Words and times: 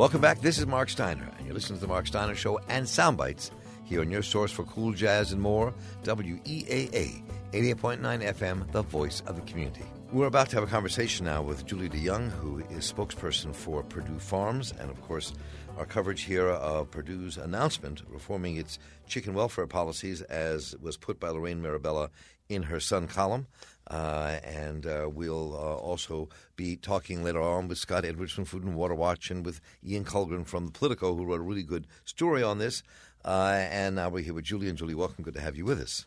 Welcome 0.00 0.22
back. 0.22 0.40
This 0.40 0.58
is 0.58 0.66
Marc 0.66 0.88
Steiner, 0.88 1.30
and 1.36 1.44
you're 1.44 1.52
listening 1.52 1.78
to 1.78 1.82
the 1.82 1.92
Marc 1.92 2.06
Steiner 2.06 2.34
Show 2.34 2.58
and 2.70 2.86
Soundbites 2.86 3.50
here 3.84 4.00
on 4.00 4.10
your 4.10 4.22
source 4.22 4.50
for 4.50 4.64
cool 4.64 4.94
jazz 4.94 5.32
and 5.32 5.42
more, 5.42 5.74
WEAA 6.04 7.22
88.9 7.52 8.00
FM, 8.00 8.72
the 8.72 8.80
voice 8.80 9.22
of 9.26 9.36
the 9.36 9.42
community. 9.42 9.84
We're 10.10 10.24
about 10.24 10.48
to 10.48 10.56
have 10.56 10.64
a 10.64 10.68
conversation 10.68 11.26
now 11.26 11.42
with 11.42 11.66
Julie 11.66 11.90
DeYoung, 11.90 12.30
who 12.30 12.60
is 12.70 12.90
spokesperson 12.90 13.54
for 13.54 13.82
Perdue 13.82 14.18
Farms, 14.18 14.72
and 14.80 14.90
of 14.90 15.02
course, 15.02 15.34
our 15.76 15.84
coverage 15.84 16.22
here 16.22 16.48
of 16.48 16.90
Perdue's 16.90 17.36
announcement 17.36 18.02
reforming 18.08 18.56
its 18.56 18.78
chicken 19.06 19.34
welfare 19.34 19.66
policies, 19.66 20.22
as 20.22 20.74
was 20.80 20.96
put 20.96 21.20
by 21.20 21.28
Lorraine 21.28 21.60
Mirabella 21.60 22.08
in 22.48 22.62
her 22.62 22.80
Sun 22.80 23.06
column. 23.06 23.46
Uh, 23.90 24.38
and 24.44 24.86
uh, 24.86 25.08
we'll 25.12 25.52
uh, 25.54 25.74
also 25.74 26.28
be 26.54 26.76
talking 26.76 27.24
later 27.24 27.42
on 27.42 27.66
with 27.66 27.76
Scott 27.76 28.04
Edwards 28.04 28.32
from 28.32 28.44
Food 28.44 28.62
and 28.62 28.76
Water 28.76 28.94
Watch 28.94 29.32
and 29.32 29.44
with 29.44 29.60
Ian 29.84 30.04
Kullgren 30.04 30.46
from 30.46 30.64
the 30.64 30.72
Politico, 30.72 31.16
who 31.16 31.24
wrote 31.24 31.40
a 31.40 31.42
really 31.42 31.64
good 31.64 31.88
story 32.04 32.42
on 32.42 32.58
this. 32.58 32.84
Uh, 33.24 33.66
and 33.70 33.96
now 33.96 34.08
we're 34.08 34.22
here 34.22 34.32
with 34.32 34.44
Julie. 34.44 34.68
And 34.68 34.78
Julie, 34.78 34.94
welcome. 34.94 35.24
Good 35.24 35.34
to 35.34 35.40
have 35.40 35.56
you 35.56 35.64
with 35.64 35.80
us. 35.80 36.06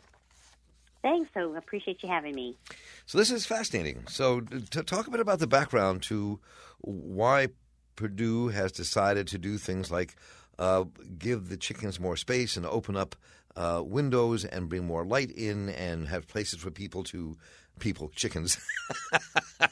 Thanks. 1.02 1.30
So 1.34 1.54
appreciate 1.56 2.02
you 2.02 2.08
having 2.08 2.34
me. 2.34 2.56
So 3.06 3.18
this 3.18 3.30
is 3.30 3.46
fascinating. 3.46 4.06
So 4.08 4.40
to 4.40 4.84
talk 4.84 5.08
a 5.08 5.12
bit 5.12 5.20
about 5.20 5.40
the 5.40 5.48
background 5.48 6.02
to 6.04 6.40
why 6.80 7.50
Perdue 7.98 8.48
has 8.48 8.72
decided 8.72 9.28
to 9.28 9.38
do 9.38 9.58
things 9.58 9.92
like 9.92 10.16
uh, 10.58 10.86
give 11.18 11.50
the 11.50 11.58
chickens 11.58 12.00
more 12.00 12.16
space 12.16 12.56
and 12.56 12.66
open 12.66 12.96
up 12.96 13.16
uh, 13.56 13.84
windows 13.86 14.46
and 14.46 14.70
bring 14.70 14.86
more 14.86 15.06
light 15.06 15.32
in 15.32 15.70
and 15.70 16.08
have 16.08 16.28
places 16.28 16.60
for 16.60 16.72
people 16.72 17.04
to 17.04 17.38
people 17.80 18.10
chickens 18.16 18.58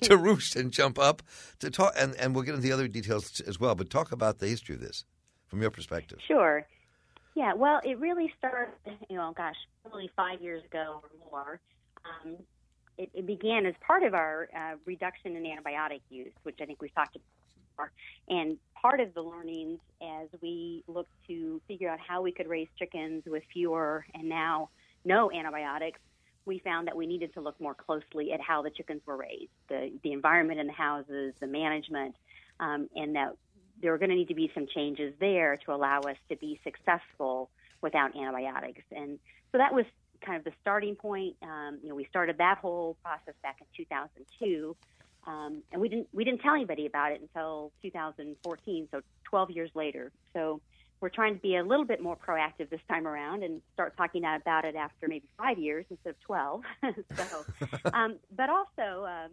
to 0.00 0.16
roost 0.16 0.56
and 0.56 0.72
jump 0.72 0.98
up 0.98 1.22
to 1.58 1.70
talk 1.70 1.92
and, 1.96 2.14
and 2.16 2.34
we'll 2.34 2.44
get 2.44 2.54
into 2.54 2.66
the 2.66 2.72
other 2.72 2.88
details 2.88 3.40
as 3.46 3.60
well 3.60 3.74
but 3.74 3.90
talk 3.90 4.12
about 4.12 4.38
the 4.38 4.46
history 4.46 4.74
of 4.74 4.80
this 4.80 5.04
from 5.48 5.60
your 5.60 5.70
perspective. 5.70 6.18
Sure. 6.26 6.66
Yeah 7.34 7.54
well 7.54 7.80
it 7.84 7.98
really 7.98 8.32
started 8.38 8.74
you 9.08 9.16
know 9.16 9.32
gosh 9.36 9.56
probably 9.82 10.10
five 10.16 10.40
years 10.40 10.64
ago 10.64 11.02
or 11.02 11.30
more. 11.30 11.60
Um, 12.04 12.36
it, 12.96 13.10
it, 13.14 13.26
began 13.26 13.66
as 13.66 13.74
part 13.86 14.02
of 14.02 14.14
our 14.14 14.48
uh, 14.56 14.76
reduction 14.86 15.36
in 15.36 15.44
antibiotic 15.44 16.00
use 16.08 16.32
which 16.44 16.58
i 16.60 16.64
think 16.64 16.80
we've 16.80 16.94
talked 16.94 17.16
about 17.16 17.24
before. 17.80 17.92
And 18.28 18.58
part 18.80 19.00
of 19.00 19.12
the 19.14 19.22
learnings 19.22 19.80
as 20.02 20.28
we 20.40 20.84
looked 20.86 21.12
to 21.28 21.60
figure 21.68 21.88
out 21.88 21.98
how 22.00 22.22
we 22.22 22.32
could 22.32 22.48
raise 22.48 22.68
chickens 22.78 23.22
with 23.26 23.42
fewer 23.52 24.04
and 24.14 24.28
now 24.28 24.70
no 25.04 25.30
antibiotics 25.30 26.00
we 26.50 26.58
found 26.58 26.88
that 26.88 26.96
we 26.96 27.06
needed 27.06 27.32
to 27.32 27.40
look 27.40 27.58
more 27.60 27.74
closely 27.74 28.32
at 28.32 28.40
how 28.40 28.60
the 28.60 28.70
chickens 28.70 29.00
were 29.06 29.16
raised, 29.16 29.52
the, 29.68 29.92
the 30.02 30.10
environment 30.12 30.58
in 30.58 30.66
the 30.66 30.72
houses, 30.72 31.32
the 31.38 31.46
management, 31.46 32.16
um, 32.58 32.88
and 32.96 33.14
that 33.14 33.36
there 33.80 33.92
were 33.92 33.98
going 33.98 34.10
to 34.10 34.16
need 34.16 34.26
to 34.26 34.34
be 34.34 34.50
some 34.52 34.66
changes 34.66 35.14
there 35.20 35.56
to 35.64 35.72
allow 35.72 36.00
us 36.00 36.16
to 36.28 36.34
be 36.34 36.58
successful 36.64 37.50
without 37.82 38.16
antibiotics. 38.16 38.82
And 38.90 39.20
so 39.52 39.58
that 39.58 39.72
was 39.72 39.84
kind 40.26 40.38
of 40.38 40.42
the 40.42 40.50
starting 40.60 40.96
point. 40.96 41.36
Um, 41.40 41.78
you 41.84 41.88
know, 41.88 41.94
we 41.94 42.04
started 42.06 42.38
that 42.38 42.58
whole 42.58 42.96
process 43.04 43.34
back 43.44 43.58
in 43.60 43.66
2002, 43.76 44.76
um, 45.28 45.62
and 45.70 45.80
we 45.80 45.88
didn't 45.88 46.08
we 46.12 46.24
didn't 46.24 46.40
tell 46.40 46.54
anybody 46.54 46.86
about 46.86 47.12
it 47.12 47.20
until 47.20 47.70
2014, 47.80 48.88
so 48.90 49.02
12 49.22 49.50
years 49.52 49.70
later. 49.76 50.10
So 50.34 50.60
we're 51.00 51.08
trying 51.08 51.34
to 51.34 51.40
be 51.40 51.56
a 51.56 51.64
little 51.64 51.84
bit 51.84 52.02
more 52.02 52.16
proactive 52.16 52.68
this 52.68 52.80
time 52.88 53.06
around 53.06 53.42
and 53.42 53.62
start 53.72 53.96
talking 53.96 54.22
about 54.24 54.64
it 54.64 54.76
after 54.76 55.08
maybe 55.08 55.24
five 55.38 55.58
years 55.58 55.86
instead 55.90 56.10
of 56.10 56.20
12. 56.20 56.62
so, 57.16 57.44
um, 57.94 58.16
but 58.36 58.50
also, 58.50 59.06
um, 59.06 59.30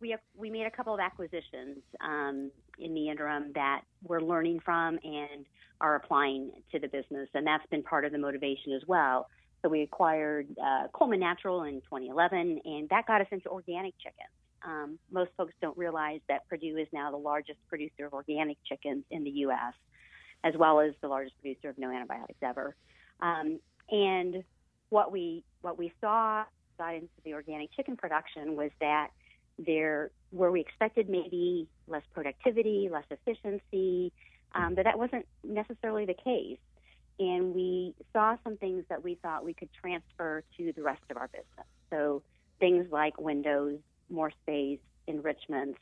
we 0.00 0.10
have, 0.10 0.20
we 0.36 0.48
made 0.48 0.66
a 0.66 0.70
couple 0.70 0.94
of 0.94 1.00
acquisitions 1.00 1.78
um, 2.00 2.52
in 2.78 2.94
the 2.94 3.08
interim 3.08 3.50
that 3.54 3.82
we're 4.06 4.20
learning 4.20 4.60
from 4.64 4.98
and 5.02 5.44
are 5.80 5.96
applying 5.96 6.52
to 6.70 6.78
the 6.78 6.86
business, 6.86 7.28
and 7.34 7.44
that's 7.44 7.66
been 7.66 7.82
part 7.82 8.04
of 8.04 8.12
the 8.12 8.18
motivation 8.18 8.72
as 8.72 8.82
well. 8.86 9.28
So 9.62 9.68
we 9.68 9.82
acquired 9.82 10.46
uh, 10.62 10.86
Coleman 10.92 11.18
Natural 11.18 11.64
in 11.64 11.80
2011, 11.80 12.60
and 12.64 12.88
that 12.90 13.06
got 13.08 13.20
us 13.20 13.26
into 13.32 13.48
organic 13.48 13.94
chickens. 13.98 14.30
Um, 14.64 14.98
most 15.10 15.30
folks 15.36 15.54
don't 15.60 15.76
realize 15.76 16.20
that 16.28 16.48
Perdue 16.48 16.76
is 16.76 16.86
now 16.92 17.10
the 17.10 17.16
largest 17.16 17.58
producer 17.68 18.06
of 18.06 18.12
organic 18.12 18.56
chickens 18.68 19.04
in 19.10 19.24
the 19.24 19.30
U.S 19.30 19.74
as 20.44 20.54
well 20.56 20.80
as 20.80 20.92
the 21.00 21.08
largest 21.08 21.36
producer 21.40 21.68
of 21.68 21.78
no 21.78 21.90
antibiotics 21.90 22.38
ever. 22.42 22.74
Um, 23.20 23.58
and 23.90 24.44
what 24.90 25.12
we 25.12 25.44
what 25.62 25.78
we 25.78 25.92
saw 26.00 26.44
got 26.78 26.94
into 26.94 27.08
the 27.24 27.34
organic 27.34 27.72
chicken 27.72 27.96
production 27.96 28.56
was 28.56 28.70
that 28.80 29.08
there 29.58 30.10
where 30.30 30.52
we 30.52 30.60
expected 30.60 31.08
maybe 31.08 31.66
less 31.88 32.02
productivity, 32.14 32.88
less 32.90 33.04
efficiency, 33.10 34.12
um, 34.54 34.74
but 34.74 34.84
that 34.84 34.98
wasn't 34.98 35.26
necessarily 35.42 36.06
the 36.06 36.14
case. 36.14 36.58
And 37.18 37.54
we 37.54 37.94
saw 38.12 38.36
some 38.44 38.56
things 38.58 38.84
that 38.88 39.02
we 39.02 39.16
thought 39.16 39.44
we 39.44 39.54
could 39.54 39.70
transfer 39.72 40.44
to 40.56 40.72
the 40.72 40.82
rest 40.82 41.02
of 41.10 41.16
our 41.16 41.28
business. 41.28 41.66
So 41.90 42.22
things 42.60 42.86
like 42.92 43.20
windows, 43.20 43.78
more 44.08 44.30
space, 44.42 44.78
enrichments, 45.08 45.80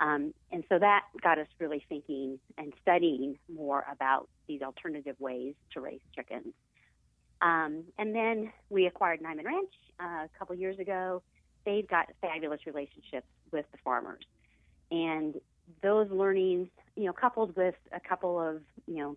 um, 0.00 0.32
and 0.50 0.64
so 0.68 0.78
that 0.78 1.04
got 1.22 1.38
us 1.38 1.46
really 1.58 1.84
thinking 1.88 2.38
and 2.56 2.72
studying 2.80 3.38
more 3.54 3.84
about 3.90 4.28
these 4.48 4.62
alternative 4.62 5.16
ways 5.18 5.54
to 5.74 5.80
raise 5.80 6.00
chickens. 6.14 6.54
Um, 7.42 7.84
and 7.98 8.14
then 8.14 8.52
we 8.70 8.86
acquired 8.86 9.20
Niman 9.20 9.44
Ranch 9.44 9.72
uh, 10.00 10.24
a 10.24 10.30
couple 10.38 10.54
years 10.56 10.78
ago. 10.78 11.22
They've 11.66 11.86
got 11.86 12.06
fabulous 12.22 12.60
relationships 12.66 13.26
with 13.52 13.66
the 13.72 13.78
farmers. 13.84 14.24
And 14.90 15.34
those 15.82 16.10
learnings, 16.10 16.68
you 16.96 17.04
know, 17.04 17.12
coupled 17.12 17.54
with 17.54 17.76
a 17.92 18.00
couple 18.00 18.40
of, 18.40 18.62
you 18.86 18.96
know, 18.96 19.16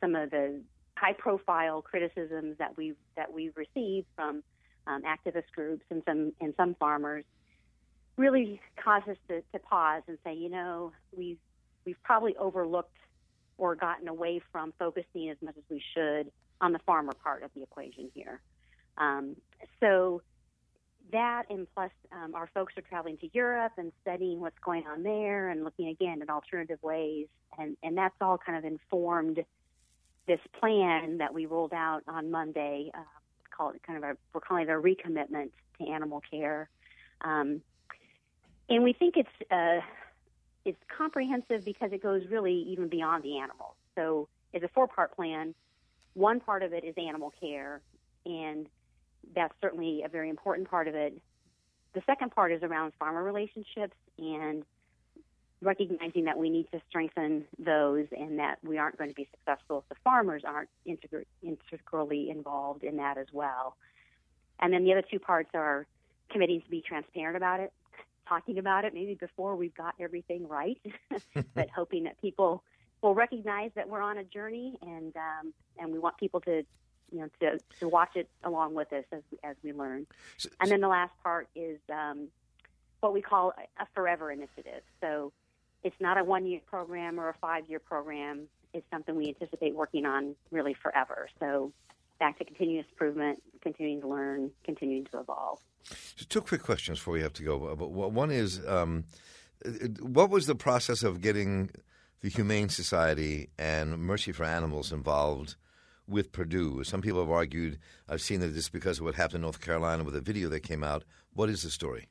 some 0.00 0.14
of 0.14 0.30
the 0.30 0.60
high 0.96 1.14
profile 1.14 1.82
criticisms 1.82 2.56
that 2.58 2.76
we 2.76 2.94
that 3.16 3.32
we've 3.32 3.56
received 3.56 4.06
from 4.14 4.42
um, 4.86 5.02
activist 5.02 5.50
groups 5.54 5.84
and 5.90 6.02
some 6.06 6.32
and 6.40 6.54
some 6.56 6.74
farmers 6.74 7.24
really 8.16 8.60
caused 8.82 9.08
us 9.08 9.16
to, 9.28 9.42
to 9.52 9.58
pause 9.58 10.02
and 10.06 10.18
say, 10.24 10.34
you 10.34 10.48
know, 10.48 10.92
we've 11.16 11.38
we've 11.84 12.02
probably 12.02 12.36
overlooked 12.36 12.96
or 13.58 13.74
gotten 13.74 14.08
away 14.08 14.40
from 14.50 14.72
focusing 14.78 15.30
as 15.30 15.36
much 15.42 15.56
as 15.56 15.64
we 15.68 15.82
should 15.94 16.30
on 16.60 16.72
the 16.72 16.78
farmer 16.80 17.12
part 17.22 17.42
of 17.42 17.50
the 17.54 17.62
equation 17.62 18.10
here. 18.14 18.40
Um, 18.98 19.36
so 19.80 20.22
that 21.12 21.44
and 21.50 21.66
plus 21.74 21.90
um, 22.12 22.34
our 22.34 22.48
folks 22.54 22.74
are 22.76 22.82
traveling 22.82 23.18
to 23.18 23.28
Europe 23.32 23.72
and 23.76 23.92
studying 24.00 24.40
what's 24.40 24.58
going 24.64 24.86
on 24.86 25.02
there 25.02 25.48
and 25.48 25.64
looking 25.64 25.88
again 25.88 26.22
at 26.22 26.30
alternative 26.30 26.78
ways 26.82 27.26
and, 27.58 27.76
and 27.82 27.96
that's 27.96 28.14
all 28.20 28.38
kind 28.38 28.58
of 28.58 28.64
informed 28.64 29.44
this 30.26 30.40
plan 30.58 31.18
that 31.18 31.34
we 31.34 31.46
rolled 31.46 31.72
out 31.72 32.02
on 32.08 32.30
Monday, 32.30 32.90
uh, 32.94 33.00
called 33.54 33.74
kind 33.86 34.02
of 34.02 34.16
we're 34.32 34.40
calling 34.40 34.68
it 34.68 34.70
a 34.70 34.80
recommitment 34.80 35.50
to 35.78 35.88
animal 35.88 36.22
care. 36.30 36.68
Um, 37.22 37.60
and 38.72 38.82
we 38.82 38.94
think 38.94 39.16
it's 39.18 39.50
uh, 39.50 39.80
it's 40.64 40.78
comprehensive 40.96 41.64
because 41.64 41.92
it 41.92 42.02
goes 42.02 42.22
really 42.30 42.54
even 42.70 42.88
beyond 42.88 43.22
the 43.22 43.38
animals. 43.38 43.74
So 43.94 44.28
it's 44.54 44.64
a 44.64 44.68
four 44.68 44.88
part 44.88 45.14
plan. 45.14 45.54
One 46.14 46.40
part 46.40 46.62
of 46.62 46.72
it 46.72 46.82
is 46.82 46.94
animal 46.96 47.32
care, 47.38 47.82
and 48.24 48.66
that's 49.34 49.54
certainly 49.60 50.02
a 50.04 50.08
very 50.08 50.30
important 50.30 50.70
part 50.70 50.88
of 50.88 50.94
it. 50.94 51.20
The 51.92 52.02
second 52.06 52.30
part 52.30 52.50
is 52.50 52.62
around 52.62 52.94
farmer 52.98 53.22
relationships 53.22 53.96
and 54.18 54.64
recognizing 55.60 56.24
that 56.24 56.38
we 56.38 56.48
need 56.48 56.66
to 56.72 56.80
strengthen 56.88 57.44
those 57.58 58.06
and 58.18 58.38
that 58.38 58.56
we 58.64 58.78
aren't 58.78 58.96
going 58.96 59.10
to 59.10 59.14
be 59.14 59.28
successful 59.30 59.84
if 59.84 59.88
the 59.90 60.00
farmers 60.02 60.42
aren't 60.46 60.70
integr- 60.88 61.26
integrally 61.42 62.30
involved 62.30 62.82
in 62.82 62.96
that 62.96 63.18
as 63.18 63.26
well. 63.32 63.76
And 64.60 64.72
then 64.72 64.84
the 64.84 64.92
other 64.92 65.04
two 65.08 65.18
parts 65.18 65.50
are 65.54 65.86
committing 66.30 66.62
to 66.62 66.70
be 66.70 66.80
transparent 66.80 67.36
about 67.36 67.60
it 67.60 67.72
talking 68.32 68.58
about 68.58 68.84
it 68.84 68.94
maybe 68.94 69.14
before 69.14 69.56
we've 69.56 69.74
got 69.74 69.94
everything 70.00 70.48
right, 70.48 70.80
but 71.54 71.68
hoping 71.70 72.04
that 72.04 72.20
people 72.20 72.62
will 73.02 73.14
recognize 73.14 73.70
that 73.74 73.88
we're 73.88 74.00
on 74.00 74.18
a 74.18 74.24
journey 74.24 74.78
and 74.82 75.14
um, 75.16 75.52
and 75.78 75.92
we 75.92 75.98
want 75.98 76.16
people 76.16 76.40
to 76.40 76.62
you 77.10 77.20
know 77.20 77.28
to, 77.40 77.58
to 77.80 77.88
watch 77.88 78.16
it 78.16 78.28
along 78.44 78.74
with 78.74 78.92
us 78.92 79.04
as 79.12 79.22
as 79.44 79.56
we 79.62 79.72
learn. 79.72 80.06
And 80.60 80.70
then 80.70 80.80
the 80.80 80.88
last 80.88 81.12
part 81.22 81.48
is 81.54 81.78
um, 81.92 82.28
what 83.00 83.12
we 83.12 83.20
call 83.20 83.52
a 83.78 83.86
forever 83.94 84.30
initiative. 84.30 84.82
So 85.00 85.32
it's 85.82 86.00
not 86.00 86.16
a 86.16 86.24
one 86.24 86.46
year 86.46 86.60
program 86.66 87.20
or 87.20 87.28
a 87.28 87.34
five 87.34 87.68
year 87.68 87.80
program. 87.80 88.48
It's 88.72 88.86
something 88.90 89.14
we 89.14 89.28
anticipate 89.28 89.74
working 89.74 90.06
on 90.06 90.34
really 90.50 90.74
forever. 90.74 91.28
So 91.38 91.72
back 92.18 92.38
to 92.38 92.44
continuous 92.44 92.86
improvement, 92.90 93.42
continuing 93.60 94.00
to 94.00 94.08
learn, 94.08 94.50
continuing 94.64 95.04
to 95.06 95.20
evolve. 95.20 95.58
So 96.16 96.24
two 96.28 96.40
quick 96.40 96.62
questions 96.62 96.98
before 96.98 97.14
we 97.14 97.22
have 97.22 97.32
to 97.34 97.42
go. 97.42 97.56
One 97.58 98.30
is, 98.30 98.60
um, 98.66 99.04
what 100.00 100.30
was 100.30 100.46
the 100.46 100.54
process 100.54 101.02
of 101.02 101.20
getting 101.20 101.70
the 102.20 102.28
Humane 102.28 102.68
Society 102.68 103.50
and 103.58 103.98
Mercy 103.98 104.32
for 104.32 104.44
Animals 104.44 104.92
involved 104.92 105.56
with 106.06 106.32
Perdue? 106.32 106.84
Some 106.84 107.02
people 107.02 107.20
have 107.20 107.30
argued, 107.30 107.78
I've 108.08 108.22
seen 108.22 108.40
that 108.40 108.48
this 108.48 108.68
because 108.68 108.98
of 108.98 109.04
what 109.04 109.14
happened 109.14 109.36
in 109.36 109.42
North 109.42 109.60
Carolina 109.60 110.04
with 110.04 110.16
a 110.16 110.20
video 110.20 110.48
that 110.50 110.60
came 110.60 110.84
out. 110.84 111.04
What 111.34 111.48
is 111.48 111.62
the 111.62 111.70
story? 111.70 112.08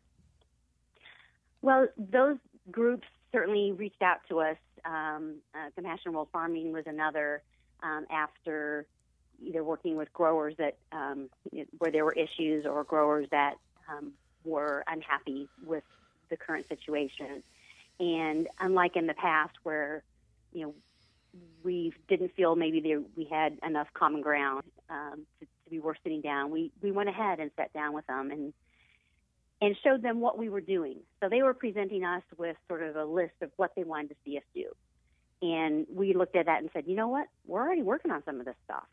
Well, 1.61 1.87
those 1.97 2.37
groups 2.69 3.07
certainly 3.31 3.71
reached 3.71 4.01
out 4.01 4.19
to 4.29 4.39
us 4.39 4.57
Um, 4.83 5.41
uh, 5.53 5.69
Compassion 5.75 6.13
World 6.13 6.29
Farming 6.31 6.73
was 6.73 6.85
another 6.87 7.43
um, 7.83 8.05
after 8.09 8.87
either 9.41 9.63
working 9.63 9.95
with 9.95 10.11
growers 10.13 10.55
that 10.57 10.77
um, 10.91 11.29
where 11.77 11.91
there 11.91 12.05
were 12.05 12.13
issues 12.13 12.65
or 12.65 12.83
growers 12.83 13.27
that 13.31 13.55
um, 13.89 14.13
were 14.43 14.83
unhappy 14.87 15.47
with 15.65 15.83
the 16.29 16.37
current 16.37 16.67
situation. 16.67 17.43
And 17.99 18.47
unlike 18.59 18.95
in 18.95 19.07
the 19.07 19.13
past, 19.13 19.53
where 19.63 20.03
you 20.53 20.65
know 20.65 20.73
we 21.63 21.93
didn't 22.07 22.35
feel 22.35 22.55
maybe 22.55 22.79
there, 22.79 23.01
we 23.15 23.25
had 23.25 23.57
enough 23.63 23.87
common 23.93 24.21
ground 24.21 24.63
um, 24.89 25.25
to, 25.39 25.45
to 25.45 25.69
be 25.69 25.79
worth 25.79 25.97
sitting 26.03 26.21
down, 26.21 26.51
we 26.51 26.71
we 26.81 26.91
went 26.91 27.09
ahead 27.09 27.39
and 27.39 27.51
sat 27.55 27.71
down 27.73 27.93
with 27.93 28.07
them 28.07 28.31
and 28.31 28.53
and 29.61 29.77
showed 29.83 30.01
them 30.01 30.19
what 30.19 30.37
we 30.37 30.49
were 30.49 30.61
doing. 30.61 30.97
So 31.21 31.29
they 31.29 31.43
were 31.43 31.53
presenting 31.53 32.03
us 32.03 32.23
with 32.37 32.57
sort 32.67 32.81
of 32.81 32.95
a 32.95 33.05
list 33.05 33.35
of 33.41 33.51
what 33.57 33.71
they 33.75 33.83
wanted 33.83 34.09
to 34.09 34.15
see 34.25 34.37
us 34.37 34.43
do. 34.55 34.65
And 35.43 35.85
we 35.93 36.13
looked 36.13 36.35
at 36.35 36.47
that 36.47 36.61
and 36.61 36.69
said, 36.73 36.85
you 36.87 36.95
know 36.95 37.07
what? 37.07 37.27
We're 37.45 37.61
already 37.61 37.83
working 37.83 38.11
on 38.11 38.23
some 38.25 38.39
of 38.39 38.45
this 38.45 38.55
stuff. 38.65 38.85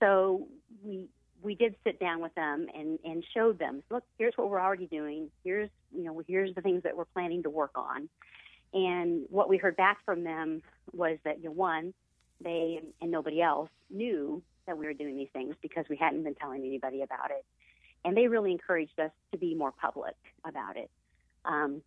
So 0.00 0.48
we 0.84 1.08
we 1.42 1.54
did 1.54 1.74
sit 1.84 2.00
down 2.00 2.20
with 2.20 2.34
them 2.34 2.66
and 2.74 2.98
and 3.04 3.24
showed 3.34 3.58
them, 3.58 3.82
look, 3.90 4.04
here's 4.18 4.34
what 4.36 4.50
we're 4.50 4.60
already 4.60 4.86
doing. 4.86 5.30
Here's 5.44 5.70
you 5.94 6.04
know 6.04 6.22
here's 6.26 6.54
the 6.54 6.60
things 6.60 6.82
that 6.82 6.96
we're 6.96 7.04
planning 7.06 7.42
to 7.44 7.50
work 7.50 7.72
on. 7.76 8.08
And 8.72 9.24
what 9.30 9.48
we 9.48 9.56
heard 9.56 9.76
back 9.76 9.98
from 10.04 10.24
them 10.24 10.62
was 10.92 11.18
that 11.24 11.38
you 11.38 11.46
know, 11.46 11.52
one, 11.52 11.94
they 12.42 12.80
and 13.00 13.10
nobody 13.10 13.40
else 13.40 13.70
knew 13.90 14.42
that 14.66 14.76
we 14.76 14.86
were 14.86 14.92
doing 14.92 15.16
these 15.16 15.28
things 15.32 15.54
because 15.62 15.84
we 15.88 15.96
hadn't 15.96 16.24
been 16.24 16.34
telling 16.34 16.62
anybody 16.62 17.02
about 17.02 17.30
it, 17.30 17.44
and 18.04 18.16
they 18.16 18.28
really 18.28 18.52
encouraged 18.52 18.98
us 18.98 19.12
to 19.32 19.38
be 19.38 19.54
more 19.54 19.72
public 19.72 20.16
about 20.44 20.76
it. 20.76 20.90
Um, 21.44 21.82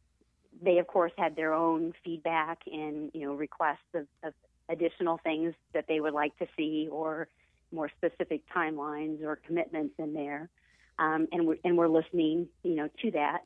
they 0.62 0.78
of 0.80 0.88
course 0.88 1.12
had 1.18 1.36
their 1.36 1.54
own 1.54 1.94
feedback 2.04 2.60
and 2.66 3.12
you 3.14 3.26
know 3.26 3.34
requests 3.34 3.94
of, 3.94 4.08
of 4.24 4.34
additional 4.70 5.20
things 5.24 5.54
that 5.74 5.86
they 5.88 6.00
would 6.00 6.14
like 6.14 6.38
to 6.38 6.48
see 6.58 6.88
or 6.92 7.28
more 7.72 7.90
specific 7.98 8.42
timelines 8.56 9.24
or 9.24 9.36
commitments 9.36 9.94
in 9.98 10.14
there, 10.14 10.50
um, 10.98 11.28
and 11.32 11.48
we're 11.48 11.58
and 11.64 11.78
we're 11.78 11.88
listening, 11.88 12.48
you 12.64 12.76
know, 12.76 12.90
to 13.02 13.12
that, 13.12 13.40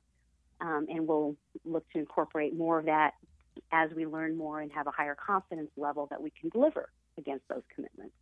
um, 0.61 0.87
and 0.89 1.07
we'll 1.07 1.35
look 1.65 1.89
to 1.91 1.99
incorporate 1.99 2.55
more 2.55 2.79
of 2.79 2.85
that 2.85 3.13
as 3.71 3.91
we 3.95 4.05
learn 4.05 4.35
more 4.35 4.61
and 4.61 4.71
have 4.71 4.87
a 4.87 4.91
higher 4.91 5.15
confidence 5.15 5.69
level 5.77 6.07
that 6.09 6.21
we 6.21 6.31
can 6.39 6.49
deliver 6.49 6.89
against 7.17 7.47
those 7.47 7.61
commitments. 7.73 8.15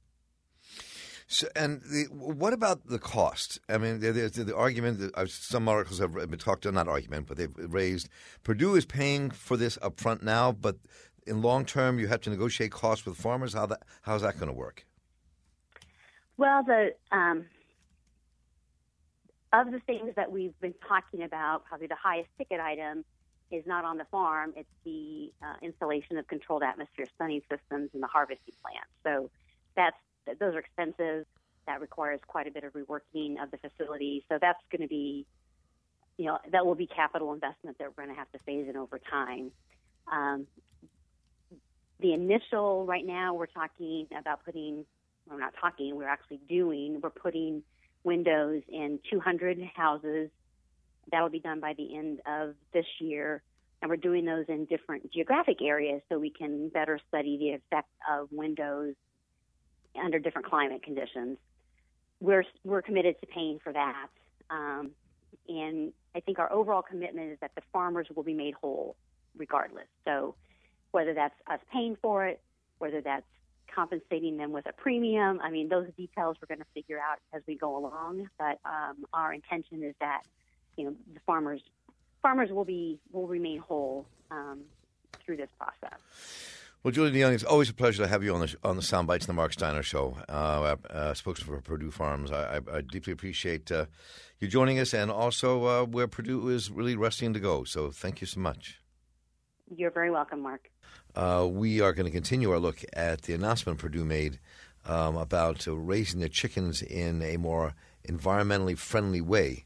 So, 1.28 1.48
and 1.56 1.82
the, 1.84 2.08
what 2.12 2.52
about 2.52 2.88
the 2.88 3.00
cost? 3.00 3.60
I 3.70 3.78
mean, 3.78 4.02
there's 4.02 4.34
the, 4.34 4.44
the 4.44 4.56
argument 4.56 5.00
that 5.00 5.30
some 5.30 5.70
articles 5.70 6.00
have 6.00 6.14
been 6.14 6.38
talked 6.38 6.64
to, 6.64 6.72
not 6.74 6.90
argument, 6.90 7.28
but 7.28 7.38
they've 7.38 7.54
raised. 7.56 8.10
Purdue 8.44 8.76
is 8.76 8.86
paying 8.86 9.32
for 9.32 9.56
this 9.56 9.78
upfront 9.78 10.24
now, 10.24 10.52
but 10.52 10.76
in 11.26 11.42
long 11.42 11.64
term, 11.64 12.00
you 12.00 12.08
have 12.08 12.20
to 12.22 12.30
negotiate 12.30 12.72
costs 12.72 13.06
with 13.06 13.16
farmers. 13.16 13.54
How 13.54 13.66
that 13.68 13.84
how's 14.02 14.24
that 14.24 14.36
going 14.36 14.48
to 14.48 14.54
work? 14.54 14.86
Well, 16.38 16.64
the 16.64 16.96
um, 17.12 17.46
of 19.54 19.72
the 19.72 19.80
things 19.82 20.14
that 20.16 20.32
we've 20.32 20.58
been 20.60 20.74
talking 20.88 21.24
about, 21.24 21.66
probably 21.66 21.88
the 21.88 21.96
highest 21.96 22.30
ticket 22.38 22.60
item 22.60 23.04
is 23.52 23.64
not 23.68 23.84
on 23.84 23.98
the 23.98 24.06
farm. 24.06 24.54
It's 24.56 24.70
the 24.86 25.32
uh, 25.44 25.56
installation 25.62 26.18
of 26.18 26.28
controlled 26.28 26.64
atmosphere 26.64 27.06
stunning 27.16 27.42
systems 27.52 27.90
in 27.94 28.00
the 28.00 28.08
harvesting 28.08 28.54
plant. 28.62 28.88
So 29.04 29.30
that's 29.76 29.98
those 30.40 30.56
are 30.56 30.60
expensive. 30.60 31.26
That 31.68 31.82
requires 31.82 32.20
quite 32.26 32.48
a 32.48 32.52
bit 32.52 32.64
of 32.64 32.74
reworking 32.74 33.42
of 33.42 33.52
the 33.52 33.58
facility. 33.58 34.26
So 34.30 34.38
that's 34.40 34.60
going 34.72 34.82
to 34.82 34.88
be, 34.88 35.26
you 36.18 36.26
know, 36.26 36.40
that 36.52 36.66
will 36.66 36.76
be 36.76 36.88
capital 36.88 37.34
investment 37.34 37.78
that 37.78 37.88
we're 37.90 38.04
going 38.04 38.16
to 38.16 38.20
have 38.20 38.32
to 38.32 38.40
phase 38.40 38.68
in 38.70 38.78
over 38.78 39.00
time. 39.00 39.52
Um, 40.12 40.48
the 42.00 42.14
initial, 42.14 42.86
right 42.86 43.06
now, 43.06 43.36
we're 43.36 43.46
talking 43.46 44.08
about 44.18 44.44
putting, 44.44 44.86
we're 45.30 45.40
not 45.40 45.54
talking, 45.60 45.96
we're 45.96 46.08
actually 46.08 46.40
doing, 46.50 47.00
we're 47.02 47.10
putting 47.10 47.64
windows 48.04 48.64
in 48.68 49.00
200 49.10 49.60
houses. 49.76 50.30
That'll 51.12 51.30
be 51.30 51.40
done 51.40 51.60
by 51.60 51.74
the 51.74 51.96
end 51.96 52.22
of 52.26 52.56
this 52.74 52.86
year. 53.00 53.42
And 53.82 53.90
we're 53.90 53.98
doing 53.98 54.26
those 54.26 54.46
in 54.48 54.66
different 54.66 55.12
geographic 55.12 55.62
areas 55.62 56.02
so 56.10 56.20
we 56.20 56.30
can 56.30 56.70
better 56.70 57.00
study 57.10 57.38
the 57.38 57.50
effect 57.50 57.90
of 58.10 58.28
windows 58.32 58.96
under 60.00 60.20
different 60.20 60.48
climate 60.48 60.84
conditions. 60.84 61.38
We're 62.20 62.46
we're 62.64 62.84
committed 62.84 63.20
to 63.22 63.26
paying 63.26 63.60
for 63.64 63.74
that, 63.74 64.08
um, 64.52 64.92
and 65.48 65.92
I 66.16 66.20
think 66.20 66.38
our 66.38 66.52
overall 66.52 66.84
commitment 66.84 67.32
is 67.32 67.40
that 67.42 67.52
the 67.56 67.62
farmers 67.74 68.08
will 68.16 68.22
be 68.22 68.36
made 68.36 68.54
whole 68.54 68.96
regardless. 69.36 69.88
So 70.06 70.36
whether 70.92 71.16
that's 71.16 71.34
us 71.50 71.60
paying 71.74 71.98
for 72.00 72.28
it, 72.28 72.40
whether 72.78 73.02
that's 73.02 73.26
compensating 73.74 74.38
them 74.38 74.52
with 74.52 74.66
a 74.68 74.74
premium, 74.74 75.40
I 75.42 75.52
mean 75.52 75.70
those 75.70 75.88
details 75.98 76.38
we're 76.42 76.54
going 76.54 76.60
to 76.60 76.72
figure 76.74 77.00
out 77.00 77.20
as 77.34 77.42
we 77.48 77.56
go 77.56 77.78
along. 77.78 78.30
But 78.38 78.60
um, 78.66 79.06
our 79.14 79.34
intention 79.34 79.84
is 79.84 79.96
that 80.00 80.22
you 80.78 80.86
know 80.86 80.96
the 81.14 81.20
farmers 81.26 81.62
farmers 82.22 82.52
will 82.52 82.66
be 82.66 83.00
will 83.12 83.28
remain 83.28 83.60
whole 83.60 84.06
um, 84.30 84.62
through 85.26 85.38
this 85.38 85.50
process. 85.58 86.00
Well, 86.84 86.92
Julie 86.92 87.12
DeYoung, 87.12 87.34
it's 87.34 87.44
always 87.44 87.70
a 87.70 87.76
pleasure 87.76 88.02
to 88.02 88.10
have 88.10 88.24
you 88.24 88.34
on 88.34 88.42
the 88.42 88.56
on 88.64 88.76
the 88.76 88.82
Sound 88.82 89.08
Bites 89.08 89.26
and 89.26 89.30
the 89.30 89.36
Marc 89.36 89.54
Steiner 89.54 89.84
Show, 89.84 90.18
uh, 90.28 90.76
uh, 90.90 91.14
spokesman 91.14 91.58
for 91.58 91.62
Perdue 91.62 91.92
Farms. 91.92 92.32
I, 92.32 92.56
I, 92.58 92.78
I 92.78 92.82
deeply 92.82 93.14
appreciate 93.14 93.72
uh, 93.72 93.86
you 94.40 94.48
joining 94.48 94.80
us, 94.80 94.92
and 94.94 95.12
also 95.12 95.66
uh, 95.66 95.86
where 95.86 96.08
Perdue 96.08 96.50
is 96.50 96.72
really 96.72 96.96
resting 96.96 97.34
to 97.34 97.40
go. 97.40 97.64
So, 97.66 97.92
thank 97.92 98.20
you 98.20 98.26
so 98.26 98.40
much. 98.40 98.81
You're 99.76 99.92
very 99.92 100.12
welcome, 100.12 100.42
Marc. 100.42 100.70
Uh, 101.16 101.48
we 101.50 101.82
are 101.82 101.94
going 101.94 102.06
to 102.06 102.12
continue 102.12 102.52
our 102.52 102.60
look 102.60 102.84
at 102.94 103.24
the 103.24 103.34
announcement 103.34 103.80
Perdue 103.80 104.06
made 104.06 104.40
um, 104.86 105.16
about 105.16 105.66
raising 105.68 106.20
their 106.20 106.30
chickens 106.30 106.82
in 106.82 107.22
a 107.22 107.38
more 107.38 107.74
environmentally 108.08 108.78
friendly 108.78 109.22
way, 109.22 109.66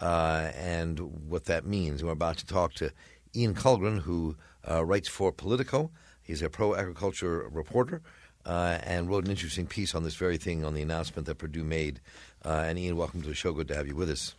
uh, 0.00 0.50
and 0.56 0.98
what 1.28 1.44
that 1.46 1.64
means. 1.64 2.04
We're 2.04 2.12
about 2.12 2.38
to 2.38 2.46
talk 2.46 2.74
to 2.74 2.92
Ian 3.34 3.54
Kullgren, 3.54 4.00
who 4.00 4.36
writes 4.66 5.08
for 5.08 5.32
Politico. 5.32 5.90
He's 6.22 6.42
a 6.42 6.50
pro 6.50 6.74
agriculture 6.74 7.48
reporter 7.50 8.02
uh, 8.46 8.78
and 8.82 9.08
wrote 9.08 9.24
an 9.24 9.30
interesting 9.30 9.66
piece 9.66 9.94
on 9.94 10.02
this 10.02 10.14
very 10.14 10.38
thing 10.38 10.64
on 10.64 10.74
the 10.74 10.82
announcement 10.82 11.26
that 11.26 11.36
Perdue 11.36 11.64
made. 11.64 12.00
Uh, 12.44 12.64
and 12.66 12.78
Ian, 12.78 12.96
welcome 12.96 13.22
to 13.22 13.28
the 13.28 13.34
show. 13.34 13.52
Good 13.52 13.68
to 13.68 13.74
have 13.74 13.86
you 13.86 13.96
with 13.96 14.10
us. 14.10 14.34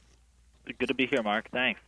Good 0.66 0.88
to 0.88 0.94
be 0.94 1.06
here, 1.06 1.24
Marc. 1.24 1.50
Thanks. 1.52 1.80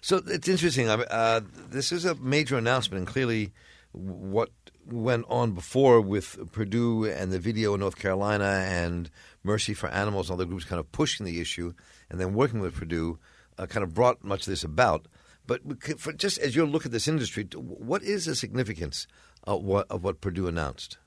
So 0.00 0.22
it's 0.26 0.48
interesting. 0.48 0.88
Uh, 0.88 1.40
this 1.70 1.92
is 1.92 2.04
a 2.04 2.14
major 2.16 2.56
announcement, 2.56 2.98
and 2.98 3.06
clearly, 3.06 3.52
what 3.92 4.50
went 4.86 5.24
on 5.28 5.52
before 5.52 6.00
with 6.00 6.52
Perdue 6.52 7.06
and 7.06 7.32
the 7.32 7.38
video 7.38 7.74
in 7.74 7.80
North 7.80 7.96
Carolina 7.96 8.64
and 8.66 9.10
Mercy 9.42 9.74
for 9.74 9.88
Animals 9.88 10.30
and 10.30 10.34
other 10.34 10.48
groups 10.48 10.64
kind 10.64 10.80
of 10.80 10.90
pushing 10.92 11.26
the 11.26 11.40
issue, 11.40 11.72
and 12.08 12.20
then 12.20 12.34
working 12.34 12.60
with 12.60 12.74
Perdue, 12.74 13.18
uh, 13.58 13.66
kind 13.66 13.84
of 13.84 13.94
brought 13.94 14.24
much 14.24 14.40
of 14.40 14.46
this 14.46 14.64
about. 14.64 15.06
But 15.46 15.62
just 16.16 16.38
as 16.38 16.54
you 16.54 16.64
look 16.64 16.86
at 16.86 16.92
this 16.92 17.08
industry, 17.08 17.44
what 17.54 18.02
is 18.02 18.26
the 18.26 18.36
significance 18.36 19.06
of 19.44 19.62
what, 19.62 19.86
of 19.90 20.04
what 20.04 20.20
Perdue 20.20 20.46
announced? 20.46 20.98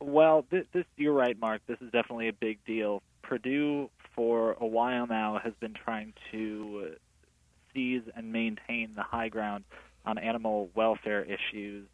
Well, 0.00 0.46
this, 0.50 0.64
this 0.72 0.84
you're 0.96 1.12
right, 1.12 1.38
Marc. 1.38 1.60
This 1.66 1.78
is 1.80 1.90
definitely 1.92 2.28
a 2.28 2.32
big 2.32 2.64
deal. 2.64 3.02
Perdue, 3.22 3.90
for 4.14 4.56
a 4.60 4.66
while 4.66 5.06
now, 5.06 5.40
has 5.42 5.52
been 5.60 5.74
trying 5.74 6.12
to 6.32 6.96
seize 7.74 8.02
and 8.14 8.32
maintain 8.32 8.92
the 8.94 9.02
high 9.02 9.28
ground 9.28 9.64
on 10.04 10.18
animal 10.18 10.70
welfare 10.74 11.22
issues. 11.24 11.86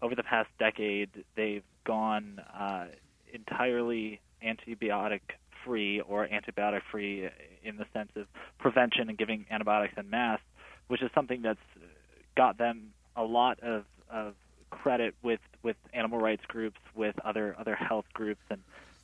Over 0.00 0.14
the 0.14 0.22
past 0.22 0.48
decade, 0.58 1.10
they've 1.34 1.64
gone 1.84 2.40
uh, 2.56 2.86
entirely 3.32 4.20
antibiotic 4.44 5.20
free 5.64 6.00
or 6.00 6.26
antibiotic 6.28 6.82
free 6.90 7.28
in 7.64 7.76
the 7.76 7.86
sense 7.92 8.10
of 8.16 8.26
prevention 8.58 9.08
and 9.08 9.18
giving 9.18 9.44
antibiotics 9.50 9.94
en 9.96 10.08
masse, 10.08 10.40
which 10.86 11.02
is 11.02 11.10
something 11.14 11.42
that's 11.42 11.58
got 12.36 12.58
them 12.58 12.92
a 13.16 13.24
lot 13.24 13.58
of, 13.60 13.84
of 14.10 14.34
credit 14.70 15.14
with 15.22 15.40
with 15.62 15.76
animal 15.92 16.18
rights 16.18 16.44
groups, 16.46 16.78
with 16.94 17.16
other 17.24 17.56
other 17.58 17.74
health 17.74 18.04
groups, 18.12 18.40
and 18.50 18.60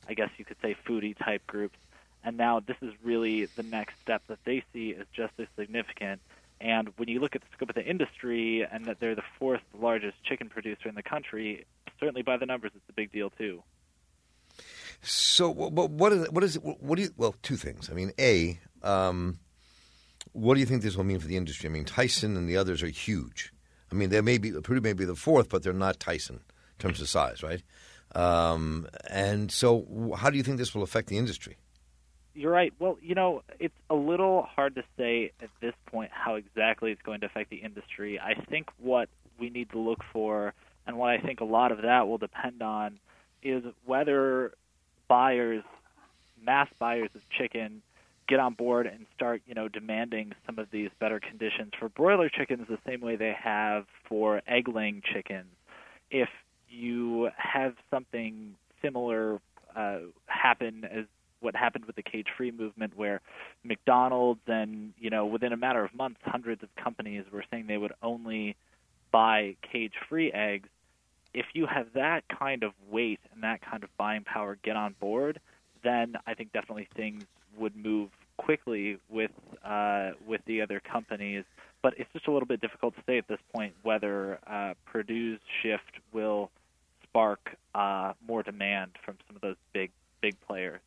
I 0.07 0.13
guess 0.13 0.29
you 0.37 0.45
could 0.45 0.57
say 0.61 0.75
foodie 0.87 1.17
type 1.17 1.45
groups. 1.47 1.77
And 2.25 2.37
now 2.37 2.59
this 2.59 2.77
is 2.81 2.91
really 3.03 3.45
the 3.45 3.61
next 3.61 3.93
step 4.01 4.23
that 4.27 4.39
they 4.45 4.63
see 4.73 4.95
as 4.99 5.05
just 5.13 5.33
as 5.37 5.45
significant. 5.55 6.19
And 6.59 6.89
when 6.97 7.07
you 7.07 7.19
look 7.19 7.35
at 7.35 7.41
the 7.41 7.47
scope 7.55 7.69
of 7.69 7.75
the 7.75 7.85
industry 7.85 8.65
and 8.69 8.85
that 8.85 8.99
they're 8.99 9.13
the 9.13 9.23
fourth 9.37 9.61
largest 9.79 10.23
chicken 10.23 10.49
producer 10.49 10.89
in 10.89 10.95
the 10.95 11.03
country, 11.03 11.65
certainly 11.99 12.23
by 12.23 12.37
the 12.37 12.47
numbers, 12.47 12.71
it's 12.75 12.89
a 12.89 12.93
big 12.93 13.11
deal 13.11 13.29
too. 13.29 13.61
So, 15.03 15.51
what, 15.51 15.91
what 15.91 16.13
is 16.13 16.31
what 16.31 16.43
is 16.43 16.55
it? 16.55 16.63
What 16.63 16.95
do 16.95 17.03
you? 17.03 17.09
Well, 17.15 17.35
two 17.43 17.57
things. 17.57 17.89
I 17.91 17.93
mean, 17.93 18.11
a, 18.17 18.59
um, 18.81 19.37
what 20.31 20.55
do 20.55 20.61
you 20.61 20.65
think 20.65 20.81
this 20.81 20.95
will 20.95 21.03
mean 21.03 21.19
for 21.19 21.27
the 21.27 21.37
industry? 21.37 21.69
I 21.69 21.71
mean, 21.71 21.85
Tyson 21.85 22.37
and 22.37 22.49
the 22.49 22.57
others 22.57 22.81
are 22.81 22.87
huge. 22.87 23.53
I 23.91 23.95
mean, 23.95 24.09
they 24.09 24.21
may 24.21 24.39
be 24.39 24.51
Perdue 24.51 24.81
may 24.81 24.93
be 24.93 25.05
the 25.05 25.15
fourth, 25.15 25.49
but 25.49 25.61
they're 25.61 25.73
not 25.73 25.99
Tyson 25.99 26.37
in 26.37 26.79
terms 26.79 27.01
of 27.01 27.09
size, 27.09 27.43
right? 27.43 27.61
Um, 28.15 28.87
and 29.09 29.51
so, 29.51 30.15
how 30.17 30.31
do 30.31 30.37
you 30.37 30.43
think 30.43 30.57
this 30.57 30.73
will 30.73 30.83
affect 30.83 31.09
the 31.09 31.17
industry? 31.17 31.57
You're 32.35 32.51
right. 32.51 32.73
Well, 32.79 32.97
you 33.01 33.15
know, 33.15 33.43
it's 33.59 33.73
a 33.89 33.95
little 33.95 34.43
hard 34.43 34.75
to 34.75 34.83
say 34.97 35.31
at 35.41 35.49
this 35.61 35.73
point 35.87 36.11
how 36.13 36.35
exactly 36.35 36.91
it's 36.91 37.01
going 37.01 37.21
to 37.21 37.27
affect 37.27 37.49
the 37.49 37.57
industry. 37.57 38.19
I 38.19 38.35
think 38.49 38.67
what 38.77 39.09
we 39.39 39.49
need 39.49 39.69
to 39.71 39.79
look 39.79 39.99
for 40.13 40.53
And 40.87 40.97
what 40.97 41.09
I 41.09 41.17
think 41.19 41.39
a 41.41 41.45
lot 41.45 41.71
of 41.71 41.81
that 41.81 42.07
will 42.07 42.17
depend 42.17 42.61
on 42.61 42.99
is 43.43 43.63
whether 43.85 44.53
buyers, 45.07 45.63
mass 46.43 46.67
buyers 46.79 47.09
of 47.15 47.21
chicken, 47.29 47.81
get 48.27 48.39
on 48.39 48.53
board 48.53 48.87
and 48.87 49.05
start, 49.15 49.41
you 49.45 49.53
know, 49.53 49.67
demanding 49.67 50.33
some 50.45 50.57
of 50.59 50.67
these 50.71 50.89
better 50.99 51.19
conditions 51.19 51.71
for 51.79 51.89
broiler 51.89 52.29
chickens 52.29 52.65
the 52.67 52.79
same 52.87 53.01
way 53.01 53.15
they 53.15 53.35
have 53.39 53.85
for 54.07 54.41
egg-laying 54.47 55.01
chickens. 55.13 55.47
If 56.09 56.29
you 56.69 57.29
have 57.37 57.75
something 57.91 58.55
similar 58.81 59.39
uh, 59.75 59.99
happen 60.27 60.85
as 60.85 61.05
what 61.45 61.55
happened 61.55 61.85
with 61.85 61.95
the 61.95 62.01
cage-free 62.01 62.51
movement, 62.51 62.97
where 62.97 63.21
McDonald's 63.63 64.41
and 64.47 64.93
you 64.99 65.09
know 65.09 65.25
within 65.25 65.53
a 65.53 65.57
matter 65.57 65.85
of 65.85 65.93
months, 65.93 66.19
hundreds 66.25 66.61
of 66.63 66.69
companies 66.75 67.23
were 67.31 67.45
saying 67.49 67.67
they 67.67 67.77
would 67.77 67.93
only 68.03 68.57
buy 69.11 69.55
cage-free 69.71 70.33
eggs. 70.33 70.67
If 71.33 71.45
you 71.53 71.65
have 71.67 71.87
that 71.93 72.23
kind 72.27 72.63
of 72.63 72.71
weight 72.89 73.19
and 73.33 73.43
that 73.43 73.61
kind 73.61 73.83
of 73.83 73.89
buying 73.97 74.23
power 74.23 74.57
get 74.63 74.75
on 74.75 74.95
board, 74.99 75.39
then 75.83 76.15
I 76.25 76.33
think 76.33 76.51
definitely 76.51 76.87
things 76.95 77.23
would 77.57 77.75
move 77.75 78.09
quickly 78.37 78.97
with 79.09 79.31
uh, 79.63 80.11
with 80.27 80.41
the 80.45 80.61
other 80.61 80.81
companies. 80.81 81.45
But 81.81 81.93
it's 81.99 82.09
just 82.13 82.27
a 82.27 82.31
little 82.31 82.47
bit 82.47 82.61
difficult 82.61 82.95
to 82.95 83.01
say 83.05 83.19
at 83.19 83.27
this 83.27 83.39
point 83.53 83.73
whether 83.83 84.39
uh, 84.47 84.73
Perdue's 84.85 85.39
shift 85.61 86.01
will 86.11 86.49
spark 87.03 87.55
uh, 87.75 88.13
more 88.27 88.41
demand 88.43 88.91
from 89.05 89.15
some 89.27 89.35
of 89.35 89.41
those 89.41 89.57
big 89.71 89.91
big 90.21 90.35
players. 90.47 90.81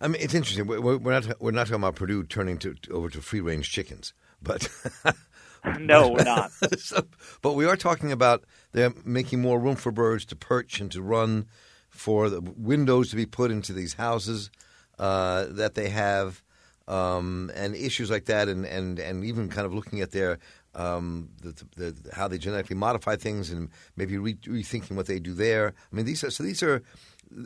I 0.00 0.08
mean, 0.08 0.22
it's 0.22 0.34
interesting. 0.34 0.66
We're, 0.66 0.96
we're 0.96 1.12
not 1.12 1.40
we're 1.40 1.50
not 1.50 1.66
talking 1.66 1.82
about 1.82 1.96
Perdue 1.96 2.24
turning 2.24 2.58
to, 2.58 2.74
over 2.90 3.08
to 3.10 3.20
free 3.20 3.40
range 3.40 3.70
chickens, 3.70 4.12
but 4.42 4.68
no, 5.80 6.10
we're 6.10 6.24
not. 6.24 6.50
so, 6.78 7.04
but 7.42 7.54
we 7.54 7.66
are 7.66 7.76
talking 7.76 8.12
about 8.12 8.44
they're 8.72 8.92
making 9.04 9.40
more 9.40 9.58
room 9.58 9.76
for 9.76 9.90
birds 9.90 10.24
to 10.26 10.36
perch 10.36 10.80
and 10.80 10.90
to 10.92 11.02
run, 11.02 11.46
for 11.88 12.30
the 12.30 12.40
windows 12.40 13.10
to 13.10 13.16
be 13.16 13.26
put 13.26 13.50
into 13.50 13.72
these 13.72 13.94
houses 13.94 14.50
uh, 14.98 15.46
that 15.50 15.74
they 15.74 15.88
have, 15.88 16.42
um, 16.86 17.50
and 17.54 17.74
issues 17.74 18.10
like 18.10 18.26
that, 18.26 18.48
and, 18.48 18.64
and, 18.64 18.98
and 18.98 19.24
even 19.24 19.48
kind 19.48 19.66
of 19.66 19.74
looking 19.74 20.00
at 20.00 20.12
their 20.12 20.38
um, 20.74 21.30
the, 21.42 21.66
the, 21.76 22.14
how 22.14 22.28
they 22.28 22.38
genetically 22.38 22.76
modify 22.76 23.16
things, 23.16 23.50
and 23.50 23.68
maybe 23.96 24.16
re- 24.16 24.34
rethinking 24.34 24.92
what 24.92 25.06
they 25.06 25.18
do 25.18 25.34
there. 25.34 25.74
I 25.92 25.96
mean, 25.96 26.06
these 26.06 26.22
are 26.22 26.30
so 26.30 26.44
these 26.44 26.62
are 26.62 26.82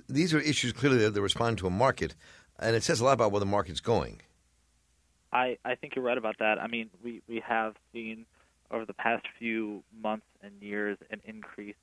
these 0.08 0.34
are 0.34 0.40
issues 0.40 0.72
clearly 0.72 0.98
that 0.98 1.14
they 1.14 1.20
respond 1.20 1.58
to 1.58 1.66
a 1.66 1.70
market, 1.70 2.14
and 2.62 2.76
it 2.76 2.82
says 2.82 3.00
a 3.00 3.04
lot 3.04 3.12
about 3.12 3.32
where 3.32 3.40
the 3.40 3.46
market's 3.46 3.80
going. 3.80 4.20
I, 5.32 5.58
I 5.64 5.74
think 5.74 5.96
you're 5.96 6.04
right 6.04 6.18
about 6.18 6.38
that. 6.38 6.58
I 6.58 6.66
mean, 6.66 6.90
we, 7.02 7.22
we 7.26 7.42
have 7.46 7.74
seen 7.92 8.26
over 8.70 8.84
the 8.84 8.94
past 8.94 9.26
few 9.38 9.82
months 10.02 10.26
and 10.42 10.52
years 10.60 10.98
an 11.10 11.20
increased 11.24 11.78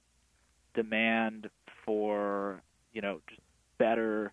demand 0.74 1.50
for 1.86 2.62
you 2.94 3.02
know 3.02 3.22
just 3.28 3.42
better 3.78 4.32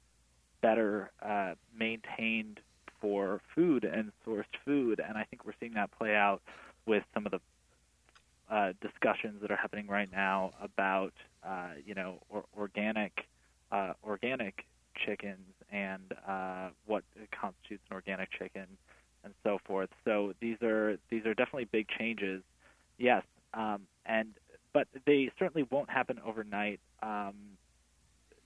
better 0.61 1.11
uh, 1.23 1.55
maintained 1.76 2.61
for 3.00 3.41
food 3.55 3.85
and 3.85 4.12
sourced 4.26 4.45
food, 4.65 5.00
and 5.07 5.17
I 5.17 5.25
think 5.25 5.45
we're 5.45 5.53
seeing 5.61 5.75
that 5.75 5.91
play 5.99 6.15
out 6.15 6.43
with 6.87 7.05
some 7.15 7.26
of 7.26 7.33
the 7.33 7.41
uh, 8.50 8.73
discussions 8.81 9.43
that 9.43 9.50
are 9.50 9.57
happening 9.57 9.87
right 9.87 10.11
now 10.11 10.53
about 10.62 11.12
uh, 11.45 11.71
you 11.85 11.95
know 11.95 12.21
or, 12.29 12.45
organic 12.57 13.26
uh, 13.73 13.93
organic 14.05 14.65
chickens 15.05 15.56
and 15.73 16.12
uh, 16.26 16.68
what 16.87 17.04
constitutes 17.38 17.82
an 17.90 17.94
organic 17.94 18.30
chicken 18.30 18.66
and 19.25 19.35
so 19.44 19.58
forth. 19.66 19.90
So 20.04 20.32
these 20.40 20.62
are 20.62 20.96
these 21.11 21.26
are 21.26 21.35
definitely 21.35 21.68
big 21.70 21.87
changes, 21.99 22.42
yes, 22.99 23.23
um, 23.54 23.82
and 24.06 24.28
but 24.73 24.88
they 25.06 25.30
certainly 25.38 25.66
won't 25.70 25.90
happen 25.90 26.20
overnight. 26.25 26.80
Um, 27.02 27.35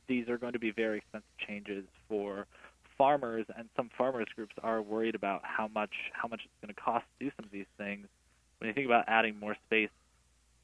these 0.08 0.28
are 0.28 0.38
going 0.38 0.54
to 0.54 0.58
be 0.58 0.72
very 0.72 0.98
expensive 0.98 1.28
changes 1.46 1.84
for 2.08 2.46
farmers, 2.98 3.46
and 3.56 3.68
some 3.76 3.90
farmers 3.96 4.26
groups 4.34 4.54
are 4.62 4.82
worried 4.82 5.14
about 5.14 5.42
how 5.44 5.68
much 5.68 5.92
how 6.12 6.28
much 6.28 6.40
it's 6.44 6.54
going 6.62 6.74
to 6.74 6.80
cost 6.80 7.04
to 7.18 7.26
do 7.26 7.32
some 7.36 7.44
of 7.44 7.52
these 7.52 7.66
things. 7.78 8.06
When 8.58 8.68
you 8.68 8.74
think 8.74 8.86
about 8.86 9.04
adding 9.06 9.38
more 9.38 9.56
space 9.66 9.90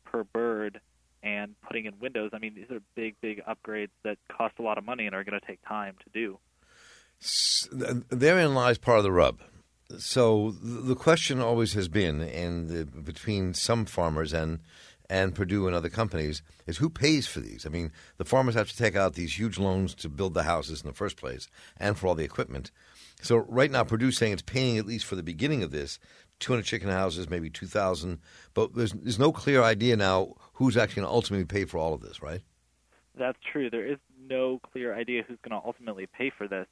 per 0.05 0.25
bird 0.25 0.81
and 1.23 1.55
putting 1.67 1.85
in 1.87 1.95
windows, 2.01 2.31
I 2.33 2.39
mean 2.39 2.55
these 2.55 2.71
are 2.71 2.81
big 2.95 3.15
big 3.21 3.43
upgrades 3.45 3.91
that 4.03 4.19
cost 4.31 4.55
a 4.59 4.63
lot 4.63 4.79
of 4.79 4.85
money 4.85 5.07
and 5.07 5.15
are 5.15 5.25
going 5.25 5.39
to 5.39 5.47
take 5.47 5.61
time 5.69 5.95
to 6.05 6.11
do. 6.19 6.39
Therein 8.11 8.55
lies 8.55 8.79
part 8.79 8.99
of 8.99 9.05
the 9.05 9.13
rub 9.13 9.41
so 9.99 10.55
the 10.63 10.95
question 10.95 11.41
always 11.41 11.75
has 11.75 11.89
been, 11.89 12.21
and 12.21 13.05
between 13.05 13.55
some 13.55 13.85
farmers 13.85 14.33
and 14.33 14.61
and 15.09 15.37
Perdue 15.37 15.69
and 15.69 15.77
other 15.77 15.89
companies, 15.89 16.43
is 16.67 16.79
who 16.79 16.91
pays 16.91 17.29
for 17.29 17.39
these? 17.39 17.65
I 17.65 17.69
mean, 17.69 17.93
the 18.17 18.25
farmers 18.25 18.57
have 18.57 18.69
to 18.71 18.77
take 18.77 18.97
out 18.97 19.15
these 19.15 19.39
huge 19.39 19.57
loans 19.57 19.95
to 19.97 20.09
build 20.09 20.35
the 20.35 20.43
houses 20.43 20.83
in 20.83 20.89
the 20.89 20.93
first 20.93 21.17
place, 21.17 21.49
and 21.77 21.97
for 21.97 22.09
all 22.09 22.17
the 22.17 22.25
equipment. 22.25 22.73
So 23.23 23.37
right 23.37 23.71
now, 23.71 23.85
Perdue's 23.85 24.17
saying 24.17 24.33
it's 24.33 24.43
paying 24.43 24.79
at 24.79 24.87
least 24.87 25.05
for 25.05 25.15
the 25.15 25.23
beginning 25.23 25.63
of 25.63 25.71
this, 25.71 26.01
200 26.41 26.65
chicken 26.65 26.91
houses, 26.91 27.31
maybe 27.31 27.49
2,000. 27.49 28.19
But 28.53 28.75
there's 28.75 28.93
there's 28.93 29.19
no 29.19 29.31
clear 29.31 29.63
idea 29.63 29.97
now 29.97 30.35
who's 30.55 30.77
actually 30.77 31.03
going 31.03 31.11
to 31.13 31.15
ultimately 31.15 31.47
pay 31.47 31.65
for 31.65 31.79
all 31.79 31.95
of 31.95 32.01
this, 32.01 32.21
right? 32.21 32.43
That's 33.17 33.39
true. 33.53 33.71
There 33.71 33.87
is 33.87 33.99
no 34.29 34.59
clear 34.73 34.93
idea 34.93 35.23
who's 35.23 35.39
going 35.49 35.59
to 35.59 35.65
ultimately 35.65 36.07
pay 36.07 36.31
for 36.37 36.49
this. 36.49 36.67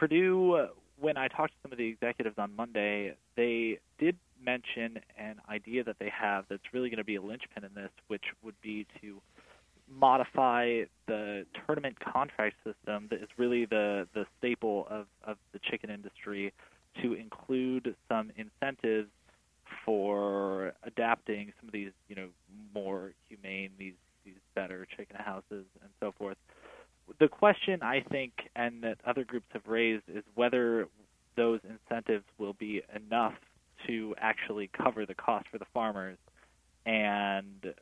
Perdue 0.00 0.68
when 0.98 1.18
I 1.18 1.28
talked 1.28 1.52
to 1.52 1.58
some 1.62 1.72
of 1.72 1.78
the 1.78 1.86
executives 1.88 2.36
on 2.38 2.56
Monday, 2.56 3.14
they 3.36 3.78
did 3.98 4.16
mention 4.42 4.98
an 5.18 5.36
idea 5.46 5.84
that 5.84 5.96
they 5.98 6.08
have 6.08 6.46
that's 6.48 6.62
really 6.72 6.88
going 6.88 6.96
to 6.96 7.04
be 7.04 7.16
a 7.16 7.22
linchpin 7.22 7.64
in 7.64 7.74
this, 7.74 7.90
which 8.08 8.24
would 8.42 8.54
be 8.62 8.86
to 9.02 9.20
modify 9.90 10.84
the 11.06 11.44
tournament 11.66 11.98
contract 12.00 12.56
system 12.64 13.08
that 13.10 13.20
is 13.20 13.28
really 13.36 13.66
the, 13.66 14.08
the 14.14 14.24
staple 14.38 14.86
of, 14.88 15.04
of 15.24 15.36
the 15.52 15.58
chicken 15.70 15.90
industry 15.90 16.50
to 17.02 17.12
include 17.12 17.94
some 18.08 18.32
incentives 18.38 19.10
for 19.84 20.72
adapting 20.84 21.52
some 21.60 21.68
of 21.68 21.72
these, 21.74 21.92
you 22.08 22.16
know, 22.16 22.28
more 22.74 23.12
humane, 23.28 23.70
these 23.78 23.94
these 24.24 24.34
better 24.54 24.86
chicken 24.96 25.16
houses 25.16 25.64
and 25.82 25.90
so 25.98 26.12
forth 26.18 26.36
the 27.18 27.28
question 27.40 27.82
I 27.82 28.02
think, 28.02 28.32
and 28.54 28.82
that 28.82 28.98
other 29.06 29.24
groups 29.24 29.46
have 29.54 29.66
raised, 29.66 30.04
is 30.08 30.22
whether 30.34 30.88
those 31.36 31.60
incentives 31.64 32.24
will 32.36 32.52
be 32.52 32.82
enough 32.94 33.34
to 33.86 34.14
actually 34.18 34.68
cover 34.68 35.06
the 35.06 35.14
cost 35.14 35.48
for 35.50 35.56
the 35.56 35.64
farmers, 35.72 36.18
and 36.84 37.74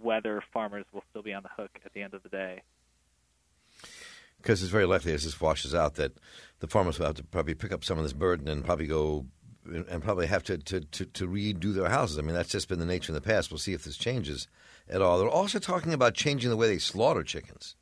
whether 0.00 0.40
farmers 0.52 0.84
will 0.92 1.02
still 1.10 1.22
be 1.22 1.34
on 1.34 1.42
the 1.42 1.48
hook 1.60 1.80
at 1.84 1.92
the 1.94 2.02
end 2.02 2.14
of 2.14 2.22
the 2.22 2.28
day. 2.28 2.62
Because 4.36 4.62
it's 4.62 4.70
very 4.70 4.86
likely, 4.86 5.12
as 5.12 5.24
this 5.24 5.40
washes 5.40 5.74
out, 5.74 5.96
that 5.96 6.12
the 6.60 6.68
farmers 6.68 7.00
will 7.00 7.06
have 7.06 7.16
to 7.16 7.24
probably 7.24 7.54
pick 7.54 7.72
up 7.72 7.82
some 7.82 7.98
of 7.98 8.04
this 8.04 8.12
burden 8.12 8.46
and 8.46 8.64
probably 8.64 8.86
go 8.86 9.26
and 9.64 10.00
probably 10.00 10.28
have 10.28 10.44
to, 10.44 10.58
to, 10.58 10.80
to, 10.80 11.06
to, 11.06 11.26
redo 11.26 11.74
their 11.74 11.88
houses. 11.88 12.20
I 12.20 12.22
mean, 12.22 12.34
that's 12.34 12.50
just 12.52 12.68
been 12.68 12.78
the 12.78 12.86
nature 12.86 13.10
in 13.10 13.14
the 13.14 13.20
past. 13.20 13.50
We'll 13.50 13.58
see 13.58 13.72
if 13.72 13.82
this 13.82 13.96
changes 13.96 14.46
at 14.88 15.02
all. 15.02 15.18
They're 15.18 15.28
also 15.28 15.58
talking 15.58 15.92
about 15.92 16.14
changing 16.14 16.50
the 16.50 16.56
way 16.56 16.68
they 16.68 16.78
slaughter 16.78 17.24
chickens 17.24 17.74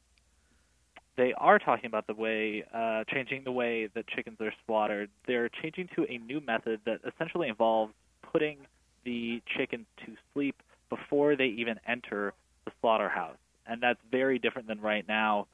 they 1.16 1.32
are 1.36 1.58
talking 1.58 1.86
about 1.86 2.06
the 2.06 2.14
way, 2.14 2.64
uh, 2.74 3.04
changing 3.12 3.44
the 3.44 3.52
way 3.52 3.88
that 3.94 4.06
chickens 4.08 4.40
are 4.40 4.52
slaughtered. 4.66 5.10
They're 5.26 5.48
changing 5.48 5.88
to 5.96 6.04
a 6.10 6.18
new 6.18 6.40
method 6.40 6.80
that 6.86 7.00
essentially 7.06 7.48
involves 7.48 7.92
putting 8.32 8.58
the 9.04 9.40
chickens 9.56 9.86
to 10.06 10.12
sleep 10.32 10.56
before 10.90 11.36
they 11.36 11.46
even 11.46 11.78
enter 11.86 12.32
the 12.64 12.72
slaughterhouse. 12.80 13.36
And 13.66 13.82
that's 13.82 14.00
very 14.10 14.38
different 14.38 14.68
than 14.68 14.80
right 14.80 15.06
now, 15.06 15.46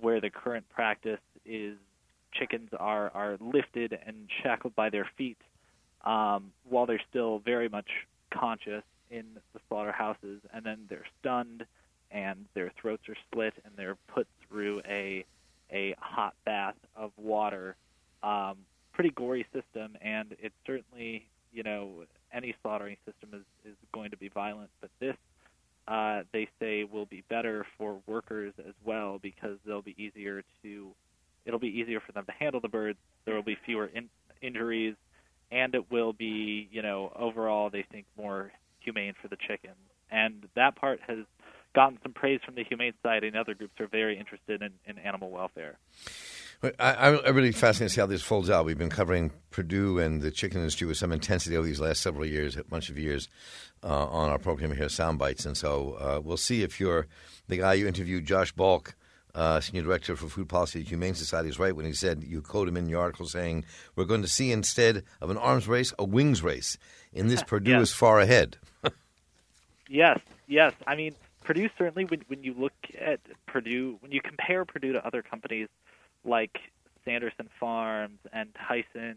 where 0.00 0.20
the 0.20 0.30
current 0.30 0.68
practice 0.70 1.20
is 1.44 1.76
chickens 2.32 2.70
are, 2.78 3.10
are 3.10 3.36
lifted 3.40 3.98
and 4.06 4.28
shackled 4.42 4.74
by 4.74 4.90
their 4.90 5.08
feet 5.16 5.38
um, 6.04 6.52
while 6.68 6.86
they're 6.86 7.02
still 7.10 7.40
very 7.40 7.68
much 7.68 7.88
conscious 8.32 8.82
in 9.10 9.24
the 9.52 9.60
slaughterhouses, 9.68 10.40
and 10.52 10.64
then 10.64 10.80
they're 10.88 11.06
stunned 11.20 11.64
and 12.10 12.46
their 12.54 12.72
throats 12.80 13.02
are 13.08 13.16
split 13.30 13.54
and 13.64 13.74
they're 13.76 13.96
put 14.14 14.26
through 14.54 14.80
a 14.88 15.24
a 15.72 15.94
hot 15.98 16.34
bath 16.46 16.76
of 16.94 17.10
water. 17.16 17.74
Um, 18.22 18.58
pretty 18.92 19.10
gory 19.10 19.44
system, 19.52 19.96
and 20.00 20.36
it's 20.40 20.54
certainly 20.64 21.26
you 21.52 21.64
know 21.64 22.04
any 22.32 22.54
slaughtering 22.62 22.96
system 23.04 23.30
is 23.32 23.70
is 23.70 23.76
going 23.92 24.10
to 24.12 24.16
be 24.16 24.28
violent, 24.28 24.70
but 24.80 24.90
this 25.00 25.16
uh, 25.88 26.22
they 26.32 26.48
say 26.60 26.84
will 26.84 27.06
be 27.06 27.24
better 27.28 27.66
for 27.76 27.98
workers 28.06 28.54
as 28.66 28.74
well 28.84 29.18
because 29.20 29.58
they'll 29.66 29.82
be 29.82 29.96
easier 29.98 30.42
to 30.62 30.90
it'll 31.44 31.58
be 31.58 31.68
easier 31.68 32.00
for 32.00 32.12
them 32.12 32.24
to 32.24 32.32
handle 32.38 32.60
the 32.60 32.68
birds. 32.68 32.98
There 33.24 33.34
will 33.34 33.42
be 33.42 33.58
fewer 33.66 33.86
in, 33.86 34.08
injuries, 34.40 34.94
and 35.50 35.74
it 35.74 35.90
will 35.90 36.12
be 36.12 36.68
you 36.70 36.82
know 36.82 37.12
overall 37.18 37.70
they 37.70 37.84
think 37.90 38.06
more 38.16 38.52
humane 38.78 39.14
for 39.20 39.26
the 39.26 39.36
chickens. 39.48 39.74
And 40.12 40.46
that 40.54 40.76
part 40.76 41.00
has 41.08 41.18
gotten 41.74 41.98
some 42.02 42.12
praise 42.12 42.40
from 42.44 42.54
the 42.54 42.64
Humane 42.64 42.94
Society 43.02 43.28
and 43.28 43.36
other 43.36 43.54
groups 43.54 43.74
who 43.76 43.84
are 43.84 43.88
very 43.88 44.18
interested 44.18 44.62
in, 44.62 44.70
in 44.86 44.98
animal 44.98 45.30
welfare. 45.30 45.76
I, 46.78 47.08
am 47.08 47.34
really 47.34 47.52
fascinated 47.52 47.90
to 47.90 47.94
see 47.94 48.00
how 48.00 48.06
this 48.06 48.22
folds 48.22 48.48
out. 48.48 48.64
We've 48.64 48.78
been 48.78 48.88
covering 48.88 49.32
Perdue 49.50 49.98
and 49.98 50.22
the 50.22 50.30
chicken 50.30 50.58
industry 50.58 50.86
with 50.86 50.96
some 50.96 51.12
intensity 51.12 51.56
over 51.56 51.66
these 51.66 51.80
last 51.80 52.00
several 52.00 52.24
years, 52.24 52.56
a 52.56 52.64
bunch 52.64 52.88
of 52.88 52.98
years, 52.98 53.28
uh, 53.82 54.06
on 54.06 54.30
our 54.30 54.38
program 54.38 54.74
here, 54.74 54.88
Sound 54.88 55.18
Bites. 55.18 55.44
And 55.44 55.56
so 55.56 55.96
uh, 56.00 56.20
we'll 56.24 56.36
see 56.36 56.62
if 56.62 56.80
you're 56.80 57.06
the 57.48 57.58
guy 57.58 57.74
you 57.74 57.86
interviewed, 57.86 58.24
Josh 58.24 58.52
Balk, 58.52 58.94
uh, 59.34 59.60
Senior 59.60 59.82
Director 59.82 60.16
for 60.16 60.28
Food 60.28 60.48
Policy 60.48 60.80
at 60.80 60.88
Humane 60.88 61.14
Society, 61.14 61.48
is 61.48 61.58
right 61.58 61.74
when 61.74 61.84
he 61.84 61.92
said, 61.92 62.24
you 62.24 62.40
quote 62.40 62.68
him 62.68 62.76
in 62.76 62.88
your 62.88 63.00
article 63.00 63.26
saying, 63.26 63.64
we're 63.96 64.04
going 64.04 64.22
to 64.22 64.28
see 64.28 64.52
instead 64.52 65.02
of 65.20 65.28
an 65.28 65.36
arms 65.36 65.68
race, 65.68 65.92
a 65.98 66.04
wings 66.04 66.42
race. 66.42 66.78
In 67.12 67.28
this, 67.28 67.42
Perdue 67.46 67.72
yes. 67.72 67.82
is 67.82 67.92
far 67.92 68.20
ahead. 68.20 68.56
yes, 69.88 70.18
yes. 70.46 70.72
I 70.86 70.94
mean, 70.94 71.14
Perdue 71.44 71.68
certainly, 71.78 72.06
when, 72.06 72.24
when 72.28 72.42
you 72.42 72.54
look 72.58 72.72
at 72.98 73.20
Perdue, 73.46 73.98
when 74.00 74.10
you 74.12 74.20
compare 74.20 74.64
Perdue 74.64 74.94
to 74.94 75.06
other 75.06 75.22
companies 75.22 75.68
like 76.24 76.58
Sanderson 77.04 77.50
Farms 77.60 78.18
and 78.32 78.48
Tyson, 78.66 79.16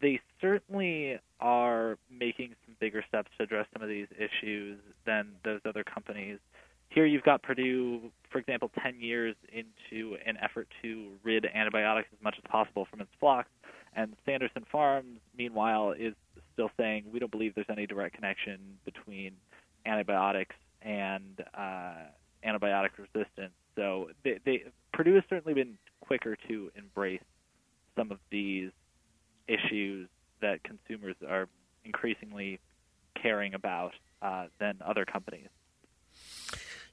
they 0.00 0.20
certainly 0.40 1.18
are 1.40 1.98
making 2.10 2.54
some 2.64 2.76
bigger 2.80 3.04
steps 3.06 3.30
to 3.36 3.44
address 3.44 3.66
some 3.72 3.82
of 3.82 3.88
these 3.88 4.06
issues 4.18 4.78
than 5.04 5.28
those 5.44 5.60
other 5.66 5.84
companies. 5.84 6.38
Here 6.88 7.04
you've 7.04 7.24
got 7.24 7.42
Perdue, 7.42 8.10
for 8.30 8.38
example, 8.38 8.70
10 8.82 9.00
years 9.00 9.34
into 9.52 10.16
an 10.24 10.38
effort 10.40 10.68
to 10.82 11.10
rid 11.22 11.46
antibiotics 11.46 12.08
as 12.12 12.22
much 12.22 12.36
as 12.38 12.50
possible 12.50 12.86
from 12.90 13.00
its 13.00 13.10
flocks, 13.20 13.50
and 13.94 14.14
Sanderson 14.24 14.64
Farms, 14.70 15.18
meanwhile, 15.36 15.92
is 15.92 16.14
still 16.52 16.70
saying 16.78 17.04
we 17.12 17.18
don't 17.18 17.30
believe 17.30 17.54
there's 17.54 17.66
any 17.68 17.86
direct 17.86 18.14
connection 18.14 18.58
between 18.84 19.32
antibiotics 19.84 20.54
and 20.82 21.44
uh, 21.54 21.94
antibiotic 22.44 22.90
resistance. 22.98 23.52
So 23.74 24.10
they, 24.24 24.38
they, 24.44 24.64
Perdue 24.92 25.14
has 25.14 25.24
certainly 25.28 25.54
been 25.54 25.78
quicker 26.00 26.36
to 26.48 26.70
embrace 26.76 27.22
some 27.96 28.10
of 28.10 28.18
these 28.30 28.70
issues 29.48 30.08
that 30.40 30.62
consumers 30.62 31.16
are 31.28 31.48
increasingly 31.84 32.60
caring 33.20 33.54
about 33.54 33.92
uh, 34.22 34.46
than 34.58 34.78
other 34.84 35.04
companies. 35.04 35.48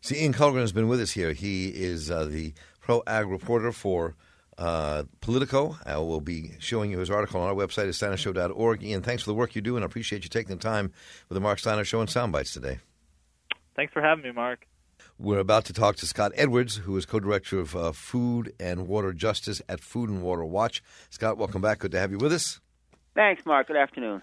See, 0.02 0.22
Ian 0.22 0.34
Kullgren 0.34 0.62
has 0.62 0.72
been 0.74 0.88
with 0.88 1.00
us 1.00 1.12
here. 1.12 1.34
He 1.34 1.70
is 1.70 2.12
uh, 2.12 2.26
the 2.26 2.54
pro 2.82 3.04
ag 3.08 3.28
reporter 3.28 3.72
for 3.72 4.16
uh, 4.58 5.04
Politico. 5.22 5.78
I 5.86 5.98
will 5.98 6.22
be 6.22 6.52
showing 6.60 6.92
you 6.92 7.00
his 7.00 7.10
article 7.10 7.42
on 7.42 7.48
our 7.48 7.56
website 7.56 7.88
at 7.88 7.94
steinershow.org. 7.96 8.84
Ian, 8.84 9.02
thanks 9.02 9.24
for 9.24 9.30
the 9.30 9.36
work 9.36 9.56
you 9.56 9.62
do, 9.62 9.76
and 9.76 9.84
I 9.84 9.86
appreciate 9.86 10.24
you 10.24 10.30
taking 10.30 10.56
the 10.56 10.62
time 10.62 10.92
with 11.30 11.36
the 11.36 11.42
Marc 11.42 11.60
Steiner 11.60 11.86
Show 11.86 12.02
and 12.02 12.10
Soundbites 12.10 12.54
today. 12.54 12.80
Thanks 13.76 13.94
for 13.94 14.02
having 14.02 14.24
me, 14.24 14.32
Marc. 14.32 14.68
We're 15.18 15.40
about 15.40 15.66
to 15.66 15.74
talk 15.74 15.96
to 15.98 16.06
Scott 16.06 16.32
Edwards, 16.36 16.78
who 16.78 16.96
is 16.98 17.06
co 17.06 17.20
director 17.20 17.60
of 17.60 17.76
uh, 17.76 17.92
Food 17.92 18.54
and 18.60 18.88
Water 18.88 19.14
Justice 19.14 19.62
at 19.68 19.80
Food 19.80 20.10
and 20.10 20.22
Water 20.22 20.46
Watch. 20.46 20.84
Scott, 21.10 21.38
welcome 21.38 21.62
back. 21.62 21.80
Good 21.80 21.92
to 21.92 22.00
have 22.00 22.12
you 22.12 22.18
with 22.18 22.34
us. 22.34 22.60
Thanks, 23.16 23.46
Marc. 23.46 23.68
Good 23.68 23.76
afternoon. 23.78 24.22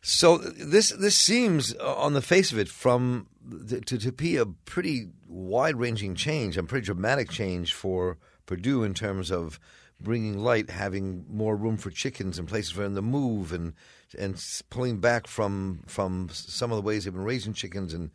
So 0.00 0.38
this 0.38 0.90
this 0.90 1.16
seems, 1.16 1.74
uh, 1.76 1.94
on 1.94 2.14
the 2.14 2.22
face 2.22 2.50
of 2.50 2.58
it, 2.58 2.68
from 2.68 3.28
to, 3.68 3.98
to 3.98 4.12
be 4.12 4.36
a 4.36 4.46
pretty 4.46 5.10
wide 5.28 5.76
ranging 5.76 6.14
change, 6.14 6.56
a 6.56 6.62
pretty 6.64 6.86
dramatic 6.86 7.30
change 7.30 7.72
for 7.72 8.18
Perdue 8.46 8.82
in 8.82 8.94
terms 8.94 9.30
of 9.30 9.60
bringing 10.00 10.38
light, 10.38 10.70
having 10.70 11.24
more 11.28 11.54
room 11.54 11.76
for 11.76 11.90
chickens 11.90 12.36
and 12.38 12.48
places 12.48 12.72
for 12.72 12.82
them 12.82 12.96
to 12.96 13.02
move, 13.02 13.52
and 13.52 13.74
and 14.18 14.42
pulling 14.70 15.00
back 15.00 15.26
from 15.26 15.82
from 15.86 16.28
some 16.32 16.70
of 16.70 16.76
the 16.76 16.82
ways 16.82 17.04
they've 17.04 17.12
been 17.12 17.24
raising 17.24 17.52
chickens 17.52 17.94
and 17.94 18.10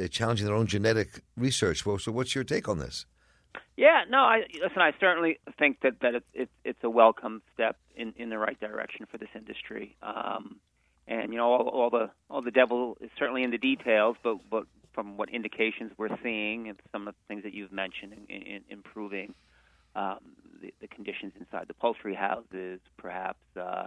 uh, 0.00 0.08
challenging 0.08 0.46
their 0.46 0.54
own 0.54 0.66
genetic 0.66 1.22
research. 1.36 1.84
Well, 1.84 1.98
so 1.98 2.12
what's 2.12 2.34
your 2.34 2.44
take 2.44 2.68
on 2.68 2.78
this? 2.78 3.06
Yeah, 3.76 4.02
no, 4.08 4.18
I 4.18 4.42
listen. 4.62 4.80
I 4.80 4.92
certainly 5.00 5.38
think 5.58 5.80
that 5.82 6.00
that 6.00 6.14
it's 6.14 6.26
it's, 6.34 6.52
it's 6.64 6.84
a 6.84 6.90
welcome 6.90 7.42
step 7.54 7.76
in, 7.96 8.12
in 8.16 8.30
the 8.30 8.38
right 8.38 8.58
direction 8.60 9.06
for 9.10 9.18
this 9.18 9.30
industry. 9.34 9.96
Um, 10.02 10.60
and 11.06 11.32
you 11.32 11.38
know, 11.38 11.50
all, 11.50 11.68
all 11.68 11.90
the 11.90 12.10
all 12.30 12.42
the 12.42 12.50
devil 12.50 12.96
is 13.00 13.10
certainly 13.18 13.42
in 13.42 13.50
the 13.50 13.58
details, 13.58 14.16
but 14.22 14.38
but 14.50 14.64
from 14.92 15.16
what 15.16 15.30
indications 15.30 15.90
we're 15.96 16.16
seeing 16.22 16.68
and 16.68 16.78
some 16.92 17.08
of 17.08 17.14
the 17.14 17.34
things 17.34 17.42
that 17.44 17.54
you've 17.54 17.72
mentioned 17.72 18.12
in, 18.12 18.36
in, 18.36 18.42
in 18.42 18.62
improving 18.68 19.34
um, 19.96 20.18
the, 20.60 20.72
the 20.80 20.86
conditions 20.86 21.32
inside 21.38 21.66
the 21.66 21.74
poultry 21.74 22.14
houses, 22.14 22.78
perhaps 22.98 23.40
uh, 23.58 23.86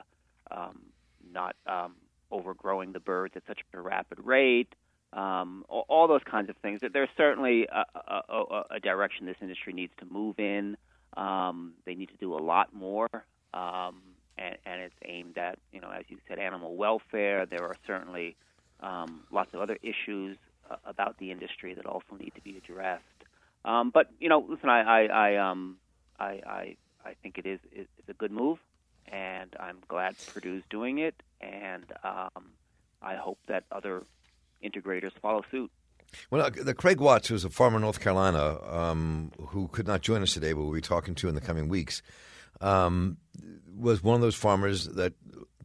um, 0.51 0.81
not 1.31 1.55
um, 1.67 1.95
overgrowing 2.31 2.93
the 2.93 2.99
birds 2.99 3.33
at 3.35 3.43
such 3.47 3.59
a 3.73 3.81
rapid 3.81 4.19
rate, 4.23 4.73
um, 5.13 5.65
all, 5.69 6.07
those 6.07 6.23
kinds 6.29 6.49
of 6.49 6.57
things. 6.57 6.81
There's 6.93 7.09
certainly 7.15 7.67
a, 7.71 7.85
a, 7.95 8.21
a, 8.29 8.63
a 8.71 8.79
direction 8.79 9.25
this 9.25 9.37
industry 9.41 9.73
needs 9.73 9.93
to 9.99 10.05
move 10.05 10.39
in. 10.39 10.77
Um, 11.15 11.73
they 11.85 11.95
need 11.95 12.09
to 12.09 12.17
do 12.17 12.33
a 12.35 12.41
lot 12.43 12.73
more, 12.73 13.09
um, 13.53 14.01
and, 14.37 14.57
and 14.65 14.81
it's 14.81 14.95
aimed 15.05 15.37
at, 15.37 15.57
you 15.71 15.79
know, 15.79 15.89
as 15.89 16.03
you 16.09 16.17
said, 16.27 16.39
animal 16.39 16.75
welfare. 16.75 17.45
There 17.45 17.63
are 17.63 17.75
certainly 17.87 18.35
um, 18.81 19.21
lots 19.31 19.53
of 19.53 19.61
other 19.61 19.77
issues 19.81 20.37
uh, 20.69 20.75
about 20.85 21.17
the 21.17 21.31
industry 21.31 21.73
that 21.73 21.85
also 21.85 22.17
need 22.19 22.33
to 22.35 22.41
be 22.41 22.57
addressed. 22.57 23.03
Um, 23.63 23.91
but 23.93 24.09
you 24.19 24.27
know, 24.27 24.45
listen, 24.47 24.69
I, 24.69 24.81
I, 24.81 25.05
I, 25.05 25.49
um, 25.49 25.77
I, 26.19 26.25
I, 26.25 26.75
I 27.05 27.13
think 27.23 27.37
it 27.37 27.45
is 27.45 27.59
it's 27.71 27.89
a 28.09 28.13
good 28.13 28.31
move, 28.31 28.59
and 29.11 29.55
I'm 29.59 29.77
glad 29.87 30.15
Perdue's 30.33 30.63
doing 30.69 30.99
it, 30.99 31.21
and 31.41 31.85
um, 32.03 32.51
I 33.01 33.15
hope 33.15 33.39
that 33.47 33.63
other 33.71 34.03
integrators 34.63 35.11
follow 35.21 35.43
suit. 35.51 35.71
Well, 36.29 36.49
the 36.49 36.73
Craig 36.73 36.99
Watts, 36.99 37.27
who's 37.27 37.45
a 37.45 37.49
farmer 37.49 37.77
in 37.77 37.81
North 37.81 37.99
Carolina, 37.99 38.57
um, 38.71 39.31
who 39.47 39.67
could 39.67 39.87
not 39.87 40.01
join 40.01 40.21
us 40.21 40.33
today, 40.33 40.53
but 40.53 40.61
we'll 40.61 40.73
be 40.73 40.81
talking 40.81 41.15
to 41.15 41.27
in 41.27 41.35
the 41.35 41.41
coming 41.41 41.67
weeks, 41.67 42.01
um, 42.61 43.17
was 43.75 44.03
one 44.03 44.15
of 44.15 44.21
those 44.21 44.35
farmers 44.35 44.85
that 44.85 45.13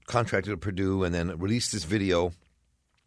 contracted 0.06 0.52
at 0.52 0.60
Perdue 0.60 1.04
and 1.04 1.14
then 1.14 1.38
released 1.38 1.72
this 1.72 1.84
video. 1.84 2.32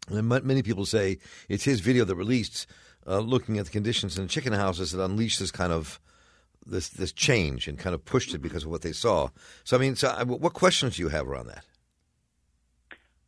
And 0.08 0.28
many 0.28 0.62
people 0.62 0.86
say 0.86 1.18
it's 1.48 1.64
his 1.64 1.80
video 1.80 2.04
that 2.04 2.14
released, 2.14 2.66
uh, 3.06 3.18
looking 3.18 3.58
at 3.58 3.66
the 3.66 3.70
conditions 3.70 4.16
in 4.16 4.24
the 4.24 4.28
chicken 4.28 4.52
houses 4.52 4.92
that 4.92 5.04
unleashed 5.04 5.38
this 5.38 5.50
kind 5.50 5.72
of 5.72 6.00
this 6.66 6.88
this 6.88 7.12
change 7.12 7.68
and 7.68 7.78
kind 7.78 7.94
of 7.94 8.04
pushed 8.04 8.34
it 8.34 8.38
because 8.38 8.64
of 8.64 8.70
what 8.70 8.82
they 8.82 8.92
saw. 8.92 9.28
So, 9.64 9.76
I 9.76 9.80
mean, 9.80 9.96
so 9.96 10.08
uh, 10.08 10.24
what 10.24 10.52
questions 10.52 10.96
do 10.96 11.02
you 11.02 11.08
have 11.08 11.28
around 11.28 11.48
that? 11.48 11.64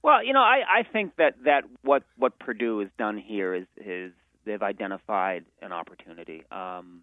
Well, 0.02 0.22
you 0.24 0.32
know, 0.32 0.40
I, 0.40 0.62
I 0.78 0.82
think 0.84 1.16
that, 1.16 1.34
that 1.44 1.64
what 1.82 2.04
what 2.16 2.38
Perdue 2.38 2.78
has 2.78 2.88
done 2.96 3.18
here 3.18 3.54
is 3.54 3.66
is 3.76 4.12
they've 4.44 4.62
identified 4.62 5.44
an 5.60 5.72
opportunity. 5.72 6.44
Um, 6.50 7.02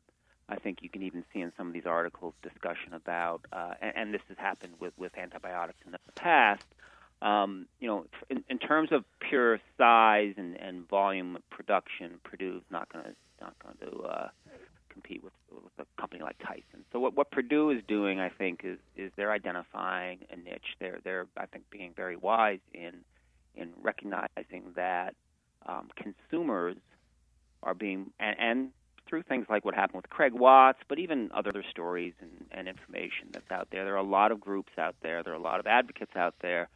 I 0.50 0.56
think 0.56 0.80
you 0.82 0.90
can 0.90 1.04
even 1.04 1.24
see 1.34 1.42
in 1.42 1.52
some 1.58 1.68
of 1.68 1.74
these 1.74 1.86
articles 1.86 2.34
discussion 2.42 2.94
about, 2.94 3.46
uh, 3.52 3.74
and, 3.82 3.94
and 3.96 4.14
this 4.14 4.22
has 4.28 4.38
happened 4.38 4.74
with, 4.80 4.94
with 4.98 5.18
antibiotics 5.18 5.80
in 5.86 5.92
the 5.92 6.00
past. 6.16 6.66
Um, 7.22 7.68
you 7.80 7.88
know, 7.88 8.06
in, 8.30 8.44
in 8.50 8.60
terms 8.60 8.92
of 8.92 9.06
pure 9.20 9.60
size 9.78 10.34
and, 10.38 10.58
and 10.60 10.88
volume 10.90 11.38
of 11.38 11.50
production, 11.50 12.20
Perdue's 12.24 12.64
not 12.70 12.92
going 12.92 13.06
to 13.06 13.16
not 13.42 13.56
going 13.60 13.76
to 13.82 14.02
uh, 14.04 14.30
compete 14.94 15.24
with, 15.24 15.34
with 15.52 15.88
a 15.88 16.02
company 16.02 16.22
like 16.22 16.38
Tyson. 16.40 16.86
So 16.92 17.00
what, 17.00 17.18
what 17.18 17.32
Perdue 17.32 17.72
is 17.72 17.82
doing, 17.88 18.20
I 18.20 18.30
think, 18.30 18.62
is 18.64 18.78
is 18.96 19.12
they're 19.18 19.32
identifying 19.32 20.20
a 20.32 20.38
niche. 20.38 20.76
They're 20.80 21.00
they're 21.04 21.28
I 21.36 21.48
think 21.48 21.70
being 21.70 21.92
very 21.96 22.16
wise 22.16 22.60
in 22.74 22.94
in 23.56 23.70
recognizing 23.82 24.64
that 24.76 25.16
um, 25.66 25.90
consumers 25.96 26.78
are 27.62 27.74
being 27.74 28.12
and, 28.20 28.36
and 28.40 28.70
through 29.08 29.24
things 29.24 29.46
like 29.50 29.66
what 29.66 29.76
happened 29.76 29.98
with 29.98 30.10
Craig 30.10 30.34
Watts, 30.34 30.80
but 30.88 30.98
even 30.98 31.30
other 31.34 31.64
stories 31.70 32.14
and, 32.22 32.46
and 32.52 32.68
information 32.68 33.28
that's 33.32 33.52
out 33.52 33.68
there. 33.70 33.84
There 33.84 33.94
are 33.94 33.98
a 33.98 34.04
lot 34.04 34.32
of 34.32 34.40
groups 34.40 34.72
out 34.78 34.96
there. 35.02 35.22
There 35.24 35.34
are 35.34 35.38
a 35.38 35.42
lot 35.42 35.60
of 35.60 35.68
advocates 35.68 36.16
out 36.16 36.36
there 36.42 36.70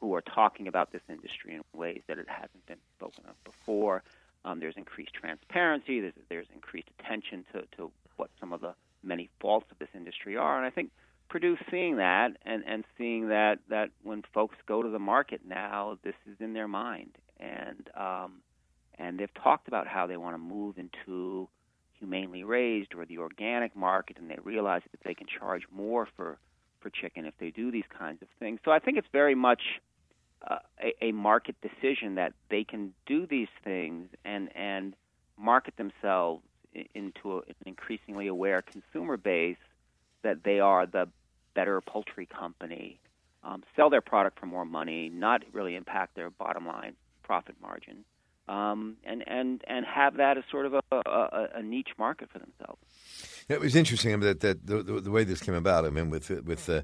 who 0.00 0.14
are 0.14 0.20
talking 0.20 0.68
about 0.68 0.92
this 0.92 1.02
industry 1.08 1.54
in 1.54 1.62
ways 1.72 2.02
that 2.06 2.18
it 2.18 2.28
hasn't 2.28 2.64
been 2.66 2.78
spoken 2.96 3.24
of 3.28 3.34
before. 3.44 4.02
Um, 4.44 4.60
there's 4.60 4.76
increased 4.76 5.12
transparency. 5.14 6.00
There's, 6.00 6.14
there's 6.28 6.46
increased 6.54 6.88
attention 6.98 7.44
to, 7.52 7.62
to 7.76 7.90
what 8.16 8.30
some 8.40 8.52
of 8.52 8.60
the 8.60 8.74
many 9.02 9.28
faults 9.40 9.66
of 9.70 9.78
this 9.78 9.88
industry 9.94 10.36
are. 10.36 10.56
And 10.56 10.66
I 10.66 10.70
think 10.70 10.90
Perdue 11.28 11.56
seeing 11.70 11.96
that 11.96 12.30
and, 12.44 12.64
and 12.66 12.84
seeing 12.98 13.28
that, 13.28 13.58
that 13.68 13.90
when 14.02 14.22
folks 14.34 14.56
go 14.66 14.82
to 14.82 14.88
the 14.88 14.98
market 14.98 15.42
now, 15.46 15.98
this 16.02 16.14
is 16.26 16.36
in 16.40 16.52
their 16.52 16.68
mind. 16.68 17.16
And, 17.38 17.88
um, 17.96 18.42
and 18.98 19.18
they've 19.18 19.32
talked 19.42 19.68
about 19.68 19.86
how 19.86 20.06
they 20.06 20.16
want 20.16 20.34
to 20.34 20.38
move 20.38 20.76
into 20.76 21.48
humanely 21.98 22.44
raised 22.44 22.94
or 22.94 23.04
the 23.04 23.18
organic 23.18 23.76
market, 23.76 24.16
and 24.18 24.28
they 24.30 24.38
realize 24.42 24.82
that 24.90 25.00
they 25.04 25.14
can 25.14 25.26
charge 25.26 25.62
more 25.70 26.08
for, 26.16 26.38
for 26.80 26.90
chicken 26.90 27.26
if 27.26 27.34
they 27.38 27.50
do 27.50 27.70
these 27.70 27.84
kinds 27.96 28.20
of 28.22 28.28
things. 28.38 28.58
So 28.64 28.70
I 28.70 28.78
think 28.78 28.98
it's 28.98 29.08
very 29.12 29.34
much 29.34 29.60
uh, 30.48 30.56
a, 30.82 31.06
a 31.06 31.12
market 31.12 31.56
decision 31.60 32.14
that 32.14 32.32
they 32.50 32.64
can 32.64 32.92
do 33.06 33.26
these 33.26 33.48
things 33.64 34.08
and 34.24 34.48
and 34.56 34.94
market 35.38 35.76
themselves 35.76 36.42
into 36.94 37.32
a, 37.32 37.36
an 37.38 37.54
increasingly 37.66 38.26
aware 38.26 38.62
consumer 38.62 39.16
base 39.16 39.56
that 40.22 40.44
they 40.44 40.60
are 40.60 40.86
the 40.86 41.08
better 41.54 41.80
poultry 41.80 42.26
company, 42.26 43.00
um, 43.42 43.62
sell 43.74 43.90
their 43.90 44.00
product 44.00 44.38
for 44.38 44.46
more 44.46 44.64
money, 44.64 45.08
not 45.08 45.42
really 45.52 45.74
impact 45.74 46.14
their 46.14 46.30
bottom 46.30 46.66
line 46.66 46.94
profit 47.22 47.56
margin, 47.60 48.04
um, 48.48 48.96
and 49.04 49.22
and 49.26 49.62
and 49.66 49.86
have 49.86 50.16
that 50.16 50.36
as 50.36 50.44
sort 50.50 50.66
of 50.66 50.74
a, 50.74 50.82
a, 50.92 51.48
a 51.56 51.62
niche 51.62 51.92
market 51.98 52.28
for 52.30 52.38
themselves. 52.38 52.80
It 53.48 53.60
was 53.60 53.74
interesting 53.74 54.20
that 54.20 54.40
that 54.40 54.66
the, 54.66 54.82
the, 54.82 55.00
the 55.00 55.10
way 55.10 55.24
this 55.24 55.40
came 55.40 55.54
about. 55.54 55.84
I 55.84 55.90
mean, 55.90 56.10
with 56.10 56.30
with 56.30 56.68
uh, 56.68 56.82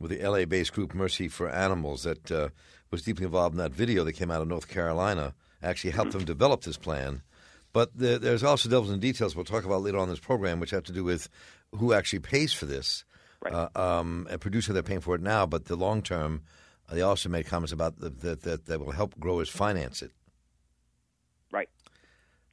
with 0.00 0.10
the 0.10 0.26
LA-based 0.26 0.72
group 0.72 0.94
Mercy 0.94 1.28
for 1.28 1.48
Animals 1.48 2.02
that 2.02 2.30
uh, 2.30 2.48
was 2.94 3.02
deeply 3.02 3.24
involved 3.24 3.54
in 3.54 3.58
that 3.58 3.72
video 3.72 4.04
that 4.04 4.12
came 4.12 4.30
out 4.30 4.40
of 4.40 4.48
North 4.48 4.68
Carolina, 4.68 5.34
actually 5.62 5.90
helped 5.90 6.12
them 6.12 6.24
develop 6.24 6.62
this 6.62 6.76
plan. 6.76 7.22
But 7.72 7.98
the, 7.98 8.18
there's 8.18 8.44
also 8.44 8.68
devils 8.68 8.90
in 8.90 9.00
details 9.00 9.34
we'll 9.34 9.44
talk 9.44 9.64
about 9.64 9.82
later 9.82 9.98
on 9.98 10.04
in 10.04 10.10
this 10.10 10.20
program, 10.20 10.60
which 10.60 10.70
have 10.70 10.84
to 10.84 10.92
do 10.92 11.02
with 11.02 11.28
who 11.72 11.92
actually 11.92 12.20
pays 12.20 12.52
for 12.52 12.66
this. 12.66 13.04
Right. 13.42 13.52
Uh, 13.52 13.68
um, 13.74 14.28
a 14.30 14.38
producer 14.38 14.72
they're 14.72 14.84
paying 14.84 15.00
for 15.00 15.16
it 15.16 15.20
now, 15.20 15.44
but 15.44 15.64
the 15.64 15.74
long 15.74 16.00
term, 16.00 16.42
they 16.90 17.02
also 17.02 17.28
made 17.28 17.46
comments 17.46 17.72
about 17.72 17.98
the, 17.98 18.10
that 18.10 18.42
that 18.42 18.66
that 18.66 18.80
will 18.80 18.92
help 18.92 19.18
growers 19.18 19.48
finance 19.48 20.00
it. 20.00 20.12
Right. 21.50 21.68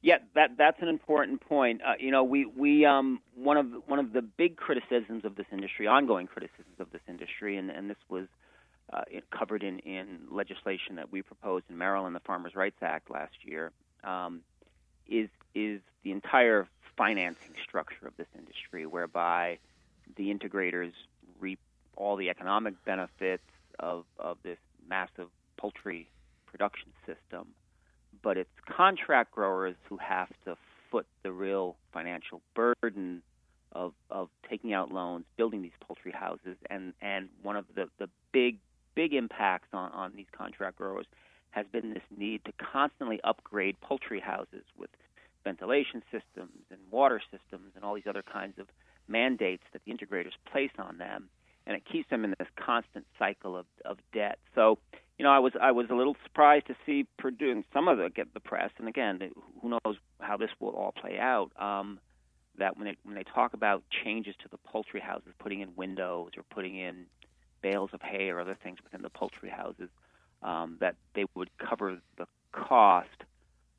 Yeah, 0.02 0.18
that 0.34 0.58
that's 0.58 0.82
an 0.82 0.88
important 0.88 1.40
point. 1.40 1.82
Uh, 1.86 1.94
you 2.00 2.10
know, 2.10 2.24
we 2.24 2.44
we 2.44 2.84
um 2.84 3.20
one 3.36 3.56
of 3.56 3.66
one 3.86 4.00
of 4.00 4.12
the 4.12 4.22
big 4.22 4.56
criticisms 4.56 5.24
of 5.24 5.36
this 5.36 5.46
industry, 5.52 5.86
ongoing 5.86 6.26
criticisms 6.26 6.80
of 6.80 6.90
this 6.90 7.02
industry, 7.08 7.56
and 7.56 7.70
and 7.70 7.88
this 7.88 8.02
was 8.08 8.26
uh, 8.92 9.02
covered 9.30 9.62
in 9.62 9.78
in 9.80 10.20
legislation 10.30 10.96
that 10.96 11.10
we 11.12 11.22
proposed 11.22 11.64
in 11.68 11.78
Maryland, 11.78 12.14
the 12.14 12.20
Farmers' 12.20 12.54
Rights 12.54 12.76
Act 12.82 13.10
last 13.10 13.34
year, 13.44 13.72
um, 14.04 14.40
is 15.08 15.28
is 15.54 15.80
the 16.02 16.12
entire 16.12 16.66
financing 16.96 17.54
structure 17.62 18.06
of 18.06 18.16
this 18.16 18.26
industry, 18.38 18.86
whereby 18.86 19.58
the 20.16 20.32
integrators 20.32 20.92
reap 21.40 21.58
all 21.96 22.16
the 22.16 22.30
economic 22.30 22.74
benefits 22.84 23.42
of 23.78 24.04
of 24.18 24.38
this 24.42 24.58
massive 24.88 25.28
poultry 25.56 26.08
production 26.46 26.92
system. 27.06 27.48
But 28.22 28.36
it's 28.36 28.50
contract 28.66 29.32
growers 29.32 29.74
who 29.88 29.96
have 29.96 30.28
to 30.44 30.56
foot 30.90 31.06
the 31.22 31.32
real 31.32 31.76
financial 31.92 32.40
burden 32.54 33.22
of 33.72 33.94
of 34.10 34.28
taking 34.48 34.74
out 34.74 34.92
loans, 34.92 35.24
building 35.36 35.62
these 35.62 35.72
poultry 35.80 36.12
houses, 36.12 36.56
and 36.68 36.92
and 37.00 37.28
one 37.42 37.56
of 37.56 37.64
the 37.74 37.88
the 37.98 38.08
big 38.32 38.58
big 38.94 39.14
impacts 39.14 39.68
on 39.72 39.90
on 39.92 40.12
these 40.16 40.26
contract 40.36 40.76
growers 40.76 41.06
has 41.50 41.66
been 41.70 41.92
this 41.92 42.02
need 42.16 42.44
to 42.44 42.52
constantly 42.52 43.20
upgrade 43.24 43.78
poultry 43.80 44.20
houses 44.20 44.64
with 44.78 44.90
ventilation 45.44 46.02
systems 46.10 46.64
and 46.70 46.80
water 46.90 47.20
systems 47.30 47.72
and 47.74 47.84
all 47.84 47.94
these 47.94 48.06
other 48.08 48.22
kinds 48.22 48.58
of 48.58 48.66
mandates 49.08 49.64
that 49.72 49.82
the 49.84 49.92
integrators 49.92 50.32
place 50.50 50.70
on 50.78 50.98
them 50.98 51.28
and 51.66 51.76
it 51.76 51.82
keeps 51.90 52.08
them 52.10 52.24
in 52.24 52.34
this 52.38 52.48
constant 52.56 53.06
cycle 53.18 53.56
of, 53.56 53.66
of 53.84 53.98
debt. 54.12 54.38
So, 54.54 54.78
you 55.18 55.24
know, 55.24 55.30
I 55.30 55.38
was 55.38 55.52
I 55.60 55.72
was 55.72 55.86
a 55.90 55.94
little 55.94 56.16
surprised 56.24 56.66
to 56.66 56.76
see 56.84 57.06
Perdue 57.18 57.50
and 57.50 57.64
some 57.72 57.88
of 57.88 58.00
it 58.00 58.14
get 58.14 58.32
the 58.34 58.40
press. 58.40 58.70
And 58.78 58.88
again, 58.88 59.20
who 59.60 59.68
knows 59.68 59.96
how 60.20 60.36
this 60.36 60.50
will 60.58 60.70
all 60.70 60.92
play 60.92 61.18
out? 61.18 61.50
Um, 61.58 62.00
that 62.58 62.76
when 62.76 62.86
they 62.86 62.96
when 63.04 63.14
they 63.14 63.24
talk 63.24 63.54
about 63.54 63.82
changes 64.04 64.34
to 64.42 64.48
the 64.50 64.58
poultry 64.58 65.00
houses, 65.00 65.32
putting 65.38 65.60
in 65.60 65.70
windows 65.76 66.30
or 66.36 66.42
putting 66.50 66.76
in 66.76 67.06
bales 67.62 67.90
of 67.92 68.02
hay 68.02 68.28
or 68.28 68.40
other 68.40 68.56
things 68.62 68.78
within 68.82 69.02
the 69.02 69.10
poultry 69.10 69.48
houses, 69.48 69.88
um, 70.42 70.76
that 70.80 70.96
they 71.14 71.24
would 71.34 71.50
cover 71.58 71.98
the 72.18 72.26
cost. 72.52 73.08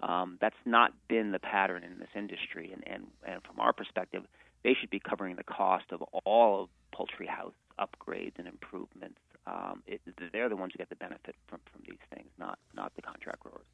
Um, 0.01 0.37
that's 0.41 0.55
not 0.65 0.91
been 1.07 1.31
the 1.31 1.39
pattern 1.39 1.83
in 1.83 1.99
this 1.99 2.09
industry, 2.15 2.71
and, 2.73 2.83
and, 2.87 3.07
and 3.25 3.41
from 3.43 3.59
our 3.59 3.71
perspective, 3.71 4.23
they 4.63 4.73
should 4.73 4.89
be 4.89 4.99
covering 4.99 5.35
the 5.35 5.43
cost 5.43 5.85
of 5.91 6.01
all 6.25 6.63
of 6.63 6.69
poultry 6.91 7.27
house 7.27 7.53
upgrades 7.79 8.37
and 8.37 8.47
improvements. 8.47 9.19
Um, 9.45 9.83
it, 9.87 10.01
they're 10.31 10.49
the 10.49 10.55
ones 10.55 10.73
who 10.73 10.77
get 10.77 10.89
the 10.89 10.95
benefit 10.95 11.35
from, 11.47 11.59
from 11.71 11.81
these 11.85 11.99
things, 12.13 12.29
not 12.39 12.59
not 12.73 12.93
the 12.95 13.01
contract 13.01 13.41
growers. 13.41 13.65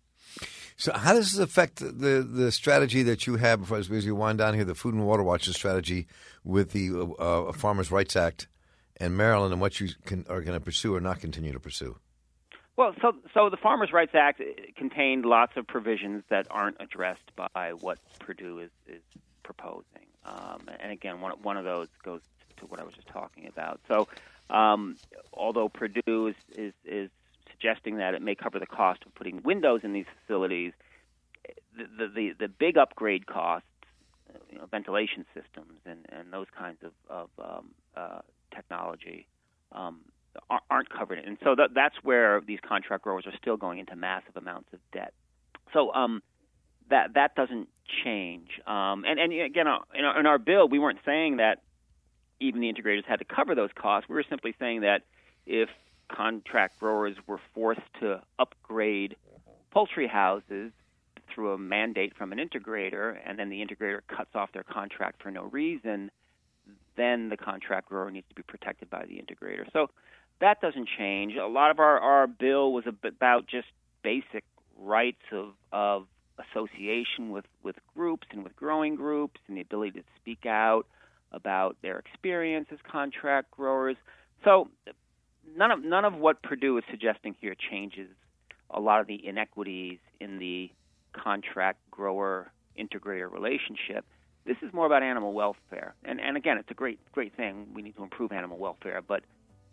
So, 0.77 0.93
how 0.93 1.13
does 1.13 1.31
this 1.31 1.39
affect 1.39 1.77
the 1.77 2.27
the 2.27 2.51
strategy 2.51 3.03
that 3.03 3.27
you 3.27 3.35
have 3.35 3.71
as, 3.71 3.91
as 3.91 4.05
you 4.05 4.15
wind 4.15 4.39
down 4.39 4.55
here, 4.55 4.65
the 4.65 4.73
Food 4.73 4.95
and 4.95 5.05
Water 5.05 5.23
Watch's 5.23 5.55
strategy 5.55 6.07
with 6.43 6.71
the 6.71 6.89
uh, 6.91 7.49
uh 7.49 7.53
Farmers' 7.53 7.91
Rights 7.91 8.15
Act 8.15 8.47
and 8.99 9.15
Maryland, 9.15 9.53
and 9.53 9.61
what 9.61 9.79
you 9.79 9.89
can, 10.05 10.25
are 10.29 10.41
going 10.41 10.57
to 10.57 10.63
pursue 10.63 10.95
or 10.95 10.99
not 10.99 11.19
continue 11.19 11.51
to 11.53 11.59
pursue? 11.59 11.97
Well, 12.75 12.95
so 13.01 13.13
so 13.33 13.49
the 13.49 13.57
Farmers' 13.57 13.91
Rights 13.91 14.13
Act 14.15 14.41
contained 14.77 15.25
lots 15.25 15.57
of 15.57 15.67
provisions 15.67 16.23
that 16.29 16.47
aren't 16.49 16.77
addressed 16.79 17.31
by 17.35 17.73
what 17.73 17.99
Perdue 18.19 18.59
is 18.59 18.71
is 18.87 19.01
proposing, 19.43 20.07
um, 20.23 20.61
and 20.79 20.91
again, 20.91 21.19
one 21.19 21.33
one 21.41 21.57
of 21.57 21.65
those 21.65 21.87
goes 22.03 22.21
to 22.57 22.65
what 22.67 22.79
I 22.79 22.83
was 22.83 22.93
just 22.93 23.07
talking 23.07 23.47
about. 23.47 23.81
So, 23.87 24.07
um, 24.49 24.95
although 25.33 25.69
Perdue 25.69 26.27
is, 26.27 26.35
is, 26.57 26.73
is 26.85 27.09
suggesting 27.51 27.97
that 27.97 28.13
it 28.13 28.21
may 28.21 28.35
cover 28.35 28.59
the 28.59 28.65
cost 28.65 29.03
of 29.05 29.13
putting 29.15 29.41
windows 29.43 29.81
in 29.83 29.93
these 29.93 30.05
facilities, 30.21 30.73
the 31.75 32.07
the, 32.07 32.31
the 32.39 32.47
big 32.47 32.77
upgrade 32.77 33.27
costs, 33.27 33.67
you 34.51 34.57
know, 34.57 34.65
ventilation 34.67 35.25
systems 35.33 35.79
and, 35.85 36.05
and 36.09 36.31
those 36.31 36.47
kinds 36.57 36.77
of, 36.83 36.91
of 37.09 37.29
um, 37.43 37.65
uh, 37.95 38.19
technology 38.51 39.27
um, 39.71 40.01
aren't 40.69 40.89
covered. 40.89 41.19
And 41.19 41.37
so 41.43 41.55
that, 41.55 41.71
that's 41.73 41.95
where 42.03 42.41
these 42.41 42.59
contract 42.67 43.03
growers 43.03 43.25
are 43.25 43.33
still 43.41 43.57
going 43.57 43.79
into 43.79 43.95
massive 43.95 44.35
amounts 44.37 44.69
of 44.73 44.79
debt. 44.91 45.13
So 45.73 45.93
um, 45.93 46.21
that 46.89 47.13
that 47.13 47.35
doesn't 47.35 47.67
change. 48.03 48.47
Um, 48.65 49.03
and 49.05 49.19
and 49.19 49.33
again, 49.33 49.67
uh, 49.67 49.79
in 49.93 50.05
our, 50.05 50.19
in 50.19 50.25
our 50.25 50.37
bill, 50.37 50.67
we 50.67 50.79
weren't 50.79 50.99
saying 51.05 51.37
that 51.37 51.61
even 52.39 52.61
the 52.61 52.71
integrators 52.71 53.05
had 53.05 53.19
to 53.19 53.25
cover 53.25 53.55
those 53.55 53.69
costs. 53.75 54.09
We 54.09 54.15
were 54.15 54.25
simply 54.29 54.55
saying 54.59 54.81
that 54.81 55.01
if 55.45 55.69
contract 56.11 56.79
growers 56.79 57.15
were 57.27 57.39
forced 57.53 57.81
to 57.99 58.21
upgrade 58.39 59.15
poultry 59.71 60.07
houses 60.07 60.71
through 61.33 61.53
a 61.53 61.57
mandate 61.57 62.15
from 62.17 62.31
an 62.31 62.39
integrator, 62.39 63.17
and 63.25 63.37
then 63.37 63.49
the 63.49 63.63
integrator 63.63 63.99
cuts 64.07 64.31
off 64.33 64.51
their 64.51 64.63
contract 64.63 65.21
for 65.21 65.29
no 65.29 65.43
reason, 65.43 66.09
then 66.95 67.29
the 67.29 67.37
contract 67.37 67.89
grower 67.89 68.11
needs 68.11 68.27
to 68.29 68.35
be 68.35 68.43
protected 68.43 68.89
by 68.89 69.05
the 69.05 69.15
integrator. 69.15 69.65
So 69.71 69.87
that 70.41 70.61
doesn't 70.61 70.87
change. 70.97 71.35
A 71.35 71.47
lot 71.47 71.71
of 71.71 71.79
our, 71.79 71.99
our 71.99 72.27
bill 72.27 72.71
was 72.73 72.85
about 73.03 73.47
just 73.47 73.67
basic 74.03 74.43
rights 74.77 75.21
of, 75.31 75.53
of 75.71 76.07
association 76.51 77.31
with, 77.31 77.45
with 77.63 77.75
groups 77.95 78.27
and 78.31 78.43
with 78.43 78.55
growing 78.55 78.95
groups 78.95 79.39
and 79.47 79.57
the 79.57 79.61
ability 79.61 79.99
to 79.99 80.05
speak 80.21 80.45
out 80.45 80.85
about 81.31 81.77
their 81.81 81.99
experience 81.99 82.67
as 82.71 82.79
contract 82.89 83.51
growers. 83.51 83.97
So 84.43 84.69
none 85.57 85.71
of 85.71 85.83
none 85.83 86.05
of 86.05 86.15
what 86.15 86.41
Perdue 86.41 86.77
is 86.77 86.83
suggesting 86.89 87.35
here 87.39 87.55
changes 87.69 88.09
a 88.69 88.79
lot 88.79 89.01
of 89.01 89.07
the 89.07 89.25
inequities 89.27 89.99
in 90.19 90.39
the 90.39 90.71
contract 91.13 91.79
grower 91.91 92.51
integrator 92.79 93.31
relationship. 93.31 94.05
This 94.49 94.57
is 94.63 94.73
more 94.73 94.87
about 94.87 95.03
animal 95.03 95.31
welfare. 95.33 95.93
And 96.03 96.19
and 96.19 96.35
again, 96.35 96.57
it's 96.57 96.71
a 96.71 96.73
great 96.73 96.99
great 97.11 97.35
thing. 97.37 97.67
We 97.75 97.83
need 97.83 97.95
to 97.97 98.03
improve 98.03 98.31
animal 98.31 98.57
welfare, 98.57 98.99
but 98.99 99.21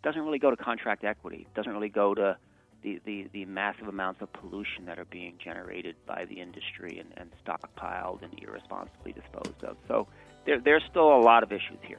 doesn't 0.03 0.21
really 0.21 0.37
go 0.37 0.51
to 0.51 0.55
contract 0.55 1.03
equity. 1.03 1.47
It 1.49 1.53
doesn't 1.55 1.71
really 1.71 1.89
go 1.89 2.13
to 2.13 2.37
the, 2.83 3.01
the, 3.03 3.27
the 3.33 3.45
massive 3.45 3.87
amounts 3.87 4.21
of 4.21 4.31
pollution 4.33 4.85
that 4.85 4.99
are 4.99 5.05
being 5.05 5.33
generated 5.43 5.95
by 6.05 6.25
the 6.25 6.39
industry 6.39 6.99
and, 6.99 7.11
and 7.17 7.31
stockpiled 7.43 8.21
and 8.21 8.39
irresponsibly 8.39 9.13
disposed 9.13 9.63
of. 9.63 9.77
So 9.87 10.07
there, 10.45 10.59
there's 10.59 10.83
still 10.87 11.11
a 11.11 11.21
lot 11.21 11.41
of 11.41 11.51
issues 11.51 11.79
here. 11.81 11.97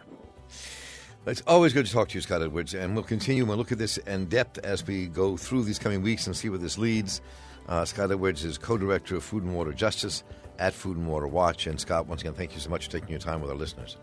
It's 1.26 1.42
always 1.48 1.72
good 1.72 1.86
to 1.86 1.92
talk 1.92 2.10
to 2.10 2.14
you, 2.14 2.20
Scott 2.20 2.42
Edwards, 2.42 2.74
and 2.74 2.94
we'll 2.94 3.02
continue 3.02 3.42
and 3.42 3.48
we'll 3.48 3.58
look 3.58 3.72
at 3.72 3.78
this 3.78 3.96
in 3.98 4.26
depth 4.26 4.58
as 4.58 4.86
we 4.86 5.08
go 5.08 5.36
through 5.36 5.64
these 5.64 5.80
coming 5.80 6.00
weeks 6.00 6.28
and 6.28 6.36
see 6.36 6.48
where 6.48 6.60
this 6.60 6.78
leads. 6.78 7.20
Uh, 7.66 7.84
Scott 7.84 8.12
Edwards 8.12 8.44
is 8.44 8.56
co-director 8.56 9.16
of 9.16 9.24
Food 9.24 9.42
and 9.42 9.54
Water 9.54 9.72
Justice 9.72 10.22
at 10.58 10.74
Food 10.74 10.96
and 10.96 11.06
Water 11.06 11.26
Watch. 11.26 11.66
And 11.66 11.80
Scott, 11.80 12.06
once 12.06 12.22
again, 12.22 12.34
thank 12.34 12.54
you 12.54 12.60
so 12.60 12.70
much 12.70 12.86
for 12.86 12.92
taking 12.92 13.10
your 13.10 13.18
time 13.18 13.40
with 13.40 13.50
our 13.50 13.56
listeners. 13.56 13.96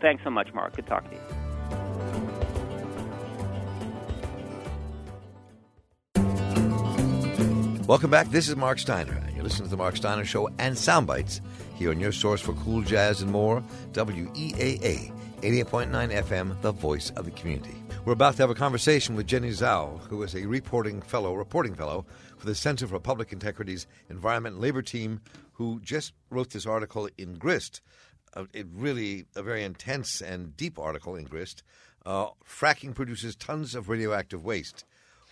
Thanks 0.00 0.22
so 0.24 0.30
much, 0.30 0.52
Marc. 0.54 0.76
Good 0.76 0.86
talking 0.86 1.10
to 1.10 1.16
you. 1.16 1.22
Welcome 7.88 8.10
back. 8.10 8.30
This 8.30 8.50
is 8.50 8.56
Marc 8.56 8.78
Steiner, 8.78 9.14
and 9.14 9.34
you're 9.34 9.42
listening 9.42 9.64
to 9.64 9.70
the 9.70 9.78
Marc 9.78 9.96
Steiner 9.96 10.26
Show 10.26 10.48
and 10.58 10.76
Soundbites 10.76 11.40
here 11.74 11.88
on 11.90 11.98
your 11.98 12.12
source 12.12 12.40
for 12.40 12.52
cool 12.52 12.82
jazz 12.82 13.22
and 13.22 13.30
more, 13.32 13.62
WEAA 13.92 15.10
88.9 15.40 16.12
FM, 16.12 16.60
the 16.60 16.72
voice 16.72 17.10
of 17.16 17.24
the 17.24 17.30
community. 17.30 17.74
We're 18.04 18.12
about 18.12 18.36
to 18.36 18.42
have 18.42 18.50
a 18.50 18.54
conversation 18.54 19.14
with 19.14 19.26
Jenny 19.26 19.50
Zhao, 19.50 20.00
who 20.08 20.22
is 20.22 20.34
a 20.34 20.44
reporting 20.44 21.00
fellow, 21.00 21.32
reporting 21.34 21.74
fellow 21.74 22.04
for 22.38 22.46
the 22.46 22.54
Center 22.54 22.86
for 22.86 23.00
Public 23.00 23.32
Integrity's 23.32 23.86
Environment 24.08 24.54
and 24.54 24.62
Labor 24.62 24.82
team, 24.82 25.20
who 25.52 25.80
just 25.80 26.12
wrote 26.30 26.50
this 26.50 26.66
article 26.66 27.08
in 27.18 27.34
Grist. 27.34 27.80
Uh, 28.34 28.44
it 28.52 28.66
really 28.72 29.26
a 29.34 29.42
very 29.42 29.64
intense 29.64 30.20
and 30.20 30.56
deep 30.56 30.78
article 30.78 31.16
in 31.16 31.24
Grist. 31.24 31.62
Uh, 32.06 32.28
fracking 32.46 32.94
produces 32.94 33.34
tons 33.34 33.74
of 33.74 33.88
radioactive 33.88 34.44
waste. 34.44 34.84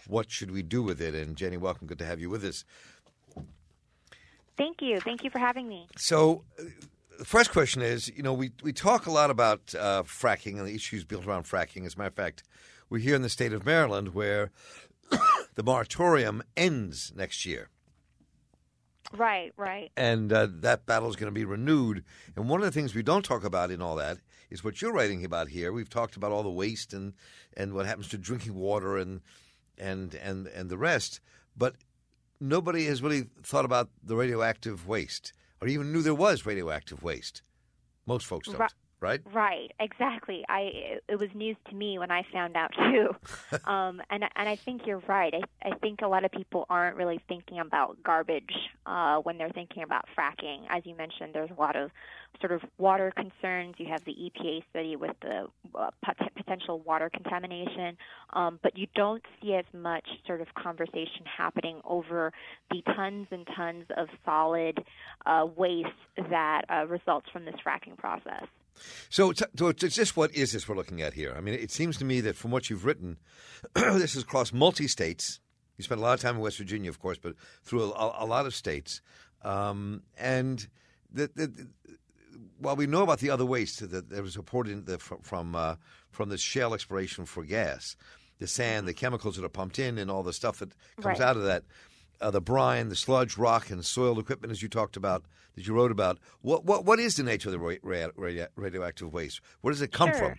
What 0.09 0.31
should 0.31 0.51
we 0.51 0.62
do 0.62 0.83
with 0.83 1.01
it? 1.01 1.14
And 1.14 1.37
Jenny, 1.37 1.57
welcome. 1.57 1.87
Good 1.87 1.99
to 2.01 2.05
have 2.05 2.21
you 2.21 2.29
with 2.29 2.45
us. 2.45 2.64
Thank 4.57 4.83
you. 4.83 5.01
Thank 5.01 5.23
you 5.23 5.31
for 5.31 5.38
having 5.38 5.69
me. 5.69 5.87
So, 5.97 6.45
uh, 6.59 6.64
the 7.19 7.25
first 7.25 7.51
question 7.51 7.81
is 7.81 8.09
you 8.14 8.23
know, 8.23 8.35
we, 8.35 8.51
we 8.62 8.73
talk 8.73 9.07
a 9.07 9.11
lot 9.11 9.31
about 9.31 9.75
uh, 9.75 10.03
fracking 10.03 10.59
and 10.59 10.66
the 10.66 10.75
issues 10.75 11.05
built 11.05 11.27
around 11.27 11.45
fracking. 11.45 11.87
As 11.87 11.95
a 11.95 11.99
matter 11.99 12.09
of 12.09 12.14
fact, 12.14 12.42
we're 12.90 12.99
here 12.99 13.14
in 13.14 13.23
the 13.23 13.29
state 13.29 13.53
of 13.53 13.64
Maryland 13.64 14.14
where 14.14 14.51
the 15.55 15.62
moratorium 15.62 16.42
ends 16.57 17.12
next 17.14 17.45
year. 17.47 17.71
Right, 19.12 19.53
right. 19.57 19.90
And 19.97 20.33
uh, 20.33 20.49
that 20.51 20.87
battle 20.87 21.09
is 21.09 21.16
going 21.16 21.33
to 21.33 21.38
be 21.38 21.45
renewed. 21.45 22.05
And 22.35 22.49
one 22.49 22.61
of 22.61 22.66
the 22.66 22.73
things 22.73 22.95
we 22.95 23.03
don't 23.03 23.25
talk 23.25 23.45
about 23.45 23.71
in 23.71 23.81
all 23.81 23.97
that 23.97 24.19
is 24.51 24.64
what 24.64 24.83
you're 24.83 24.92
writing 24.92 25.25
about 25.25 25.49
here. 25.49 25.73
We've 25.73 25.88
talked 25.88 26.16
about 26.16 26.33
all 26.33 26.42
the 26.42 26.51
waste 26.51 26.92
and, 26.92 27.14
and 27.57 27.73
what 27.73 27.87
happens 27.87 28.09
to 28.09 28.19
drinking 28.19 28.55
water 28.55 28.97
and 28.97 29.21
and 29.79 30.14
and 30.14 30.47
and 30.47 30.71
the 30.71 30.79
rest, 30.79 31.21
but 31.55 31.75
nobody 32.40 32.87
has 32.87 33.03
really 33.03 33.27
thought 33.42 33.66
about 33.66 33.90
the 34.03 34.16
radioactive 34.16 34.87
waste 34.87 35.35
or 35.61 35.69
even 35.69 35.92
knew 35.92 36.01
there 36.01 36.14
was 36.14 36.47
radioactive 36.47 37.03
waste. 37.03 37.42
Most 38.07 38.25
folks 38.25 38.49
don't. 38.49 38.59
Right 38.59 38.73
right? 39.00 39.20
Right, 39.32 39.72
exactly. 39.78 40.44
I 40.48 40.98
it 41.09 41.18
was 41.18 41.28
news 41.35 41.56
to 41.68 41.74
me 41.74 41.98
when 41.98 42.11
I 42.11 42.24
found 42.32 42.56
out 42.56 42.72
too, 42.90 43.14
um, 43.70 44.00
and 44.11 44.24
and 44.35 44.48
I 44.48 44.56
think 44.56 44.87
you're 44.87 45.02
right. 45.06 45.35
I 45.35 45.68
I 45.68 45.76
think 45.78 46.00
a 46.02 46.09
lot 46.09 46.24
of 46.24 46.32
people 46.32 46.66
aren't 46.70 46.96
really 46.96 47.20
thinking 47.28 47.61
about 47.61 48.02
garbage 48.02 48.54
uh, 48.87 49.18
when 49.18 49.38
they're 49.38 49.50
thinking 49.50 49.82
about 49.82 50.06
fracking. 50.16 50.62
As 50.70 50.85
you 50.87 50.94
mentioned, 50.94 51.35
there's 51.35 51.50
a 51.50 51.61
lot 51.61 51.76
of 51.76 51.90
sort 52.40 52.52
of 52.52 52.62
water 52.78 53.12
concerns. 53.14 53.74
You 53.78 53.87
have 53.90 54.04
the 54.04 54.12
EPA 54.12 54.62
study 54.70 54.96
with 54.96 55.16
the 55.22 55.46
uh, 55.74 55.90
pot- 56.04 56.16
potential 56.37 56.80
water 56.80 57.11
contamination, 57.12 57.96
um, 58.32 58.59
but 58.62 58.76
you 58.76 58.87
don't 58.94 59.22
see 59.40 59.54
as 59.54 59.64
much 59.72 60.06
sort 60.26 60.40
of 60.40 60.48
conversation 60.54 61.24
happening 61.24 61.80
over 61.85 62.32
the 62.70 62.82
tons 62.94 63.26
and 63.30 63.46
tons 63.56 63.85
of 63.96 64.09
solid 64.24 64.82
uh, 65.24 65.46
waste 65.56 65.88
that 66.30 66.62
uh, 66.70 66.87
results 66.87 67.26
from 67.32 67.44
this 67.44 67.54
fracking 67.66 67.96
process. 67.96 68.46
So, 69.11 69.33
so 69.33 69.73
just 69.73 70.17
what 70.17 70.35
is 70.35 70.53
this 70.53 70.69
we're 70.69 70.77
looking 70.77 71.03
at 71.03 71.15
here? 71.15 71.35
I 71.37 71.41
mean, 71.41 71.55
it 71.55 71.71
seems 71.71 71.97
to 71.99 72.05
me 72.05 72.21
that 72.23 72.37
from 72.37 72.51
what 72.51 72.71
you've 72.71 72.85
written, 72.85 73.19
this 73.75 74.15
is 74.15 74.23
across 74.23 74.53
multi 74.53 74.89
states. 74.89 75.41
You 75.77 75.85
spent 75.85 76.01
a 76.01 76.03
lot 76.05 76.15
of 76.15 76.21
time 76.21 76.37
in 76.37 76.41
West 76.41 76.59
Virginia, 76.59 76.89
of 76.89 77.01
course, 77.01 77.19
but 77.19 77.35
through 77.62 77.93
a, 77.93 78.25
a 78.25 78.27
lot 78.27 78.47
of 78.47 78.55
states. 78.55 79.03
Um, 79.43 80.03
and 80.19 80.67
the, 81.12 81.31
the, 81.35 81.69
while 82.59 82.77
we 82.77 82.87
know 82.87 83.03
about 83.03 83.19
the 83.21 83.31
other 83.31 83.45
waste 83.45 83.89
that, 83.89 84.09
that 84.09 84.23
was 84.23 84.37
reported 84.37 84.87
the, 84.87 84.99
from 84.99 85.55
uh, 85.55 85.77
from 86.11 86.29
the 86.31 86.39
shale 86.39 86.73
exploration 86.73 87.27
for 87.27 87.45
gas, 87.45 87.97
the 88.39 88.47
sand, 88.47 88.89
the 88.89 88.95
chemicals 88.95 89.37
that 89.37 89.45
are 89.45 89.51
pumped 89.51 89.79
in, 89.79 89.99
and 89.99 90.11
all 90.11 90.23
the 90.23 90.33
stuff 90.33 90.59
that 90.61 90.71
comes 90.97 91.19
right. 91.19 91.21
out 91.21 91.37
of 91.37 91.43
that, 91.45 91.65
uh, 92.20 92.31
the 92.31 92.40
brine, 92.40 92.88
the 92.88 92.96
sludge, 92.96 93.37
rock, 93.37 93.70
and 93.70 93.85
soil 93.85 94.18
equipment, 94.18 94.52
as 94.52 94.62
you 94.62 94.68
talked 94.68 94.96
about, 94.96 95.24
that 95.55 95.66
you 95.66 95.74
wrote 95.74 95.90
about. 95.90 96.18
What 96.42 96.64
what 96.64 96.85
what 96.85 96.98
is 96.98 97.16
the 97.16 97.22
nature 97.22 97.48
of 97.48 97.52
the 97.52 97.59
ra- 97.59 98.09
ra- 98.14 98.46
radioactive 98.57 99.12
waste? 99.12 99.40
Where 99.61 99.72
does 99.72 99.83
it 99.83 99.92
come 99.92 100.11
sure. 100.11 100.18
from? 100.18 100.38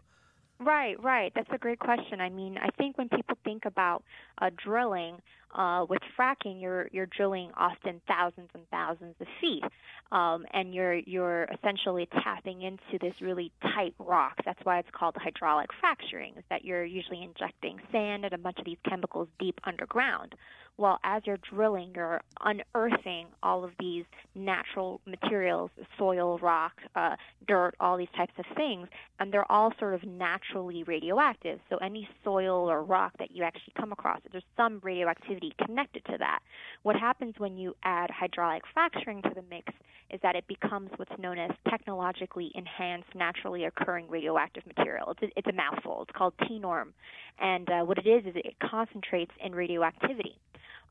Right, 0.60 1.02
right. 1.04 1.32
That's 1.36 1.50
a 1.52 1.58
great 1.58 1.80
question. 1.80 2.20
I 2.20 2.30
mean, 2.30 2.58
I 2.58 2.70
think 2.78 2.98
when 2.98 3.10
people 3.10 3.38
think 3.44 3.66
about 3.66 4.04
uh, 4.40 4.50
drilling 4.64 5.18
uh, 5.56 5.86
with 5.90 6.02
fracking, 6.18 6.62
you're 6.62 6.88
you're 6.92 7.08
drilling 7.08 7.52
often 7.56 8.02
thousands 8.08 8.50
and 8.54 8.64
thousands 8.70 9.16
of 9.20 9.28
feet, 9.40 9.64
um, 10.12 10.46
and 10.54 10.74
you're 10.74 10.96
you're 10.96 11.46
essentially 11.46 12.08
tapping 12.24 12.62
into 12.62 13.00
this 13.00 13.14
really 13.22 13.52
tight 13.62 13.96
rock. 13.98 14.36
That's 14.46 14.60
why 14.64 14.80
it's 14.80 14.90
called 14.92 15.16
hydraulic 15.18 15.70
fracturing. 15.80 16.34
Is 16.38 16.44
that 16.50 16.66
you're 16.66 16.86
usually 16.86 17.24
injecting 17.24 17.80
sand 17.92 18.26
and 18.26 18.34
a 18.34 18.38
bunch 18.38 18.60
of 18.60 18.66
these 18.66 18.78
chemicals 18.88 19.30
deep 19.40 19.60
underground. 19.64 20.36
Well, 20.80 21.00
as 21.04 21.24
you're 21.26 21.38
drilling, 21.38 21.94
you're 21.96 22.22
unearthing 22.42 23.28
all 23.42 23.64
of 23.64 23.72
these 23.80 24.06
natural 24.36 25.02
materials, 25.08 25.72
soil, 25.98 26.38
rock, 26.38 26.74
uh, 26.96 27.16
dirt, 27.48 27.74
all 27.80 27.98
these 27.98 28.12
types 28.16 28.34
of 28.38 28.46
things, 28.56 28.88
and 29.20 29.34
they're 29.34 29.52
all 29.52 29.74
sort 29.80 29.96
of 29.96 30.04
naturally 30.04 30.84
radioactive. 30.84 31.60
So 31.72 31.78
any 31.78 32.08
soil 32.24 32.70
or 32.70 32.84
rock 32.84 33.14
that 33.18 33.32
you 33.32 33.44
actually 33.44 33.74
come 33.76 33.92
across, 33.92 34.22
there's 34.32 34.44
some 34.56 34.80
radioactivity 34.84 35.54
connected 35.66 36.04
to 36.06 36.18
that. 36.20 36.40
What 36.84 36.96
happens 36.96 37.36
when 37.38 37.58
you 37.58 37.76
add 37.84 38.10
hydraulic 38.10 38.64
fracturing 38.74 39.22
to 39.24 39.32
the 39.36 39.44
mix 39.50 39.74
is 40.10 40.20
that 40.24 40.36
it 40.36 40.48
becomes 40.48 40.90
what's 40.96 41.12
known 41.20 41.38
as 41.38 41.52
technologically 41.70 42.52
enhanced, 42.56 43.10
naturally 43.14 43.66
occurring 43.66 44.08
radioactive 44.10 44.66
material. 44.66 45.12
It's 45.12 45.24
a, 45.24 45.40
it's 45.40 45.48
a 45.48 45.54
mouthful. 45.54 46.04
It's 46.04 46.18
called 46.18 46.34
TENORM. 46.48 46.94
And 47.40 47.70
uh, 47.70 47.82
what 47.82 47.98
it 47.98 48.08
is 48.08 48.26
is 48.26 48.34
it 48.36 48.56
concentrates 48.62 49.32
in 49.44 49.54
radioactivity. 49.54 50.40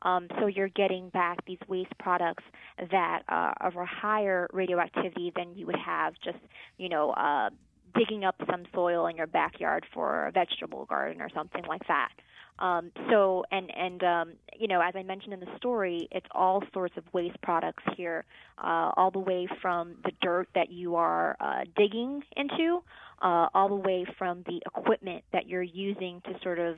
Um, 0.03 0.27
so 0.39 0.45
you're 0.45 0.69
getting 0.69 1.09
back 1.09 1.43
these 1.45 1.57
waste 1.67 1.97
products 1.97 2.43
that 2.91 3.23
uh, 3.27 3.53
are 3.59 3.67
of 3.67 3.75
a 3.75 3.85
higher 3.85 4.47
radioactivity 4.53 5.31
than 5.35 5.55
you 5.55 5.65
would 5.65 5.79
have 5.83 6.13
just, 6.23 6.37
you 6.77 6.87
know, 6.87 7.11
uh, 7.11 7.49
digging 7.97 8.23
up 8.23 8.35
some 8.49 8.63
soil 8.73 9.07
in 9.07 9.15
your 9.15 9.27
backyard 9.27 9.85
for 9.93 10.27
a 10.27 10.31
vegetable 10.31 10.85
garden 10.85 11.21
or 11.21 11.29
something 11.33 11.63
like 11.65 11.85
that. 11.87 12.09
Um, 12.59 12.91
so, 13.09 13.43
and 13.51 13.71
and 13.75 14.03
um, 14.03 14.33
you 14.57 14.67
know, 14.67 14.81
as 14.81 14.95
I 14.95 15.03
mentioned 15.03 15.33
in 15.33 15.39
the 15.39 15.57
story, 15.57 16.07
it's 16.11 16.25
all 16.31 16.63
sorts 16.73 16.97
of 16.97 17.03
waste 17.13 17.39
products 17.41 17.83
here, 17.95 18.25
uh, 18.57 18.91
all 18.97 19.11
the 19.11 19.19
way 19.19 19.47
from 19.61 19.95
the 20.03 20.11
dirt 20.21 20.47
that 20.55 20.71
you 20.71 20.95
are 20.95 21.37
uh, 21.39 21.65
digging 21.75 22.23
into, 22.35 22.81
uh, 23.21 23.47
all 23.53 23.69
the 23.69 23.75
way 23.75 24.05
from 24.17 24.43
the 24.47 24.59
equipment 24.65 25.23
that 25.33 25.47
you're 25.47 25.61
using 25.61 26.21
to 26.21 26.33
sort 26.41 26.57
of 26.57 26.77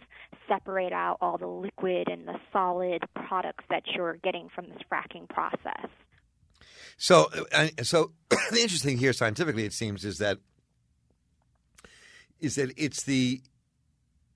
separate 0.50 0.92
out 0.92 1.18
all 1.22 1.38
the 1.38 1.48
liquid 1.48 2.10
and 2.10 2.28
the 2.28 2.36
solid 2.52 3.02
products 3.28 3.64
that 3.70 3.84
you're 3.96 4.18
getting 4.18 4.50
from 4.54 4.68
this 4.68 4.80
fracking 4.92 5.30
process. 5.30 5.90
So, 6.98 7.30
uh, 7.54 7.70
so 7.84 8.12
the 8.30 8.60
interesting 8.60 8.98
here, 8.98 9.14
scientifically, 9.14 9.64
it 9.64 9.72
seems, 9.72 10.04
is 10.04 10.18
that 10.18 10.40
is 12.40 12.56
that 12.56 12.72
it's 12.78 13.04
the 13.04 13.42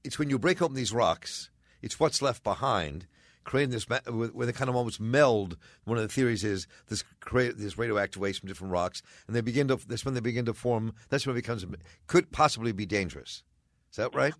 it's 0.03 0.19
when 0.19 0.29
you 0.29 0.37
break 0.37 0.61
open 0.61 0.75
these 0.75 0.91
rocks, 0.91 1.49
it's 1.81 1.99
what's 1.99 2.21
left 2.21 2.43
behind, 2.43 3.07
creating 3.43 3.71
this 3.71 3.87
where 3.89 4.45
they 4.45 4.51
kind 4.51 4.69
of 4.69 4.75
almost 4.75 4.99
meld. 4.99 5.57
One 5.85 5.97
of 5.97 6.03
the 6.03 6.09
theories 6.09 6.43
is 6.43 6.67
this 6.87 7.03
create 7.19 7.57
this 7.57 7.77
radioactive 7.77 8.21
waste 8.21 8.39
from 8.39 8.47
different 8.47 8.73
rocks, 8.73 9.01
and 9.27 9.35
they 9.35 9.41
begin 9.41 9.67
to. 9.69 9.75
That's 9.87 10.05
when 10.05 10.13
they 10.13 10.19
begin 10.19 10.45
to 10.45 10.53
form. 10.53 10.93
That's 11.09 11.25
when 11.25 11.35
it 11.35 11.41
becomes 11.41 11.65
could 12.07 12.31
possibly 12.31 12.71
be 12.71 12.85
dangerous. 12.85 13.43
Is 13.91 13.97
that 13.97 14.15
right? 14.15 14.33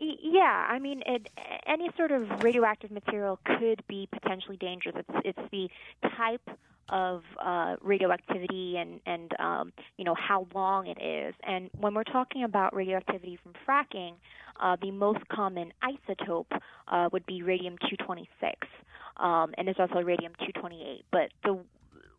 Yeah, 0.00 0.66
I 0.68 0.80
mean, 0.80 1.02
it, 1.06 1.28
any 1.66 1.90
sort 1.96 2.10
of 2.10 2.42
radioactive 2.42 2.90
material 2.90 3.38
could 3.44 3.82
be 3.86 4.08
potentially 4.12 4.56
dangerous. 4.56 4.96
It's 4.96 5.38
it's 5.38 5.50
the 5.52 5.68
type 6.16 6.50
of 6.88 7.22
uh, 7.44 7.76
radioactivity 7.82 8.76
and 8.78 9.00
and 9.06 9.32
um, 9.38 9.72
you 9.96 10.04
know 10.04 10.14
how 10.14 10.46
long 10.54 10.86
it 10.86 11.02
is. 11.02 11.34
And 11.46 11.70
when 11.78 11.94
we're 11.94 12.04
talking 12.04 12.44
about 12.44 12.74
radioactivity 12.74 13.38
from 13.42 13.52
fracking, 13.66 14.12
uh, 14.60 14.76
the 14.80 14.90
most 14.90 15.26
common 15.28 15.72
isotope 15.82 16.46
uh, 16.88 17.08
would 17.12 17.26
be 17.26 17.42
radium 17.42 17.76
226, 17.78 18.68
um, 19.18 19.54
and 19.58 19.66
there's 19.66 19.76
also 19.78 20.00
radium 20.00 20.32
228. 20.38 21.04
But 21.10 21.30
the 21.44 21.58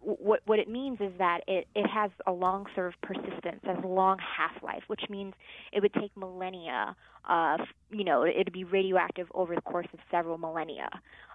what 0.01 0.41
what 0.45 0.59
it 0.59 0.69
means 0.69 0.99
is 1.01 1.11
that 1.17 1.41
it, 1.47 1.67
it 1.75 1.87
has 1.87 2.11
a 2.25 2.31
long 2.31 2.65
sort 2.75 2.87
of 2.87 3.01
persistence, 3.01 3.59
has 3.63 3.77
a 3.83 3.87
long 3.87 4.17
half 4.19 4.61
life, 4.63 4.83
which 4.87 5.03
means 5.09 5.33
it 5.71 5.81
would 5.81 5.93
take 5.93 6.15
millennia. 6.15 6.95
Uh, 7.27 7.57
you 7.91 8.05
know, 8.05 8.25
it'd 8.25 8.53
be 8.53 8.63
radioactive 8.63 9.27
over 9.33 9.53
the 9.53 9.61
course 9.61 9.87
of 9.93 9.99
several 10.09 10.37
millennia. 10.37 10.89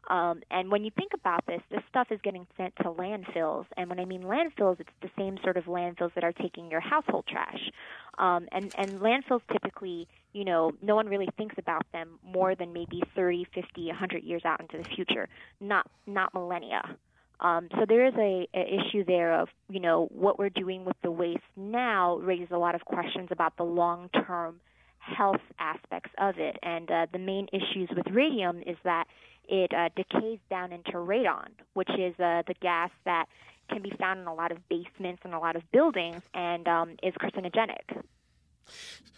Um, 0.08 0.42
and 0.50 0.70
when 0.70 0.84
you 0.84 0.90
think 0.90 1.12
about 1.14 1.44
this, 1.46 1.60
this 1.70 1.82
stuff 1.88 2.08
is 2.10 2.18
getting 2.22 2.46
sent 2.56 2.74
to 2.76 2.84
landfills. 2.84 3.66
And 3.76 3.88
when 3.88 4.00
I 4.00 4.04
mean 4.04 4.22
landfills, 4.22 4.80
it's 4.80 4.90
the 5.00 5.10
same 5.16 5.38
sort 5.44 5.56
of 5.56 5.64
landfills 5.64 6.14
that 6.14 6.24
are 6.24 6.32
taking 6.32 6.70
your 6.70 6.80
household 6.80 7.26
trash. 7.28 7.70
Um, 8.18 8.46
and, 8.52 8.74
and 8.76 9.00
landfills 9.00 9.42
typically, 9.52 10.08
you 10.32 10.44
know, 10.44 10.72
no 10.82 10.96
one 10.96 11.08
really 11.08 11.28
thinks 11.36 11.54
about 11.58 11.84
them 11.92 12.18
more 12.24 12.54
than 12.54 12.72
maybe 12.72 13.02
30, 13.14 13.46
50, 13.54 13.86
100 13.86 14.24
years 14.24 14.42
out 14.44 14.60
into 14.60 14.78
the 14.78 14.84
future, 14.84 15.28
not, 15.60 15.88
not 16.06 16.34
millennia. 16.34 16.96
Um, 17.42 17.68
so 17.72 17.84
there 17.86 18.06
is 18.06 18.14
a, 18.14 18.48
a 18.54 18.60
issue 18.60 19.04
there 19.04 19.40
of 19.40 19.48
you 19.68 19.80
know 19.80 20.08
what 20.12 20.38
we're 20.38 20.48
doing 20.48 20.84
with 20.84 20.96
the 21.02 21.10
waste 21.10 21.42
now 21.56 22.16
raises 22.16 22.48
a 22.52 22.58
lot 22.58 22.74
of 22.74 22.84
questions 22.84 23.28
about 23.30 23.56
the 23.56 23.64
long 23.64 24.08
term 24.26 24.60
health 24.98 25.40
aspects 25.58 26.10
of 26.18 26.38
it. 26.38 26.56
And 26.62 26.90
uh, 26.90 27.06
the 27.12 27.18
main 27.18 27.48
issues 27.52 27.90
with 27.94 28.06
radium 28.12 28.62
is 28.66 28.76
that 28.84 29.04
it 29.48 29.72
uh, 29.74 29.88
decays 29.96 30.38
down 30.48 30.72
into 30.72 30.92
radon, 30.92 31.48
which 31.74 31.90
is 31.90 32.14
uh, 32.20 32.42
the 32.46 32.54
gas 32.60 32.90
that 33.04 33.26
can 33.68 33.82
be 33.82 33.92
found 33.98 34.20
in 34.20 34.26
a 34.26 34.34
lot 34.34 34.52
of 34.52 34.58
basements 34.68 35.22
and 35.24 35.34
a 35.34 35.38
lot 35.38 35.56
of 35.56 35.62
buildings 35.72 36.22
and 36.34 36.68
um, 36.68 36.96
is 37.02 37.14
carcinogenic. 37.14 38.02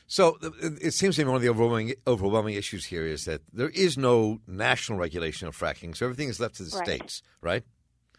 So 0.07 0.39
it 0.61 0.95
seems 0.95 1.17
to 1.17 1.25
me 1.25 1.29
one 1.29 1.37
of 1.37 1.43
the 1.43 1.49
overwhelming, 1.49 1.95
overwhelming 2.07 2.55
issues 2.55 2.87
here 2.87 3.07
is 3.07 3.25
that 3.25 3.43
there 3.53 3.71
is 3.71 3.97
no 3.97 4.41
national 4.47 4.99
regulation 4.99 5.49
of 5.49 5.57
fracking, 5.57 5.97
so 5.97 6.07
everything 6.07 6.29
is 6.29 6.41
left 6.41 6.57
to 6.57 6.63
the 6.65 6.77
right. 6.77 6.87
states, 6.87 7.23
right? 7.41 7.65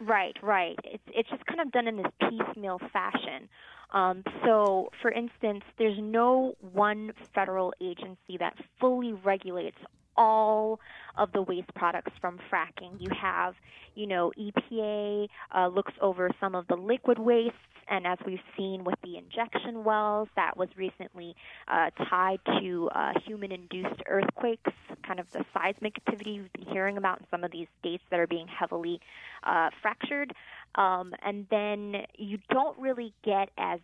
Right, 0.00 0.36
right. 0.42 0.78
It's 0.84 1.02
it's 1.08 1.28
just 1.30 1.44
kind 1.46 1.60
of 1.60 1.72
done 1.72 1.86
in 1.88 1.96
this 1.96 2.06
piecemeal 2.20 2.78
fashion. 2.92 3.48
Um, 3.92 4.24
so, 4.44 4.90
for 5.00 5.10
instance, 5.10 5.62
there's 5.78 5.96
no 5.98 6.54
one 6.60 7.12
federal 7.34 7.72
agency 7.80 8.36
that 8.38 8.54
fully 8.80 9.12
regulates 9.12 9.78
all 10.16 10.80
of 11.16 11.32
the 11.32 11.40
waste 11.42 11.72
products 11.74 12.12
from 12.20 12.38
fracking. 12.50 13.00
You 13.00 13.08
have, 13.20 13.54
you 13.94 14.06
know, 14.06 14.32
EPA 14.38 15.28
uh, 15.56 15.68
looks 15.68 15.92
over 16.00 16.30
some 16.40 16.54
of 16.54 16.66
the 16.66 16.74
liquid 16.76 17.18
wastes, 17.18 17.54
and 17.88 18.06
as 18.06 18.18
we've 18.26 18.38
seen 18.56 18.84
with 18.84 18.96
the 19.02 19.16
injection 19.16 19.84
wells, 19.84 20.28
that 20.36 20.56
was 20.56 20.68
recently 20.76 21.34
uh, 21.68 21.90
tied 22.08 22.40
to 22.60 22.90
uh, 22.94 23.12
human-induced 23.24 24.02
earthquakes, 24.06 24.72
kind 25.06 25.20
of 25.20 25.30
the 25.32 25.44
seismic 25.54 25.96
activity 25.96 26.40
we've 26.40 26.52
been 26.52 26.72
hearing 26.72 26.96
about 26.96 27.20
in 27.20 27.26
some 27.30 27.44
of 27.44 27.50
these 27.50 27.68
states 27.80 28.02
that 28.10 28.18
are 28.18 28.26
being 28.26 28.48
heavily 28.48 29.00
uh, 29.44 29.70
fractured. 29.82 30.32
Um, 30.74 31.14
and 31.24 31.46
then 31.50 32.02
you 32.16 32.38
don't 32.50 32.78
really 32.78 33.12
get 33.24 33.50
as 33.58 33.80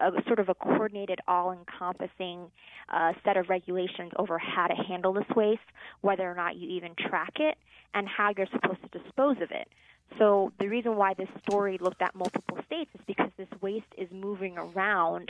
a 0.00 0.10
sort 0.26 0.38
of 0.38 0.48
a 0.48 0.54
coordinated, 0.54 1.18
all-encompassing 1.26 2.50
uh, 2.88 3.12
set 3.24 3.36
of 3.36 3.48
regulations 3.48 4.12
over 4.16 4.38
how 4.38 4.66
to 4.66 4.74
handle 4.74 5.12
this 5.12 5.28
waste, 5.34 5.60
whether 6.02 6.30
or 6.30 6.34
not 6.34 6.56
you 6.56 6.68
even 6.70 6.94
track 6.94 7.32
it, 7.36 7.56
and 7.92 8.08
how 8.08 8.32
you're 8.36 8.46
supposed 8.52 8.78
to 8.82 8.98
dispose 8.98 9.36
of 9.42 9.50
it. 9.50 9.68
So 10.18 10.52
the 10.58 10.68
reason 10.68 10.96
why 10.96 11.14
this 11.14 11.28
story 11.48 11.78
looked 11.80 12.02
at 12.02 12.14
multiple 12.14 12.58
states 12.66 12.90
is 12.94 13.00
because 13.06 13.30
this 13.36 13.48
waste 13.60 13.92
is 13.96 14.08
moving 14.12 14.58
around 14.58 15.28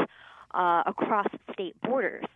uh, 0.52 0.82
across 0.86 1.26
state 1.52 1.76
borders. 1.82 2.26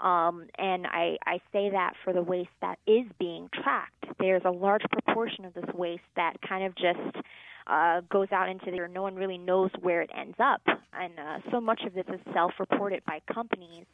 Um, 0.00 0.46
and 0.58 0.86
I, 0.86 1.18
I 1.26 1.40
say 1.52 1.70
that 1.70 1.92
for 2.04 2.12
the 2.14 2.22
waste 2.22 2.48
that 2.62 2.78
is 2.86 3.04
being 3.18 3.50
tracked. 3.52 4.06
There's 4.18 4.42
a 4.44 4.50
large 4.50 4.82
proportion 4.90 5.44
of 5.44 5.52
this 5.52 5.68
waste 5.74 6.02
that 6.16 6.40
kind 6.46 6.64
of 6.64 6.74
just 6.74 7.24
uh, 7.66 8.00
goes 8.10 8.28
out 8.32 8.48
into 8.48 8.70
the 8.70 8.78
air. 8.78 8.88
No 8.88 9.02
one 9.02 9.14
really 9.14 9.36
knows 9.36 9.70
where 9.80 10.00
it 10.00 10.10
ends 10.16 10.36
up, 10.38 10.62
and 10.66 11.12
uh, 11.18 11.50
so 11.50 11.60
much 11.60 11.82
of 11.86 11.92
this 11.92 12.06
is 12.08 12.20
self-reported 12.32 13.02
by 13.04 13.20
companies 13.32 13.84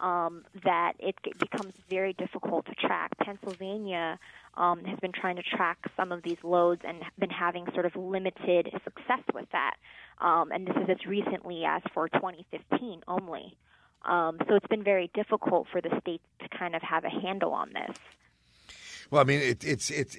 um, 0.00 0.44
that 0.64 0.94
it 0.98 1.16
becomes 1.38 1.72
very 1.88 2.12
difficult 2.12 2.66
to 2.66 2.74
track. 2.74 3.12
Pennsylvania 3.18 4.18
um, 4.56 4.84
has 4.84 4.98
been 5.00 5.12
trying 5.12 5.36
to 5.36 5.42
track 5.42 5.78
some 5.96 6.12
of 6.12 6.22
these 6.22 6.38
loads 6.42 6.82
and 6.86 7.02
been 7.18 7.30
having 7.30 7.66
sort 7.72 7.86
of 7.86 7.96
limited 7.96 8.68
success 8.84 9.22
with 9.34 9.46
that. 9.52 9.74
Um, 10.20 10.50
and 10.50 10.66
this 10.66 10.76
is 10.76 10.88
as 10.88 11.06
recently 11.06 11.64
as 11.64 11.82
for 11.92 12.08
2015 12.08 13.02
only. 13.08 13.56
Um, 14.04 14.38
so 14.48 14.54
it's 14.54 14.66
been 14.68 14.84
very 14.84 15.10
difficult 15.14 15.66
for 15.70 15.80
the 15.80 15.90
states 16.00 16.24
to 16.40 16.48
kind 16.56 16.74
of 16.74 16.82
have 16.82 17.04
a 17.04 17.10
handle 17.10 17.52
on 17.52 17.72
this. 17.72 17.96
Well, 19.10 19.20
I 19.20 19.24
mean, 19.24 19.40
it, 19.40 19.64
it's 19.64 19.90
it's 19.90 20.16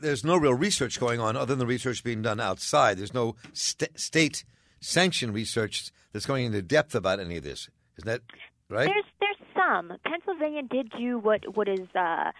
there's 0.00 0.24
no 0.24 0.36
real 0.36 0.54
research 0.54 0.98
going 0.98 1.20
on 1.20 1.36
other 1.36 1.46
than 1.46 1.58
the 1.58 1.66
research 1.66 2.02
being 2.02 2.22
done 2.22 2.40
outside. 2.40 2.98
There's 2.98 3.14
no 3.14 3.36
st- 3.52 3.98
state 3.98 4.44
sanctioned 4.80 5.34
research 5.34 5.92
that's 6.12 6.26
going 6.26 6.46
into 6.46 6.62
depth 6.62 6.94
about 6.94 7.20
any 7.20 7.36
of 7.36 7.44
this. 7.44 7.68
Isn't 7.98 8.06
that 8.06 8.22
right? 8.70 8.86
There's 8.86 9.04
there's 9.20 9.29
some. 9.60 9.92
Pennsylvania 10.04 10.62
did 10.62 10.92
do 10.96 11.18
what 11.18 11.56
what 11.56 11.68
is 11.68 11.86
uh, 11.94 12.30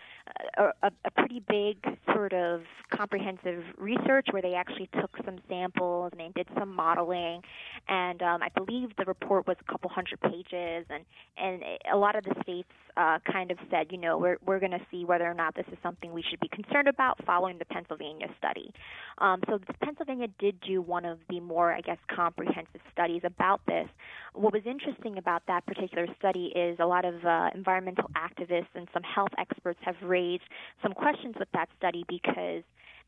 a, 0.59 0.91
a 1.05 1.11
pretty 1.17 1.43
big 1.49 1.77
sort 2.13 2.33
of 2.33 2.63
comprehensive 2.91 3.63
research 3.79 4.27
where 4.31 4.43
they 4.43 4.55
actually 4.55 4.89
took 5.01 5.11
some 5.25 5.39
samples 5.49 6.13
and 6.13 6.21
they 6.21 6.31
did 6.35 6.49
some 6.59 6.75
modeling, 6.75 7.43
and 7.89 8.23
um, 8.23 8.43
I 8.43 8.49
believe 8.55 8.91
the 8.97 9.05
report 9.05 9.47
was 9.47 9.57
a 9.61 9.71
couple 9.71 9.91
hundred 9.91 10.21
pages, 10.21 10.87
and 10.91 11.05
and 11.37 11.63
a 11.93 11.97
lot 11.97 12.17
of 12.17 12.25
the 12.25 12.35
states 12.43 12.69
uh, 12.97 13.19
kind 13.31 13.51
of 13.51 13.59
said, 13.71 13.87
you 13.91 13.99
know, 13.99 14.19
we're 14.19 14.39
we're 14.45 14.61
going 14.61 14.73
to 14.73 14.87
see 14.91 15.05
whether 15.05 15.25
or 15.25 15.35
not 15.35 15.55
this 15.55 15.67
is 15.73 15.79
something 15.83 16.13
we 16.13 16.23
should 16.29 16.41
be 16.41 16.49
concerned 16.49 16.89
about 16.89 17.25
following 17.25 17.59
the 17.59 17.65
Pennsylvania 17.65 18.27
study. 18.39 18.73
Um, 19.19 19.41
so 19.49 19.59
Pennsylvania 19.83 20.29
did 20.39 20.61
do 20.61 20.81
one 20.83 21.05
of 21.05 21.19
the 21.29 21.41
more, 21.41 21.73
I 21.73 21.81
guess, 21.81 21.99
comprehensive 22.15 22.81
studies 22.93 23.23
about 23.25 23.61
this. 23.67 23.89
What 24.35 24.53
was 24.53 24.63
interesting 24.65 25.19
about 25.19 25.43
that 25.47 25.67
particular 25.67 26.07
study 26.19 26.53
is 26.55 26.79
a 26.79 26.87
lot 26.87 27.05
of 27.05 27.10
uh, 27.25 27.51
environmental 27.55 28.11
activists 28.17 28.75
and 28.75 28.89
some 28.93 29.03
health 29.03 29.33
experts 29.39 29.79
have 29.83 29.97
raised 30.03 30.43
some 30.83 30.93
questions 30.93 31.35
with 31.39 31.49
that 31.53 31.69
study 31.79 32.05
because 32.09 32.63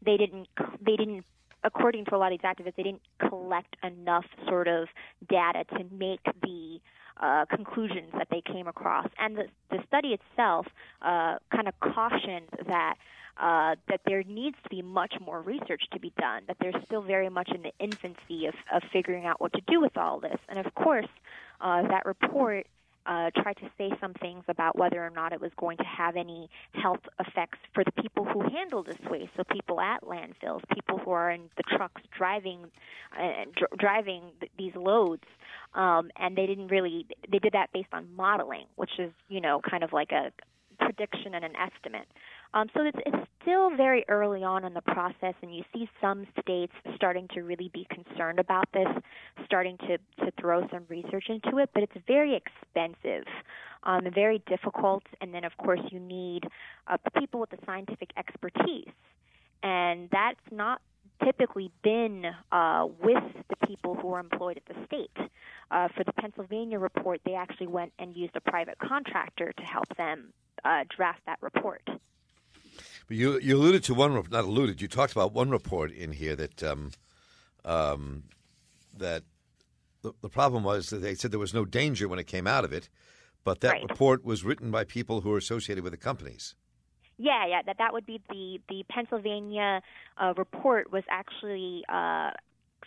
they 0.04 0.16
didn't 0.16 0.48
they 0.84 0.96
didn't 0.96 1.24
according 1.64 2.04
to 2.04 2.16
a 2.16 2.18
lot 2.18 2.32
of 2.32 2.38
these 2.38 2.48
activists 2.48 2.74
they 2.76 2.82
didn't 2.82 3.02
collect 3.28 3.76
enough 3.82 4.24
sort 4.48 4.68
of 4.68 4.88
data 5.28 5.64
to 5.76 5.84
make 5.92 6.20
the 6.42 6.80
uh, 7.20 7.44
conclusions 7.46 8.08
that 8.14 8.28
they 8.30 8.40
came 8.40 8.66
across. 8.66 9.06
And 9.18 9.36
the, 9.36 9.44
the 9.70 9.78
study 9.86 10.16
itself 10.18 10.66
uh, 11.02 11.36
kind 11.54 11.68
of 11.68 11.78
cautioned 11.80 12.48
that 12.66 12.96
uh, 13.40 13.76
that 13.88 14.00
there 14.04 14.22
needs 14.24 14.56
to 14.62 14.68
be 14.68 14.82
much 14.82 15.14
more 15.18 15.40
research 15.40 15.82
to 15.90 15.98
be 15.98 16.12
done, 16.18 16.42
that 16.48 16.56
they're 16.60 16.72
still 16.84 17.00
very 17.00 17.30
much 17.30 17.50
in 17.54 17.62
the 17.62 17.72
infancy 17.78 18.46
of, 18.46 18.54
of 18.72 18.82
figuring 18.92 19.24
out 19.24 19.40
what 19.40 19.52
to 19.54 19.60
do 19.66 19.80
with 19.80 19.96
all 19.96 20.20
this. 20.20 20.36
And 20.50 20.58
of 20.58 20.74
course, 20.74 21.08
uh, 21.60 21.82
that 21.88 22.04
report 22.04 22.66
uh, 23.06 23.30
tried 23.42 23.56
to 23.56 23.70
say 23.76 23.90
some 24.00 24.14
things 24.14 24.44
about 24.48 24.78
whether 24.78 25.04
or 25.04 25.10
not 25.10 25.32
it 25.32 25.40
was 25.40 25.50
going 25.58 25.76
to 25.78 25.84
have 25.84 26.16
any 26.16 26.48
health 26.74 27.00
effects 27.18 27.58
for 27.74 27.84
the 27.84 28.02
people 28.02 28.24
who 28.24 28.42
handle 28.42 28.82
this 28.82 28.98
waste. 29.10 29.30
So 29.36 29.44
people 29.50 29.80
at 29.80 30.02
landfills, 30.02 30.60
people 30.74 30.98
who 30.98 31.10
are 31.10 31.30
in 31.30 31.42
the 31.56 31.64
trucks 31.76 32.02
driving 32.16 32.70
uh, 33.18 33.44
dr- 33.56 33.78
driving 33.78 34.22
th- 34.40 34.52
these 34.56 34.72
loads, 34.74 35.24
um, 35.74 36.10
and 36.16 36.36
they 36.36 36.46
didn't 36.46 36.68
really 36.68 37.06
they 37.30 37.38
did 37.38 37.52
that 37.52 37.72
based 37.72 37.92
on 37.92 38.06
modeling, 38.14 38.66
which 38.76 38.98
is 38.98 39.10
you 39.28 39.40
know 39.40 39.60
kind 39.68 39.82
of 39.82 39.92
like 39.92 40.12
a 40.12 40.32
prediction 40.78 41.34
and 41.34 41.44
an 41.44 41.52
estimate. 41.56 42.06
Um, 42.54 42.68
so 42.74 42.82
it's, 42.82 42.98
it's 43.06 43.28
still 43.40 43.74
very 43.74 44.04
early 44.08 44.44
on 44.44 44.64
in 44.64 44.74
the 44.74 44.82
process, 44.82 45.34
and 45.42 45.54
you 45.54 45.62
see 45.72 45.88
some 46.00 46.26
states 46.40 46.72
starting 46.94 47.26
to 47.34 47.40
really 47.40 47.70
be 47.72 47.86
concerned 47.90 48.38
about 48.38 48.68
this, 48.74 48.88
starting 49.44 49.78
to, 49.78 49.98
to 50.24 50.32
throw 50.40 50.68
some 50.68 50.84
research 50.88 51.24
into 51.28 51.58
it, 51.58 51.70
but 51.72 51.82
it's 51.82 51.96
very 52.06 52.34
expensive, 52.36 53.24
um, 53.84 54.02
very 54.14 54.42
difficult, 54.46 55.02
and 55.20 55.32
then, 55.32 55.44
of 55.44 55.56
course, 55.56 55.80
you 55.90 55.98
need 55.98 56.44
uh, 56.88 56.96
people 57.18 57.40
with 57.40 57.50
the 57.50 57.58
scientific 57.64 58.10
expertise. 58.16 58.92
And 59.62 60.08
that's 60.10 60.40
not 60.50 60.82
typically 61.24 61.70
been 61.82 62.24
uh, 62.50 62.86
with 63.02 63.22
the 63.48 63.66
people 63.66 63.94
who 63.94 64.12
are 64.12 64.20
employed 64.20 64.58
at 64.58 64.74
the 64.74 64.86
state. 64.86 65.30
Uh, 65.70 65.88
for 65.96 66.04
the 66.04 66.12
Pennsylvania 66.12 66.78
report, 66.78 67.20
they 67.24 67.34
actually 67.34 67.68
went 67.68 67.92
and 67.98 68.14
used 68.16 68.34
a 68.36 68.40
private 68.40 68.78
contractor 68.78 69.52
to 69.56 69.62
help 69.62 69.86
them 69.96 70.32
uh, 70.64 70.84
draft 70.94 71.20
that 71.26 71.38
report. 71.40 71.82
But 73.08 73.16
you 73.16 73.38
you 73.40 73.56
alluded 73.56 73.84
to 73.84 73.94
one 73.94 74.14
not 74.30 74.44
alluded. 74.44 74.80
You 74.80 74.88
talked 74.88 75.12
about 75.12 75.32
one 75.32 75.50
report 75.50 75.90
in 75.90 76.12
here 76.12 76.36
that 76.36 76.62
um, 76.62 76.90
um, 77.64 78.24
that 78.96 79.24
the, 80.02 80.12
the 80.20 80.28
problem 80.28 80.64
was 80.64 80.90
that 80.90 80.98
they 80.98 81.14
said 81.14 81.30
there 81.30 81.40
was 81.40 81.54
no 81.54 81.64
danger 81.64 82.08
when 82.08 82.18
it 82.18 82.26
came 82.26 82.46
out 82.46 82.64
of 82.64 82.72
it, 82.72 82.88
but 83.44 83.60
that 83.60 83.72
right. 83.72 83.82
report 83.88 84.24
was 84.24 84.44
written 84.44 84.70
by 84.70 84.84
people 84.84 85.20
who 85.20 85.32
are 85.32 85.38
associated 85.38 85.84
with 85.84 85.92
the 85.92 85.96
companies. 85.98 86.54
Yeah, 87.18 87.46
yeah, 87.46 87.62
that 87.66 87.78
that 87.78 87.92
would 87.92 88.06
be 88.06 88.20
the 88.28 88.60
the 88.68 88.84
Pennsylvania 88.88 89.82
uh, 90.18 90.34
report 90.36 90.92
was 90.92 91.04
actually. 91.08 91.84
Uh, 91.88 92.30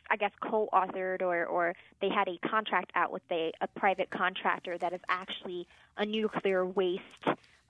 I 0.07 0.17
guess 0.17 0.31
co-authored 0.39 1.23
or, 1.23 1.45
or 1.45 1.73
they 1.99 2.09
had 2.09 2.27
a 2.27 2.37
contract 2.47 2.91
out 2.93 3.11
with 3.11 3.23
a, 3.31 3.51
a 3.59 3.67
private 3.67 4.11
contractor 4.11 4.77
that 4.77 4.93
is 4.93 4.99
actually 5.09 5.67
a 5.97 6.05
nuclear 6.05 6.63
waste 6.63 7.01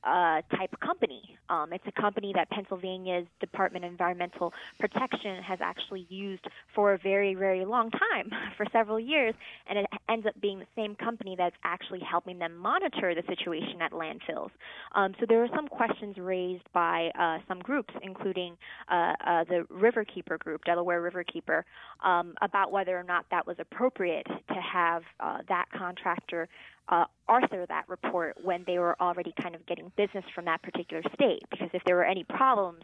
uh, 0.06 0.42
type 0.56 0.80
company. 0.80 1.22
Um, 1.50 1.74
it's 1.74 1.84
a 1.88 2.02
company 2.02 2.32
that 2.36 2.50
Pennsylvania's 2.50 3.28
Department 3.40 3.86
of 3.86 3.92
Environmental 3.92 4.54
Protection 4.80 5.42
has 5.44 5.60
actually 5.62 6.06
used 6.10 6.46
for 6.74 6.94
a 6.94 6.98
very, 6.98 7.36
very 7.36 7.66
long 7.66 7.92
time, 7.92 8.32
for 8.58 8.66
several 8.72 9.00
years, 9.00 9.34
and 9.68 9.80
it 9.80 9.86
ends 10.10 10.26
up 10.26 10.40
being 10.42 10.60
the 10.60 10.68
same 10.76 10.96
company 10.96 11.36
that's 11.38 11.56
actually 11.64 12.00
helping 12.00 12.40
them 12.40 12.56
monitor 12.56 13.14
the 13.16 13.24
situation 13.28 13.82
at 13.82 13.92
landfills. 13.92 14.50
Um, 14.94 15.14
so 15.20 15.26
there 15.28 15.44
are 15.44 15.50
some 15.56 15.68
questions 15.68 16.18
raised 16.18 16.72
by 16.74 17.12
uh, 17.20 17.40
some 17.48 17.60
groups, 17.60 17.94
including 18.02 18.58
uh, 18.92 19.14
uh, 19.26 19.44
the 19.46 19.66
Riverkeeper 19.72 20.40
group, 20.40 20.64
Delaware 20.66 21.02
Riverkeeper, 21.02 21.64
um, 22.04 22.34
about 22.42 22.72
whether 22.72 22.98
or 22.98 23.04
not 23.04 23.26
that 23.32 23.46
was 23.46 23.58
appropriate 23.60 24.28
to 24.28 24.62
have 24.62 25.04
uh, 25.20 25.40
that 25.48 25.66
contractor 25.76 26.48
uh, 26.90 27.06
author 27.28 27.66
that 27.68 27.86
report 27.88 28.38
when 28.44 28.64
they 28.68 28.80
were 28.80 29.00
already 29.02 29.34
kind 29.42 29.56
of 29.56 29.66
getting 29.66 29.92
business 29.98 30.26
from 30.34 30.46
that 30.46 30.62
particular 30.62 31.04
state. 31.14 31.44
Because 31.50 31.70
if 31.74 31.84
there 31.86 31.96
were 31.96 32.06
any 32.06 32.24
problems, 32.24 32.84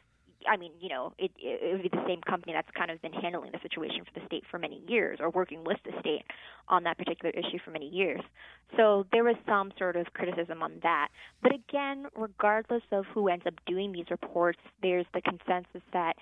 I 0.49 0.57
mean, 0.57 0.71
you 0.79 0.89
know, 0.89 1.13
it, 1.17 1.31
it 1.37 1.73
would 1.73 1.83
be 1.83 1.89
the 1.89 2.03
same 2.07 2.21
company 2.21 2.53
that's 2.53 2.69
kind 2.75 2.89
of 2.89 3.01
been 3.01 3.13
handling 3.13 3.51
the 3.51 3.59
situation 3.61 4.03
for 4.05 4.19
the 4.19 4.25
state 4.25 4.43
for 4.49 4.57
many 4.57 4.81
years 4.87 5.19
or 5.21 5.29
working 5.29 5.63
with 5.63 5.77
the 5.85 5.91
state 5.99 6.23
on 6.67 6.83
that 6.83 6.97
particular 6.97 7.31
issue 7.31 7.59
for 7.63 7.71
many 7.71 7.87
years. 7.87 8.21
So 8.75 9.05
there 9.11 9.23
was 9.23 9.35
some 9.45 9.71
sort 9.77 9.95
of 9.95 10.07
criticism 10.13 10.63
on 10.63 10.79
that. 10.83 11.09
But 11.43 11.53
again, 11.53 12.07
regardless 12.15 12.83
of 12.91 13.05
who 13.13 13.27
ends 13.27 13.45
up 13.45 13.53
doing 13.67 13.91
these 13.91 14.09
reports, 14.09 14.59
there's 14.81 15.05
the 15.13 15.21
consensus 15.21 15.83
that 15.93 16.15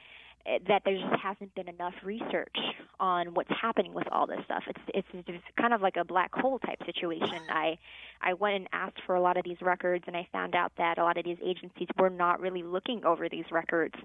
that 0.68 0.82
there 0.86 0.96
just 0.96 1.22
hasn't 1.22 1.54
been 1.56 1.68
enough 1.68 1.94
research 2.04 2.56
on 3.00 3.34
what's 3.34 3.52
happening 3.62 3.94
with 3.94 4.08
all 4.12 4.28
this 4.28 4.40
stuff. 4.46 4.64
It's 4.68 4.80
it's, 5.14 5.28
it's 5.28 5.44
kind 5.60 5.74
of 5.74 5.82
like 5.82 5.96
a 5.98 6.04
black 6.04 6.34
hole 6.34 6.60
type 6.60 6.80
situation. 6.86 7.42
I 7.50 7.78
I 8.22 8.34
went 8.34 8.56
and 8.56 8.68
asked 8.74 9.02
for 9.06 9.16
a 9.16 9.22
lot 9.22 9.38
of 9.38 9.44
these 9.44 9.62
records, 9.62 10.04
and 10.08 10.16
I 10.16 10.28
found 10.32 10.56
out 10.56 10.72
that 10.78 10.98
a 10.98 11.04
lot 11.04 11.18
of 11.18 11.26
these 11.26 11.38
agencies 11.44 11.88
were 11.98 12.10
not 12.10 12.40
really 12.42 12.64
looking 12.64 13.06
over 13.06 13.30
these 13.30 13.46
records. 13.52 13.96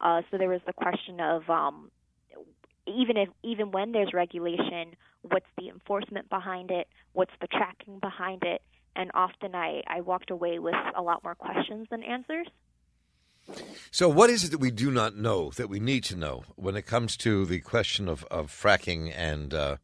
Uh, 0.00 0.22
so 0.30 0.38
there 0.38 0.48
was 0.48 0.60
the 0.66 0.72
question 0.72 1.20
of 1.20 1.48
um, 1.48 1.90
even 2.86 3.16
if 3.16 3.28
even 3.42 3.70
when 3.70 3.92
there's 3.92 4.12
regulation, 4.12 4.96
what's 5.22 5.46
the 5.58 5.68
enforcement 5.68 6.28
behind 6.28 6.70
it? 6.70 6.88
What's 7.12 7.32
the 7.40 7.46
tracking 7.46 7.98
behind 7.98 8.42
it? 8.44 8.62
and 8.94 9.10
often 9.14 9.54
I, 9.54 9.82
I 9.86 10.00
walked 10.00 10.30
away 10.30 10.58
with 10.58 10.74
a 10.96 11.02
lot 11.02 11.24
more 11.24 11.34
questions 11.34 11.86
than 11.90 12.02
answers. 12.02 12.46
So, 13.90 14.08
what 14.08 14.30
is 14.30 14.44
it 14.44 14.50
that 14.52 14.58
we 14.58 14.70
do 14.70 14.90
not 14.90 15.16
know 15.16 15.50
that 15.50 15.68
we 15.68 15.80
need 15.80 16.04
to 16.04 16.16
know 16.16 16.44
when 16.56 16.76
it 16.76 16.86
comes 16.86 17.16
to 17.18 17.44
the 17.44 17.60
question 17.60 18.08
of, 18.08 18.24
of 18.30 18.50
fracking 18.50 19.12
and 19.14 19.52
uh, 19.52 19.76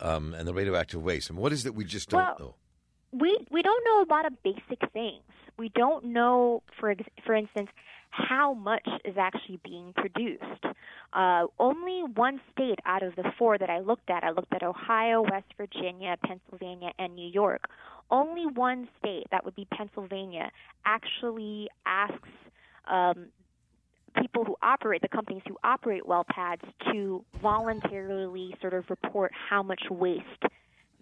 um, 0.00 0.34
and 0.34 0.48
the 0.48 0.54
radioactive 0.54 1.02
waste? 1.02 1.30
And 1.30 1.38
what 1.38 1.52
is 1.52 1.60
it 1.60 1.64
that 1.64 1.72
we 1.74 1.84
just 1.84 2.10
don't 2.10 2.20
well, 2.20 2.36
know? 2.38 2.54
We 3.12 3.38
we 3.50 3.62
don't 3.62 3.84
know 3.84 4.02
a 4.02 4.08
lot 4.12 4.26
of 4.26 4.42
basic 4.42 4.90
things. 4.92 5.22
We 5.58 5.70
don't 5.70 6.06
know, 6.06 6.62
for 6.78 6.90
ex- 6.90 7.04
for 7.24 7.34
instance, 7.34 7.68
how 8.10 8.54
much 8.54 8.88
is 9.04 9.16
actually 9.18 9.60
being 9.64 9.92
produced. 9.94 10.64
Uh, 11.12 11.46
only 11.58 12.02
one 12.14 12.40
state 12.52 12.78
out 12.84 13.02
of 13.02 13.16
the 13.16 13.24
four 13.38 13.58
that 13.58 13.70
I 13.70 13.80
looked 13.80 14.10
at, 14.10 14.24
I 14.24 14.30
looked 14.30 14.52
at 14.54 14.62
Ohio, 14.62 15.22
West 15.22 15.46
Virginia, 15.56 16.16
Pennsylvania, 16.24 16.92
and 16.98 17.14
New 17.14 17.28
York. 17.28 17.64
Only 18.10 18.46
one 18.46 18.88
state, 18.98 19.26
that 19.30 19.44
would 19.44 19.54
be 19.54 19.66
Pennsylvania, 19.70 20.50
actually 20.84 21.68
asks 21.86 22.28
um, 22.88 23.28
people 24.20 24.44
who 24.44 24.56
operate, 24.62 25.02
the 25.02 25.08
companies 25.08 25.42
who 25.46 25.56
operate 25.62 26.06
well 26.06 26.24
pads, 26.28 26.62
to 26.92 27.24
voluntarily 27.40 28.54
sort 28.60 28.74
of 28.74 28.84
report 28.88 29.32
how 29.32 29.62
much 29.62 29.82
waste 29.90 30.22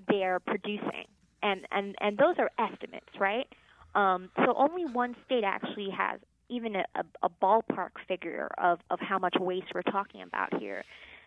they're 0.08 0.40
producing. 0.40 1.04
And, 1.42 1.66
and, 1.70 1.94
and 2.00 2.18
those 2.18 2.36
are 2.38 2.50
estimates, 2.58 3.08
right? 3.18 3.46
Um, 3.94 4.30
so 4.36 4.54
only 4.56 4.84
one 4.84 5.16
state 5.24 5.44
actually 5.44 5.90
has 5.90 6.20
even 6.48 6.76
a, 6.76 6.84
a, 7.22 7.28
ballpark 7.28 7.90
figure 8.06 8.48
of, 8.58 8.78
of 8.90 9.00
how 9.00 9.18
much 9.18 9.34
waste 9.40 9.66
we're 9.74 9.82
talking 9.82 10.22
about 10.22 10.60
here. 10.60 10.84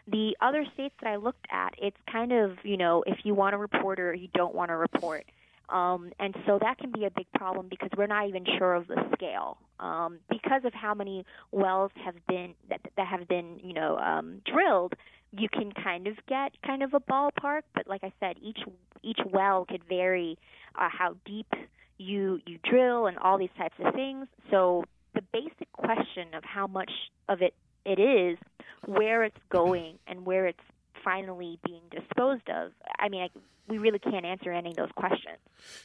The 0.08 0.36
other 0.42 0.66
states 0.74 0.96
that 1.02 1.10
I 1.10 1.18
looked 1.18 1.46
at, 1.52 1.74
it's 1.78 1.98
kind 2.12 2.32
of, 2.32 2.58
you 2.64 2.78
know, 2.78 3.04
if 3.06 3.20
you 3.24 3.34
want 3.34 3.54
to 3.54 3.58
report 3.58 4.00
or 4.00 4.14
you 4.14 4.30
don't 4.34 4.56
want 4.56 4.70
to 4.70 4.78
report. 4.78 5.26
Um, 5.72 6.12
and 6.20 6.36
so 6.46 6.58
that 6.62 6.78
can 6.80 6.92
be 6.92 7.06
a 7.06 7.12
big 7.12 7.28
problem 7.34 7.68
because 7.70 7.90
we're 7.96 8.08
not 8.08 8.28
even 8.28 8.46
sure 8.58 8.74
of 8.74 8.88
the 8.88 8.96
scale. 9.14 9.58
Um, 9.80 10.20
because 10.30 10.66
of 10.66 10.74
how 10.74 10.94
many 10.94 11.26
wells 11.52 11.92
have 12.04 12.16
been 12.28 12.54
that, 12.70 12.82
that 12.98 13.08
have 13.08 13.28
been, 13.28 13.60
you 13.64 13.74
know, 13.74 13.98
um, 13.98 14.42
drilled, 14.52 14.94
you 15.32 15.48
can 15.48 15.72
kind 15.72 16.08
of 16.08 16.16
get 16.28 16.52
kind 16.66 16.84
of 16.84 16.94
a 16.94 17.00
ballpark. 17.00 17.62
But 17.76 17.88
like 17.88 18.04
I 18.04 18.12
said, 18.20 18.38
each 18.42 18.60
each 19.04 19.20
well 19.32 19.66
could 19.66 19.84
vary 19.88 20.38
uh, 20.76 20.90
how 20.92 21.16
deep 21.26 21.54
you 21.98 22.40
you 22.46 22.58
drill 22.64 23.08
and 23.08 23.18
all 23.20 23.38
these 23.38 23.50
types 23.58 23.76
of 23.84 23.94
things. 23.94 24.28
So 24.50 24.84
the 25.14 25.22
basic 25.32 25.72
question 25.72 26.34
of 26.34 26.44
how 26.44 26.68
much 26.68 26.92
of 27.28 27.42
it 27.42 27.54
it 27.86 28.00
is, 28.00 28.38
where 28.86 29.24
it's 29.24 29.38
going, 29.50 30.00
and 30.08 30.26
where 30.26 30.48
it's 30.48 30.60
finally 31.04 31.60
being 31.66 31.82
disposed 31.92 32.50
of. 32.50 32.72
I 33.00 33.10
mean, 33.10 33.22
I, 33.22 33.30
we 33.68 33.78
really 33.78 34.00
can't 34.00 34.26
answer 34.26 34.52
any 34.52 34.72
of 34.72 34.76
those 34.78 34.92
questions. 34.96 35.38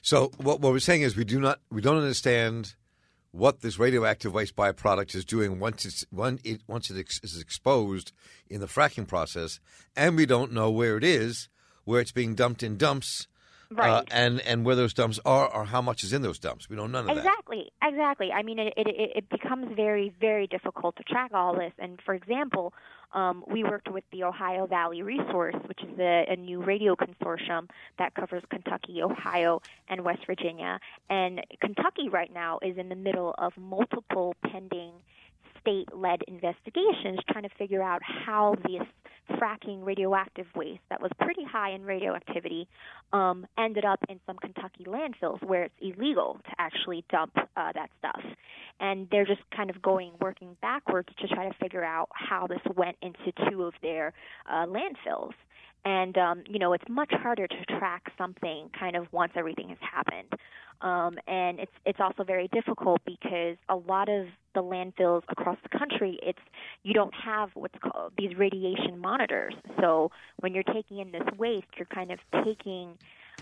So 0.02 0.30
what, 0.38 0.60
what 0.60 0.72
we're 0.72 0.78
saying 0.78 1.02
is 1.02 1.16
we 1.16 1.24
do 1.24 1.40
not 1.40 1.60
we 1.70 1.80
don't 1.80 1.96
understand 1.96 2.74
what 3.30 3.60
this 3.60 3.78
radioactive 3.78 4.32
waste 4.32 4.54
byproduct 4.54 5.14
is 5.14 5.24
doing 5.24 5.58
once 5.58 5.84
it's 5.84 6.04
when 6.10 6.38
it 6.44 6.60
once 6.68 6.90
it 6.90 6.98
ex, 6.98 7.20
is 7.22 7.40
exposed 7.40 8.12
in 8.48 8.60
the 8.60 8.66
fracking 8.66 9.06
process, 9.06 9.60
and 9.96 10.16
we 10.16 10.26
don't 10.26 10.52
know 10.52 10.70
where 10.70 10.96
it 10.96 11.04
is, 11.04 11.48
where 11.84 12.00
it's 12.00 12.12
being 12.12 12.34
dumped 12.34 12.62
in 12.62 12.76
dumps 12.76 13.26
right. 13.74 13.90
Uh, 13.90 14.02
and 14.10 14.40
and 14.42 14.64
where 14.64 14.76
those 14.76 14.94
dumps 14.94 15.20
are 15.24 15.48
or 15.48 15.64
how 15.64 15.82
much 15.82 16.04
is 16.04 16.12
in 16.12 16.22
those 16.22 16.38
dumps. 16.38 16.68
We 16.68 16.76
know 16.76 16.86
none 16.86 17.08
of 17.08 17.16
exactly, 17.16 17.70
that. 17.80 17.88
Exactly, 17.88 18.28
exactly. 18.28 18.32
I 18.32 18.42
mean, 18.42 18.58
it, 18.58 18.72
it 18.76 19.10
it 19.16 19.28
becomes 19.28 19.74
very 19.74 20.14
very 20.20 20.46
difficult 20.46 20.96
to 20.96 21.02
track 21.02 21.32
all 21.34 21.54
this. 21.54 21.72
And 21.78 22.00
for 22.04 22.14
example, 22.14 22.72
um, 23.12 23.44
we 23.46 23.62
worked 23.62 23.90
with 23.90 24.04
the 24.12 24.24
Ohio 24.24 24.66
Valley 24.66 25.02
Resource, 25.02 25.54
which 25.66 25.82
is 25.82 25.98
a, 25.98 26.26
a 26.28 26.36
new 26.36 26.62
radio 26.62 26.96
consortium 26.96 27.68
that 27.98 28.14
covers 28.14 28.42
Kentucky, 28.50 29.02
Ohio, 29.02 29.62
and 29.88 30.04
West 30.04 30.26
Virginia. 30.26 30.80
And 31.08 31.40
Kentucky 31.60 32.08
right 32.08 32.32
now 32.32 32.58
is 32.60 32.76
in 32.76 32.88
the 32.88 32.96
middle 32.96 33.34
of 33.38 33.52
multiple 33.56 34.34
pending 34.50 34.92
state-led 35.60 36.22
investigations 36.28 37.20
trying 37.30 37.44
to 37.44 37.54
figure 37.56 37.82
out 37.82 38.02
how 38.02 38.54
this 38.64 38.86
fracking 39.32 39.84
radioactive 39.84 40.46
waste 40.54 40.82
that 40.90 41.00
was 41.00 41.10
pretty 41.20 41.44
high 41.44 41.70
in 41.70 41.84
radioactivity 41.84 42.68
um, 43.12 43.46
ended 43.58 43.84
up 43.84 43.98
in 44.08 44.20
some 44.26 44.36
Kentucky 44.36 44.84
landfills 44.84 45.42
where 45.42 45.64
it's 45.64 45.74
illegal 45.80 46.38
to 46.44 46.52
actually 46.58 47.04
dump 47.10 47.32
uh, 47.36 47.72
that 47.72 47.90
stuff. 47.98 48.22
And 48.80 49.08
they're 49.10 49.26
just 49.26 49.42
kind 49.56 49.70
of 49.70 49.80
going, 49.80 50.12
working 50.20 50.56
backwards 50.60 51.08
to 51.20 51.28
try 51.28 51.48
to 51.48 51.54
figure 51.58 51.84
out 51.84 52.08
how 52.12 52.46
this 52.46 52.60
went 52.76 52.96
into 53.02 53.32
two 53.50 53.64
of 53.64 53.74
their 53.82 54.12
uh, 54.50 54.66
landfills 54.66 55.32
and 55.84 56.16
um, 56.16 56.42
you 56.48 56.58
know 56.58 56.72
it's 56.72 56.84
much 56.88 57.12
harder 57.12 57.46
to 57.46 57.78
track 57.78 58.10
something 58.16 58.70
kind 58.78 58.96
of 58.96 59.06
once 59.12 59.32
everything 59.36 59.68
has 59.68 59.78
happened 59.80 60.32
um, 60.84 61.16
and 61.26 61.58
it's 61.58 61.72
it's 61.84 61.98
also 61.98 62.22
very 62.22 62.48
difficult 62.48 63.00
because 63.04 63.56
a 63.68 63.74
lot 63.74 64.08
of 64.08 64.26
the 64.54 64.62
landfills 64.62 65.22
across 65.28 65.56
the 65.64 65.76
country 65.76 66.18
it's 66.22 66.38
you 66.84 66.92
don't 66.92 67.14
have 67.14 67.50
what's 67.54 67.74
called 67.80 68.12
these 68.16 68.36
radiation 68.36 68.98
monitors 68.98 69.54
so 69.80 70.12
when 70.40 70.54
you're 70.54 70.62
taking 70.62 70.98
in 70.98 71.10
this 71.10 71.26
waste 71.36 71.66
you're 71.76 71.86
kind 71.86 72.12
of 72.12 72.18
taking 72.44 72.96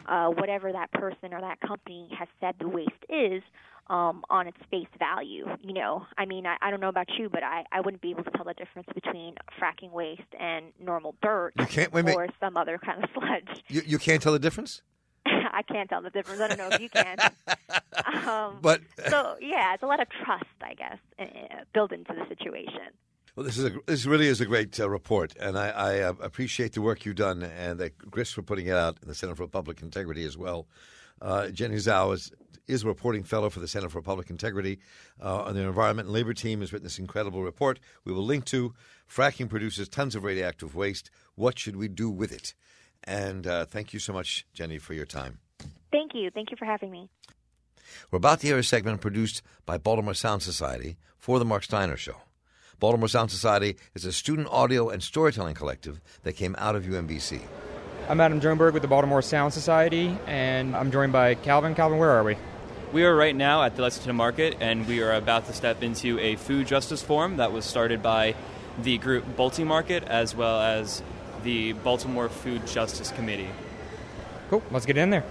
uh, 0.07 0.28
whatever 0.28 0.72
that 0.72 0.90
person 0.93 1.34
or 1.34 1.40
that 1.40 1.61
company 1.61 2.09
has 2.18 2.28
said 2.40 2.55
the 2.61 2.68
waste 2.68 2.90
is 3.11 3.43
um, 3.88 4.22
on 4.30 4.47
its 4.47 4.57
face 4.70 4.86
value. 4.99 5.47
You 5.61 5.74
know, 5.74 6.07
I 6.16 6.24
mean, 6.24 6.47
I, 6.47 6.57
I 6.62 6.70
don't 6.70 6.80
know 6.80 6.88
about 6.88 7.09
you, 7.18 7.28
but 7.28 7.43
I, 7.43 7.64
I 7.72 7.80
wouldn't 7.80 8.01
be 8.01 8.11
able 8.11 8.24
to 8.24 8.30
tell 8.30 8.45
the 8.45 8.55
difference 8.55 8.88
between 8.95 9.34
fracking 9.61 9.90
waste 9.93 10.22
and 10.38 10.66
normal 10.80 11.14
dirt 11.22 11.53
you 11.59 11.66
can't, 11.66 11.93
wait, 11.93 12.09
or 12.14 12.28
some 12.40 12.57
other 12.57 12.78
kind 12.78 13.05
of 13.05 13.11
sludge. 13.14 13.62
You, 13.68 13.82
you 13.84 13.99
can't 13.99 14.22
tell 14.22 14.32
the 14.32 14.38
difference? 14.38 14.82
I 15.53 15.62
can't 15.62 15.88
tell 15.88 16.03
the 16.03 16.11
difference. 16.11 16.40
I 16.40 16.49
don't 16.49 16.59
know 16.59 16.68
if 16.72 16.80
you 16.80 16.88
can. 16.88 17.18
um, 18.28 18.59
but 18.61 18.80
so 19.09 19.36
yeah, 19.40 19.74
it's 19.74 19.82
a 19.82 19.86
lot 19.86 20.01
of 20.01 20.09
trust, 20.24 20.45
I 20.61 20.74
guess, 20.74 20.99
uh, 21.18 21.64
built 21.72 21.93
into 21.93 22.12
the 22.14 22.26
situation. 22.28 22.90
Well, 23.34 23.47
this 23.47 23.57
is 23.57 23.64
a, 23.64 23.72
this 23.86 24.05
really 24.05 24.26
is 24.26 24.43
a 24.43 24.47
great 24.47 24.78
uh, 24.78 24.90
report, 24.90 25.34
and 25.40 25.59
I, 25.59 25.68
I 25.70 26.01
uh, 26.01 26.12
appreciate 26.20 26.74
the 26.74 26.82
work 26.82 27.07
you've 27.07 27.16
done 27.16 27.43
and 27.43 27.78
that 27.80 27.93
Chris 28.11 28.30
for 28.30 28.43
putting 28.43 28.66
it 28.66 28.76
out, 28.76 28.99
and 29.01 29.09
the 29.09 29.14
Center 29.14 29.34
for 29.34 29.47
Public 29.47 29.80
Integrity 29.80 30.24
as 30.24 30.36
well. 30.36 30.66
Uh, 31.22 31.49
Jenny 31.49 31.78
Zou 31.78 32.11
is, 32.12 32.32
is 32.66 32.82
a 32.82 32.88
reporting 32.88 33.22
fellow 33.22 33.49
for 33.49 33.61
the 33.61 33.68
Center 33.68 33.88
for 33.88 34.03
Public 34.03 34.28
Integrity 34.28 34.80
uh, 35.22 35.45
on 35.45 35.55
the 35.55 35.62
Environment 35.62 36.09
and 36.09 36.14
Labor 36.14 36.34
team 36.34 36.61
has 36.61 36.72
written 36.72 36.84
this 36.84 36.99
incredible 36.99 37.43
report. 37.43 37.80
We 38.05 38.12
will 38.12 38.24
link 38.24 38.45
to 38.47 38.74
fracking 39.09 39.49
produces 39.49 39.88
tons 39.88 40.14
of 40.14 40.24
radioactive 40.24 40.74
waste. 40.74 41.11
What 41.34 41.59
should 41.59 41.76
we 41.76 41.88
do 41.88 42.11
with 42.11 42.32
it? 42.32 42.55
And 43.05 43.46
uh, 43.46 43.64
thank 43.64 43.92
you 43.92 43.98
so 43.98 44.12
much, 44.12 44.46
Jenny, 44.53 44.78
for 44.78 44.94
your 44.94 45.07
time. 45.07 45.38
Thank 45.90 46.14
you. 46.14 46.30
Thank 46.30 46.50
you 46.50 46.57
for 46.57 46.64
having 46.64 46.90
me. 46.90 47.09
We're 48.11 48.18
about 48.18 48.40
to 48.40 48.46
hear 48.46 48.59
a 48.59 48.64
segment 48.64 49.00
produced 49.00 49.42
by 49.66 49.78
Baltimore 49.78 50.14
Sound 50.14 50.42
Society 50.42 50.96
for 51.18 51.38
the 51.38 51.44
Marc 51.44 51.64
Steiner 51.64 51.96
Show. 51.96 52.16
Baltimore 52.78 53.09
Sound 53.09 53.30
Society 53.30 53.76
is 53.94 54.05
a 54.05 54.12
student 54.12 54.48
audio 54.50 54.88
and 54.88 55.03
storytelling 55.03 55.55
collective 55.55 56.00
that 56.22 56.32
came 56.32 56.57
out 56.59 56.74
of 56.74 56.84
UMBC. 56.84 57.42
I'm 58.09 58.20
Adam 58.20 58.40
Joenberg 58.40 58.72
with 58.72 58.82
the 58.82 58.88
Baltimore 58.88 59.22
Sound 59.22 59.53
Society, 59.53 60.18
and 60.26 60.74
I'm 60.74 60.90
joined 60.90 61.12
by 61.12 61.34
Calvin. 61.36 61.74
Calvin, 61.74 61.98
where 61.98 62.11
are 62.11 62.24
we? 62.24 62.36
We 62.92 63.05
are 63.05 63.14
right 63.14 63.34
now 63.34 63.62
at 63.62 63.76
the 63.76 63.82
Lexington 63.82 64.16
Market, 64.16 64.57
and 64.61 64.86
we 64.88 65.00
are 65.00 65.12
about 65.12 65.46
to 65.46 65.53
step 65.53 65.82
into 65.82 66.18
a 66.18 66.36
food 66.36 66.66
justice 66.66 67.03
forum 67.03 67.36
that 67.36 67.53
was 67.53 67.64
started 67.64 68.03
by 68.03 68.34
the 68.82 68.98
group 68.98 69.24
Baltimarket 69.36 70.03
as 70.05 70.34
well 70.34 70.61
as 70.61 71.03
the 71.43 71.72
Baltimore 71.72 72.28
Food 72.28 72.66
Justice 72.66 73.11
Committee. 73.11 73.51
Cool, 74.51 74.62
let's 74.70 74.86
get 74.86 74.97
in 74.97 75.11
there. 75.11 75.24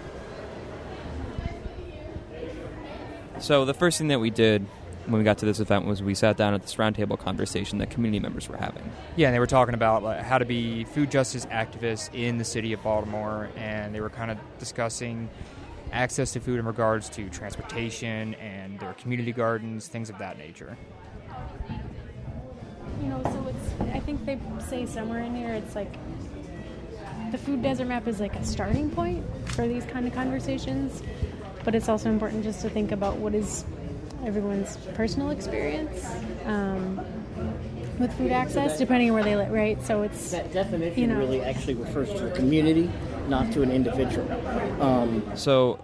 So, 3.39 3.65
the 3.65 3.73
first 3.73 3.97
thing 3.97 4.07
that 4.09 4.19
we 4.19 4.29
did 4.29 4.65
when 5.05 5.19
we 5.19 5.23
got 5.23 5.39
to 5.39 5.45
this 5.45 5.59
event 5.59 5.85
was 5.85 6.03
we 6.03 6.13
sat 6.13 6.37
down 6.37 6.53
at 6.53 6.61
this 6.61 6.75
roundtable 6.75 7.17
conversation 7.17 7.79
that 7.79 7.89
community 7.89 8.19
members 8.19 8.47
were 8.47 8.57
having. 8.57 8.83
Yeah, 9.15 9.27
and 9.27 9.35
they 9.35 9.39
were 9.39 9.47
talking 9.47 9.73
about 9.73 10.03
like, 10.03 10.21
how 10.21 10.37
to 10.37 10.45
be 10.45 10.83
food 10.83 11.09
justice 11.09 11.45
activists 11.47 12.13
in 12.13 12.37
the 12.37 12.43
city 12.43 12.71
of 12.73 12.83
Baltimore, 12.83 13.49
and 13.55 13.93
they 13.95 14.01
were 14.01 14.09
kind 14.09 14.31
of 14.31 14.37
discussing 14.59 15.29
access 15.91 16.31
to 16.33 16.39
food 16.39 16.59
in 16.59 16.65
regards 16.65 17.09
to 17.09 17.29
transportation 17.29 18.35
and 18.35 18.79
their 18.79 18.93
community 18.93 19.31
gardens, 19.31 19.87
things 19.87 20.09
of 20.09 20.17
that 20.19 20.37
nature. 20.37 20.77
You 23.01 23.07
know, 23.07 23.23
so 23.23 23.47
it's, 23.47 23.95
I 23.95 23.99
think 23.99 24.25
they 24.25 24.39
say 24.59 24.85
somewhere 24.85 25.23
in 25.23 25.35
here 25.35 25.53
it's 25.53 25.75
like 25.75 25.91
the 27.31 27.37
food 27.37 27.61
desert 27.61 27.87
map 27.87 28.07
is 28.07 28.19
like 28.19 28.35
a 28.35 28.43
starting 28.43 28.89
point 28.89 29.25
for 29.47 29.67
these 29.67 29.85
kind 29.85 30.05
of 30.05 30.13
conversations, 30.13 31.01
but 31.63 31.73
it's 31.75 31.89
also 31.89 32.09
important 32.09 32.43
just 32.43 32.61
to 32.61 32.69
think 32.69 32.91
about 32.91 33.17
what 33.17 33.33
is 33.33 33.65
everyone's 34.25 34.77
personal 34.93 35.29
experience 35.31 36.05
um, 36.45 36.97
with 37.99 38.13
food 38.17 38.31
access, 38.31 38.77
depending 38.77 39.09
on 39.09 39.15
where 39.15 39.23
they 39.23 39.35
live, 39.35 39.51
right? 39.51 39.81
So 39.83 40.01
it's 40.01 40.31
that 40.31 40.51
definition 40.51 40.99
you 40.99 41.07
know, 41.07 41.17
really 41.17 41.41
actually 41.41 41.75
refers 41.75 42.09
to 42.09 42.31
a 42.31 42.35
community, 42.35 42.89
not 43.27 43.51
to 43.53 43.61
an 43.61 43.71
individual. 43.71 44.29
Um, 44.81 45.23
so, 45.35 45.83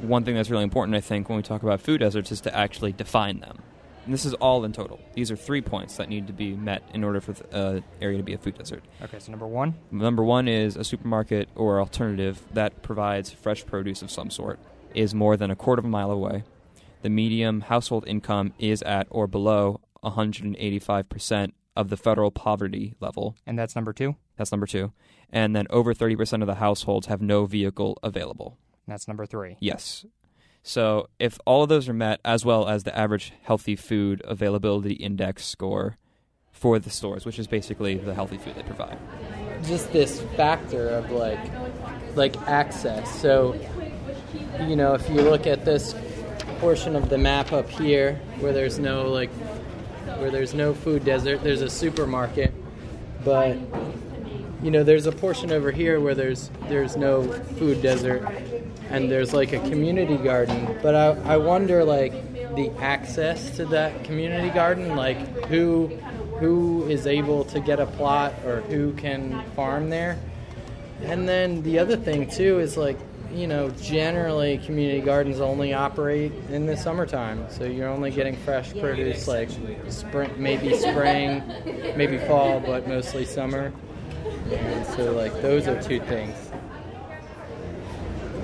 one 0.00 0.24
thing 0.24 0.34
that's 0.34 0.50
really 0.50 0.64
important, 0.64 0.96
I 0.96 1.00
think, 1.00 1.28
when 1.28 1.36
we 1.36 1.42
talk 1.42 1.62
about 1.62 1.80
food 1.80 2.00
deserts, 2.00 2.32
is 2.32 2.40
to 2.42 2.54
actually 2.54 2.92
define 2.92 3.40
them. 3.40 3.63
And 4.04 4.12
this 4.12 4.24
is 4.24 4.34
all 4.34 4.64
in 4.64 4.72
total. 4.72 5.00
These 5.14 5.30
are 5.30 5.36
three 5.36 5.62
points 5.62 5.96
that 5.96 6.08
need 6.08 6.26
to 6.26 6.32
be 6.32 6.54
met 6.54 6.82
in 6.92 7.04
order 7.04 7.20
for 7.20 7.32
the 7.32 7.56
uh, 7.56 7.80
area 8.02 8.18
to 8.18 8.22
be 8.22 8.34
a 8.34 8.38
food 8.38 8.58
desert. 8.58 8.84
Okay, 9.02 9.18
so 9.18 9.30
number 9.30 9.46
one. 9.46 9.74
Number 9.90 10.22
one 10.22 10.46
is 10.46 10.76
a 10.76 10.84
supermarket 10.84 11.48
or 11.54 11.80
alternative 11.80 12.42
that 12.52 12.82
provides 12.82 13.30
fresh 13.30 13.64
produce 13.64 14.02
of 14.02 14.10
some 14.10 14.30
sort, 14.30 14.58
is 14.94 15.14
more 15.14 15.36
than 15.36 15.50
a 15.50 15.56
quarter 15.56 15.80
of 15.80 15.86
a 15.86 15.88
mile 15.88 16.10
away. 16.10 16.44
The 17.02 17.10
medium 17.10 17.62
household 17.62 18.04
income 18.06 18.52
is 18.58 18.82
at 18.82 19.06
or 19.10 19.26
below 19.26 19.80
185% 20.02 21.52
of 21.76 21.88
the 21.88 21.96
federal 21.96 22.30
poverty 22.30 22.94
level. 23.00 23.36
And 23.46 23.58
that's 23.58 23.74
number 23.74 23.92
two? 23.92 24.16
That's 24.36 24.52
number 24.52 24.66
two. 24.66 24.92
And 25.30 25.56
then 25.56 25.66
over 25.70 25.94
30% 25.94 26.42
of 26.42 26.46
the 26.46 26.56
households 26.56 27.06
have 27.06 27.20
no 27.20 27.46
vehicle 27.46 27.98
available. 28.02 28.58
That's 28.86 29.08
number 29.08 29.26
three. 29.26 29.56
Yes. 29.60 30.04
So 30.66 31.10
if 31.18 31.38
all 31.44 31.62
of 31.62 31.68
those 31.68 31.90
are 31.90 31.94
met, 31.94 32.20
as 32.24 32.42
well 32.42 32.66
as 32.66 32.84
the 32.84 32.98
average 32.98 33.34
healthy 33.42 33.76
food 33.76 34.22
availability 34.24 34.94
index 34.94 35.44
score 35.44 35.98
for 36.52 36.78
the 36.78 36.88
stores, 36.88 37.26
which 37.26 37.38
is 37.38 37.46
basically 37.46 37.96
the 37.96 38.14
healthy 38.14 38.38
food 38.38 38.54
they 38.56 38.62
provide. 38.62 38.96
Just 39.64 39.92
this 39.92 40.22
factor 40.38 40.88
of 40.88 41.10
like, 41.10 41.38
like 42.14 42.34
access. 42.48 43.14
So, 43.20 43.54
you 44.62 44.74
know, 44.74 44.94
if 44.94 45.06
you 45.10 45.20
look 45.20 45.46
at 45.46 45.66
this 45.66 45.94
portion 46.60 46.96
of 46.96 47.10
the 47.10 47.18
map 47.18 47.52
up 47.52 47.68
here, 47.68 48.14
where 48.40 48.54
there's 48.54 48.78
no 48.78 49.10
like, 49.10 49.30
where 50.16 50.30
there's 50.30 50.54
no 50.54 50.72
food 50.72 51.04
desert, 51.04 51.42
there's 51.42 51.60
a 51.60 51.68
supermarket, 51.68 52.54
but 53.22 53.58
you 54.62 54.70
know, 54.70 54.82
there's 54.82 55.04
a 55.04 55.12
portion 55.12 55.52
over 55.52 55.70
here 55.70 56.00
where 56.00 56.14
there's 56.14 56.50
there's 56.68 56.96
no 56.96 57.30
food 57.58 57.82
desert, 57.82 58.26
and 58.94 59.10
there's 59.10 59.34
like 59.34 59.52
a 59.52 59.58
community 59.68 60.16
garden. 60.16 60.78
But 60.80 60.94
I, 60.94 61.34
I 61.34 61.36
wonder 61.36 61.84
like 61.84 62.12
the 62.54 62.70
access 62.78 63.50
to 63.56 63.64
that 63.66 64.04
community 64.04 64.50
garden, 64.50 64.94
like 64.94 65.18
who 65.46 65.88
who 66.38 66.86
is 66.88 67.06
able 67.06 67.44
to 67.44 67.60
get 67.60 67.80
a 67.80 67.86
plot 67.86 68.34
or 68.44 68.60
who 68.62 68.92
can 68.94 69.42
farm 69.56 69.90
there. 69.90 70.18
And 71.02 71.28
then 71.28 71.62
the 71.62 71.78
other 71.78 71.96
thing 71.96 72.30
too 72.30 72.60
is 72.60 72.76
like 72.76 72.96
you 73.32 73.48
know 73.48 73.70
generally 73.70 74.58
community 74.58 75.00
gardens 75.00 75.40
only 75.40 75.74
operate 75.74 76.32
in 76.50 76.66
the 76.66 76.76
summertime, 76.76 77.44
so 77.50 77.64
you're 77.64 77.88
only 77.88 78.12
getting 78.12 78.36
fresh 78.36 78.72
produce 78.78 79.26
like 79.26 79.48
spring, 79.88 80.30
maybe 80.36 80.76
spring, 80.76 81.42
maybe 81.96 82.18
fall, 82.18 82.60
but 82.60 82.86
mostly 82.86 83.24
summer. 83.24 83.72
And 84.52 84.86
so 84.86 85.12
like 85.12 85.32
those 85.42 85.66
are 85.66 85.82
two 85.82 85.98
things. 86.00 86.53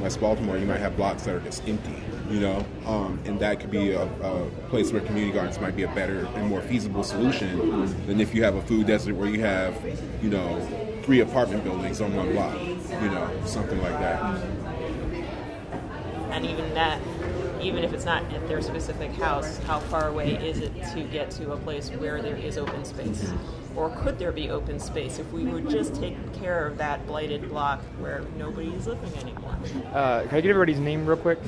West 0.01 0.21
Baltimore, 0.21 0.57
you 0.57 0.67
might 0.67 0.81
have 0.81 0.97
blocks 0.97 1.25
that 1.25 1.35
are 1.35 1.41
just 1.41 1.67
empty, 1.69 1.95
you 2.31 2.41
know, 2.41 2.65
um, 2.87 3.21
and 3.27 3.39
that 3.41 3.61
could 3.61 3.71
be 3.71 3.93
a, 3.93 4.03
a, 4.03 4.51
place 4.69 4.93
where 4.93 5.03
community 5.03 5.33
gardens 5.33 5.61
might 5.61 5.77
be 5.77 5.83
a 5.83 5.95
better 5.95 6.27
and 6.37 6.49
more 6.49 6.63
feasible 6.63 7.03
solution 7.03 7.59
than 8.07 8.21
if 8.21 8.35
you 8.35 8.43
have 8.43 8.55
a 8.55 8.63
food 8.63 8.87
desert 8.87 9.15
where 9.15 9.29
you 9.29 9.41
have, 9.41 9.77
you 10.23 10.31
know, 10.31 11.01
three 11.03 11.21
apartment 11.21 11.65
buildings 11.65 12.01
on 12.01 12.15
one 12.15 12.33
block, 12.33 12.59
you 12.61 13.11
know, 13.11 13.31
something 13.45 13.81
like 13.83 13.99
that. 13.99 14.23
And 16.31 16.47
even 16.47 16.73
that, 16.75 17.01
even 17.61 17.85
if 17.85 17.93
it's 17.93 18.05
not 18.05 18.23
at 18.33 18.47
their 18.49 18.63
specific 18.63 19.11
house, 19.13 19.59
how 19.65 19.81
far 19.81 20.09
away 20.09 20.35
is 20.37 20.61
it 20.61 20.73
to 20.95 21.03
get 21.03 21.31
to 21.33 21.53
a 21.53 21.57
place 21.59 21.91
where 21.91 22.23
there 22.23 22.37
is 22.37 22.57
open 22.57 22.85
space? 22.85 23.33
Or 23.77 23.91
could 23.91 24.19
there 24.19 24.33
be 24.33 24.51
open 24.51 24.81
space 24.81 25.19
if 25.19 25.31
we 25.33 25.45
would 25.45 25.71
just 25.71 25.95
take 25.95 26.17
care 26.35 26.67
of 26.67 26.79
that 26.79 27.07
blighted 27.07 27.49
block 27.49 27.81
where 27.99 28.25
nobody 28.37 28.69
is 28.69 28.87
living 28.87 29.15
anymore? 29.19 29.57
Uh, 29.93 30.23
can 30.23 30.39
I 30.39 30.41
get 30.41 30.51
everybody's 30.51 30.81
name 30.81 31.07
real 31.07 31.17
quick? 31.17 31.39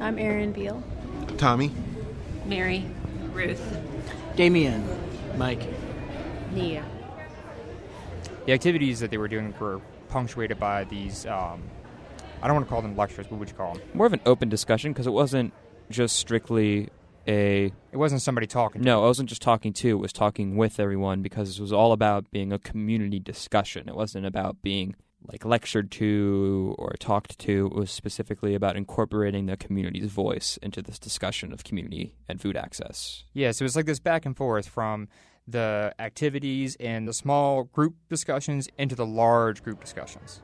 I'm 0.00 0.18
Erin 0.18 0.52
Beal. 0.52 0.82
Tommy. 1.36 1.70
Mary. 2.46 2.84
Ruth. 3.32 3.62
Damien. 4.34 4.86
Mike. 5.36 5.62
Nia. 6.52 6.84
The 8.46 8.52
activities 8.52 8.98
that 9.00 9.10
they 9.10 9.18
were 9.18 9.28
doing 9.28 9.54
were 9.60 9.80
punctuated 10.08 10.58
by 10.58 10.84
these. 10.84 11.26
Um, 11.26 11.62
I 12.42 12.46
don't 12.46 12.56
want 12.56 12.66
to 12.66 12.70
call 12.70 12.82
them 12.82 12.96
lectures. 12.96 13.30
What 13.30 13.38
would 13.38 13.48
you 13.48 13.54
call 13.54 13.74
them? 13.74 13.82
More 13.94 14.06
of 14.06 14.12
an 14.12 14.20
open 14.26 14.48
discussion 14.48 14.92
because 14.92 15.06
it 15.06 15.12
wasn't 15.12 15.52
just 15.90 16.16
strictly 16.16 16.88
a. 17.30 17.72
It 17.92 17.96
wasn't 17.96 18.22
somebody 18.22 18.46
talking. 18.46 18.82
No, 18.82 19.04
I 19.04 19.06
wasn't 19.06 19.28
just 19.28 19.42
talking 19.42 19.72
to. 19.74 19.88
It 19.88 20.00
was 20.00 20.12
talking 20.12 20.56
with 20.56 20.80
everyone 20.80 21.22
because 21.22 21.58
it 21.58 21.62
was 21.62 21.72
all 21.72 21.92
about 21.92 22.30
being 22.30 22.52
a 22.52 22.58
community 22.58 23.20
discussion. 23.20 23.88
It 23.88 23.94
wasn't 23.94 24.26
about 24.26 24.62
being 24.62 24.96
like 25.26 25.44
lectured 25.44 25.90
to 25.92 26.74
or 26.78 26.92
talked 26.98 27.38
to. 27.40 27.66
It 27.66 27.74
was 27.74 27.90
specifically 27.90 28.54
about 28.54 28.76
incorporating 28.76 29.46
the 29.46 29.56
community's 29.56 30.10
voice 30.10 30.58
into 30.62 30.82
this 30.82 30.98
discussion 30.98 31.52
of 31.52 31.64
community 31.64 32.14
and 32.28 32.40
food 32.40 32.56
access. 32.56 33.24
Yeah, 33.32 33.52
so 33.52 33.64
it's 33.64 33.76
like 33.76 33.86
this 33.86 34.00
back 34.00 34.26
and 34.26 34.36
forth 34.36 34.68
from 34.68 35.08
the 35.46 35.94
activities 35.98 36.76
and 36.80 37.06
the 37.06 37.12
small 37.12 37.64
group 37.64 37.96
discussions 38.08 38.68
into 38.78 38.94
the 38.94 39.06
large 39.06 39.62
group 39.62 39.80
discussions. 39.80 40.42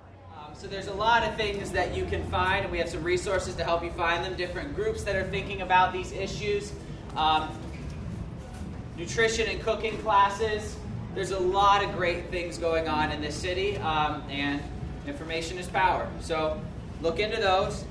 So 0.59 0.67
there's 0.67 0.87
a 0.87 0.95
lot 0.95 1.23
of 1.23 1.37
things 1.37 1.71
that 1.73 1.95
you 1.95 2.07
can 2.07 2.25
find, 2.31 2.63
and 2.63 2.73
we 2.73 2.79
have 2.79 2.89
some 2.89 3.05
resources 3.05 3.55
to 3.57 3.65
help 3.65 3.85
you 3.85 3.91
find 3.91 4.25
them. 4.25 4.35
Different 4.37 4.75
groups 4.75 5.05
that 5.05 5.15
are 5.15 5.29
thinking 5.29 5.61
about 5.61 5.93
these 5.93 6.13
issues, 6.13 6.73
um, 7.15 7.51
nutrition 8.97 9.47
and 9.51 9.61
cooking 9.61 9.99
classes. 9.99 10.77
There's 11.15 11.33
a 11.33 11.39
lot 11.39 11.85
of 11.85 11.95
great 11.95 12.31
things 12.31 12.57
going 12.57 12.89
on 12.89 13.13
in 13.13 13.21
this 13.21 13.35
city, 13.35 13.77
um, 13.79 14.23
and 14.31 14.63
information 15.07 15.59
is 15.59 15.67
power. 15.67 16.09
So 16.21 16.59
look 17.03 17.21
into 17.21 17.37
those, 17.37 17.85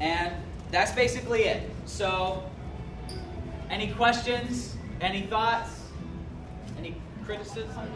and 0.00 0.34
that's 0.72 0.90
basically 0.90 1.44
it. 1.44 1.70
So, 1.86 2.42
any 3.70 3.92
questions? 3.92 4.76
Any 5.00 5.22
thoughts? 5.22 5.70
Any 6.78 6.96
criticism? 7.24 7.88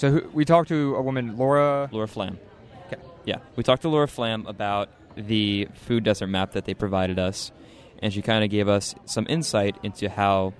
So 0.00 0.10
who, 0.10 0.30
we 0.32 0.46
talked 0.46 0.70
to 0.70 0.96
a 0.96 1.02
woman, 1.02 1.36
Laura. 1.36 1.90
Laura 1.92 2.08
Flam. 2.08 2.38
Okay. 2.86 2.96
Yeah, 3.26 3.40
we 3.54 3.62
talked 3.62 3.82
to 3.82 3.90
Laura 3.90 4.08
Flam 4.08 4.46
about 4.46 4.88
the 5.14 5.68
food 5.74 6.04
desert 6.04 6.28
map 6.28 6.52
that 6.52 6.64
they 6.64 6.72
provided 6.72 7.18
us, 7.18 7.52
and 7.98 8.10
she 8.10 8.22
kind 8.22 8.42
of 8.42 8.48
gave 8.48 8.66
us 8.66 8.94
some 9.04 9.26
insight 9.28 9.76
into 9.82 10.08
how 10.08 10.54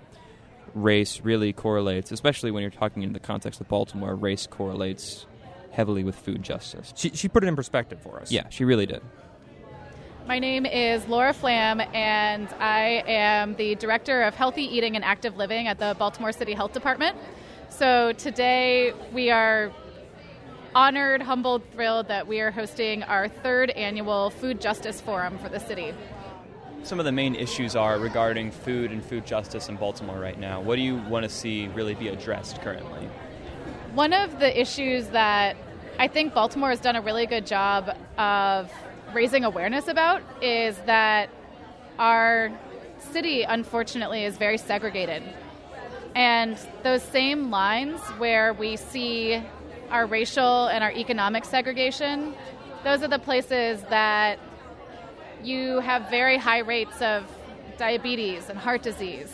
race 0.74 1.22
really 1.22 1.54
correlates, 1.54 2.12
especially 2.12 2.50
when 2.50 2.60
you're 2.60 2.70
talking 2.70 3.02
in 3.02 3.14
the 3.14 3.18
context 3.18 3.62
of 3.62 3.68
Baltimore. 3.68 4.14
Race 4.14 4.46
correlates 4.46 5.24
heavily 5.70 6.04
with 6.04 6.16
food 6.16 6.42
justice. 6.42 6.92
She 6.94 7.08
she 7.08 7.26
put 7.26 7.42
it 7.42 7.46
in 7.46 7.56
perspective 7.56 7.98
for 8.02 8.20
us. 8.20 8.30
Yeah, 8.30 8.46
she 8.50 8.66
really 8.66 8.84
did. 8.84 9.00
My 10.26 10.38
name 10.38 10.66
is 10.66 11.08
Laura 11.08 11.32
Flam, 11.32 11.80
and 11.80 12.46
I 12.60 13.04
am 13.06 13.54
the 13.54 13.74
Director 13.76 14.20
of 14.20 14.34
Healthy 14.34 14.64
Eating 14.64 14.96
and 14.96 15.04
Active 15.04 15.38
Living 15.38 15.66
at 15.66 15.78
the 15.78 15.96
Baltimore 15.98 16.32
City 16.32 16.52
Health 16.52 16.74
Department. 16.74 17.16
So 17.70 18.12
today 18.12 18.92
we 19.12 19.30
are 19.30 19.70
honored, 20.74 21.22
humbled, 21.22 21.62
thrilled 21.72 22.08
that 22.08 22.26
we 22.26 22.40
are 22.40 22.50
hosting 22.50 23.04
our 23.04 23.28
third 23.28 23.70
annual 23.70 24.30
Food 24.30 24.60
Justice 24.60 25.00
Forum 25.00 25.38
for 25.38 25.48
the 25.48 25.60
city. 25.60 25.94
Some 26.82 26.98
of 26.98 27.04
the 27.04 27.12
main 27.12 27.34
issues 27.34 27.76
are 27.76 27.98
regarding 27.98 28.50
food 28.50 28.90
and 28.90 29.04
food 29.04 29.24
justice 29.24 29.68
in 29.68 29.76
Baltimore 29.76 30.18
right 30.18 30.38
now. 30.38 30.60
What 30.60 30.76
do 30.76 30.82
you 30.82 30.96
want 30.96 31.22
to 31.22 31.28
see 31.28 31.68
really 31.68 31.94
be 31.94 32.08
addressed 32.08 32.60
currently? 32.60 33.08
One 33.94 34.12
of 34.12 34.40
the 34.40 34.60
issues 34.60 35.06
that 35.08 35.56
I 35.98 36.08
think 36.08 36.34
Baltimore 36.34 36.70
has 36.70 36.80
done 36.80 36.96
a 36.96 37.00
really 37.00 37.26
good 37.26 37.46
job 37.46 37.96
of 38.18 38.70
raising 39.14 39.44
awareness 39.44 39.86
about 39.86 40.22
is 40.42 40.76
that 40.86 41.30
our 41.98 42.50
city, 43.12 43.42
unfortunately, 43.44 44.24
is 44.24 44.36
very 44.36 44.58
segregated. 44.58 45.22
And 46.14 46.58
those 46.82 47.02
same 47.02 47.50
lines 47.50 48.00
where 48.18 48.52
we 48.52 48.76
see 48.76 49.42
our 49.90 50.06
racial 50.06 50.66
and 50.66 50.82
our 50.82 50.92
economic 50.92 51.44
segregation, 51.44 52.34
those 52.84 53.02
are 53.02 53.08
the 53.08 53.18
places 53.18 53.82
that 53.90 54.38
you 55.42 55.80
have 55.80 56.10
very 56.10 56.36
high 56.36 56.58
rates 56.60 57.00
of 57.00 57.24
diabetes 57.78 58.48
and 58.48 58.58
heart 58.58 58.82
disease. 58.82 59.32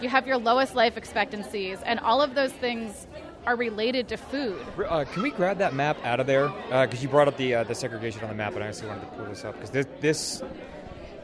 You 0.00 0.08
have 0.08 0.26
your 0.26 0.38
lowest 0.38 0.74
life 0.74 0.96
expectancies, 0.96 1.78
and 1.84 2.00
all 2.00 2.20
of 2.20 2.34
those 2.34 2.52
things 2.52 3.06
are 3.46 3.56
related 3.56 4.08
to 4.08 4.16
food. 4.16 4.60
Uh, 4.88 5.04
can 5.04 5.22
we 5.22 5.30
grab 5.30 5.58
that 5.58 5.74
map 5.74 5.96
out 6.04 6.18
of 6.18 6.26
there? 6.26 6.48
Because 6.48 6.98
uh, 6.98 7.02
you 7.02 7.08
brought 7.08 7.28
up 7.28 7.36
the 7.36 7.54
uh, 7.54 7.64
the 7.64 7.74
segregation 7.74 8.22
on 8.22 8.28
the 8.28 8.34
map, 8.34 8.54
and 8.54 8.64
I 8.64 8.68
actually 8.68 8.88
wanted 8.88 9.02
to 9.02 9.16
pull 9.16 9.26
this 9.26 9.44
up 9.44 9.54
because 9.54 9.70
this, 9.70 9.86
this 10.00 10.42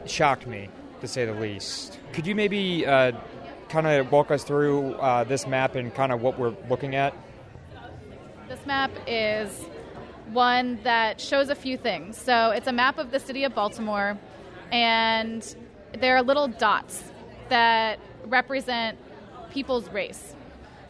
shocked 0.05 0.47
me 0.47 0.69
to 1.01 1.07
say 1.07 1.25
the 1.25 1.33
least. 1.33 1.99
Could 2.13 2.27
you 2.27 2.35
maybe 2.35 2.85
uh, 2.85 3.11
kind 3.71 3.87
of 3.87 4.11
walk 4.11 4.31
us 4.31 4.43
through 4.43 4.93
uh, 4.95 5.23
this 5.23 5.47
map 5.47 5.75
and 5.75 5.93
kind 5.95 6.11
of 6.11 6.21
what 6.21 6.37
we're 6.37 6.53
looking 6.69 6.93
at? 6.93 7.15
This 8.49 8.65
map 8.65 8.91
is 9.07 9.65
one 10.31 10.77
that 10.83 11.21
shows 11.21 11.49
a 11.49 11.55
few 11.55 11.77
things. 11.77 12.17
So 12.17 12.51
it's 12.51 12.67
a 12.67 12.73
map 12.73 12.97
of 12.97 13.11
the 13.11 13.19
city 13.19 13.45
of 13.45 13.55
Baltimore, 13.55 14.17
and 14.71 15.55
there 15.99 16.17
are 16.17 16.21
little 16.21 16.47
dots 16.47 17.03
that 17.49 17.99
represent 18.25 18.97
people's 19.51 19.89
race. 19.89 20.35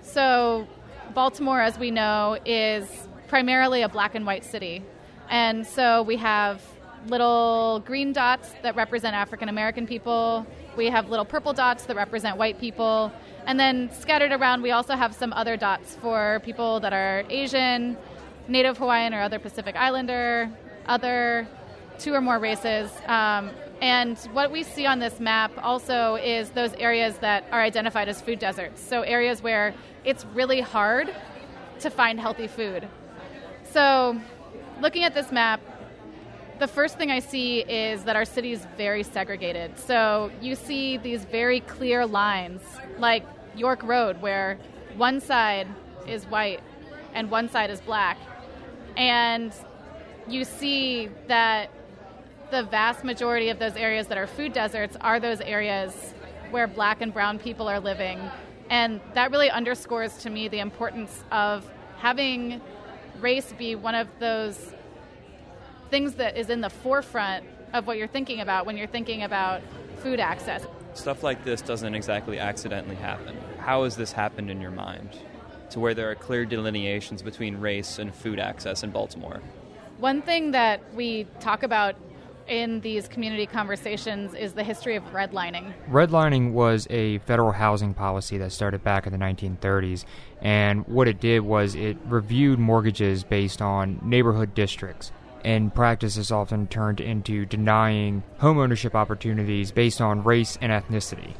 So 0.01 0.67
Baltimore, 1.13 1.61
as 1.61 1.77
we 1.77 1.91
know, 1.91 2.37
is 2.45 2.87
primarily 3.27 3.83
a 3.83 3.89
black 3.89 4.15
and 4.15 4.25
white 4.25 4.43
city. 4.43 4.83
And 5.29 5.65
so 5.65 6.01
we 6.01 6.17
have 6.17 6.61
little 7.07 7.81
green 7.85 8.11
dots 8.13 8.53
that 8.63 8.75
represent 8.75 9.15
African 9.15 9.49
American 9.49 9.87
people, 9.87 10.45
we 10.75 10.87
have 10.87 11.09
little 11.09 11.25
purple 11.25 11.53
dots 11.53 11.85
that 11.85 11.95
represent 11.95 12.37
white 12.37 12.59
people. 12.59 13.11
And 13.45 13.59
then 13.59 13.91
scattered 13.91 14.31
around, 14.31 14.61
we 14.61 14.71
also 14.71 14.95
have 14.95 15.13
some 15.15 15.33
other 15.33 15.57
dots 15.57 15.95
for 15.95 16.41
people 16.43 16.79
that 16.79 16.93
are 16.93 17.23
Asian, 17.29 17.97
Native 18.47 18.77
Hawaiian, 18.77 19.13
or 19.13 19.21
other 19.21 19.39
Pacific 19.39 19.75
Islander, 19.75 20.49
other 20.85 21.47
two 21.99 22.13
or 22.13 22.21
more 22.21 22.39
races. 22.39 22.91
Um, 23.07 23.51
and 23.81 24.17
what 24.33 24.51
we 24.51 24.63
see 24.63 24.85
on 24.85 24.99
this 24.99 25.19
map 25.19 25.51
also 25.63 26.15
is 26.15 26.51
those 26.51 26.73
areas 26.75 27.17
that 27.19 27.45
are 27.51 27.61
identified 27.61 28.07
as 28.07 28.21
food 28.21 28.39
deserts. 28.39 28.81
So 28.81 29.01
areas 29.01 29.41
where 29.41 29.73
it's 30.03 30.25
really 30.33 30.61
hard 30.61 31.13
to 31.79 31.89
find 31.89 32.19
healthy 32.19 32.47
food. 32.47 32.87
So 33.63 34.19
looking 34.81 35.03
at 35.03 35.13
this 35.13 35.31
map, 35.31 35.61
the 36.61 36.67
first 36.67 36.95
thing 36.95 37.09
I 37.09 37.17
see 37.17 37.61
is 37.61 38.03
that 38.03 38.15
our 38.15 38.23
city 38.23 38.51
is 38.51 38.67
very 38.77 39.01
segregated. 39.01 39.79
So 39.79 40.29
you 40.41 40.53
see 40.53 40.97
these 40.97 41.25
very 41.25 41.61
clear 41.61 42.05
lines, 42.05 42.61
like 42.99 43.25
York 43.57 43.81
Road, 43.81 44.21
where 44.21 44.59
one 44.95 45.19
side 45.21 45.67
is 46.07 46.25
white 46.25 46.59
and 47.15 47.31
one 47.31 47.49
side 47.49 47.71
is 47.71 47.81
black. 47.81 48.19
And 48.95 49.51
you 50.27 50.43
see 50.43 51.09
that 51.27 51.71
the 52.51 52.61
vast 52.61 53.03
majority 53.03 53.49
of 53.49 53.57
those 53.57 53.75
areas 53.75 54.05
that 54.07 54.19
are 54.19 54.27
food 54.27 54.53
deserts 54.53 54.95
are 55.01 55.19
those 55.19 55.41
areas 55.41 56.13
where 56.51 56.67
black 56.67 57.01
and 57.01 57.11
brown 57.11 57.39
people 57.39 57.67
are 57.69 57.79
living. 57.79 58.19
And 58.69 59.01
that 59.15 59.31
really 59.31 59.49
underscores 59.49 60.15
to 60.17 60.29
me 60.29 60.47
the 60.47 60.59
importance 60.59 61.23
of 61.31 61.67
having 61.97 62.61
race 63.19 63.51
be 63.57 63.73
one 63.73 63.95
of 63.95 64.07
those 64.19 64.73
things 65.91 66.15
that 66.15 66.37
is 66.37 66.49
in 66.49 66.61
the 66.61 66.69
forefront 66.69 67.45
of 67.73 67.85
what 67.85 67.97
you're 67.97 68.07
thinking 68.07 68.39
about 68.39 68.65
when 68.65 68.77
you're 68.77 68.87
thinking 68.87 69.23
about 69.23 69.61
food 69.97 70.19
access. 70.19 70.65
Stuff 70.93 71.21
like 71.21 71.43
this 71.43 71.61
doesn't 71.61 71.93
exactly 71.93 72.39
accidentally 72.39 72.95
happen. 72.95 73.37
How 73.59 73.83
has 73.83 73.95
this 73.97 74.13
happened 74.13 74.49
in 74.49 74.61
your 74.61 74.71
mind? 74.71 75.09
To 75.71 75.79
where 75.79 75.93
there 75.93 76.09
are 76.09 76.15
clear 76.15 76.45
delineations 76.45 77.21
between 77.21 77.57
race 77.57 77.99
and 77.99 78.13
food 78.15 78.39
access 78.39 78.83
in 78.83 78.91
Baltimore? 78.91 79.41
One 79.99 80.21
thing 80.21 80.51
that 80.51 80.81
we 80.95 81.27
talk 81.39 81.63
about 81.63 81.95
in 82.47 82.81
these 82.81 83.07
community 83.07 83.45
conversations 83.45 84.33
is 84.33 84.53
the 84.53 84.63
history 84.63 84.95
of 84.95 85.03
redlining. 85.11 85.73
Redlining 85.89 86.53
was 86.53 86.87
a 86.89 87.19
federal 87.19 87.51
housing 87.51 87.93
policy 87.93 88.37
that 88.39 88.51
started 88.51 88.83
back 88.83 89.05
in 89.05 89.13
the 89.13 89.19
1930s, 89.19 90.05
and 90.41 90.85
what 90.87 91.07
it 91.07 91.19
did 91.19 91.41
was 91.41 91.75
it 91.75 91.97
reviewed 92.05 92.59
mortgages 92.59 93.23
based 93.23 93.61
on 93.61 93.99
neighborhood 94.03 94.53
districts. 94.53 95.11
And 95.43 95.73
practice 95.73 96.17
is 96.17 96.31
often 96.31 96.67
turned 96.67 97.01
into 97.01 97.45
denying 97.45 98.23
homeownership 98.39 98.93
opportunities 98.95 99.71
based 99.71 100.01
on 100.01 100.23
race 100.23 100.57
and 100.61 100.71
ethnicity. 100.71 101.33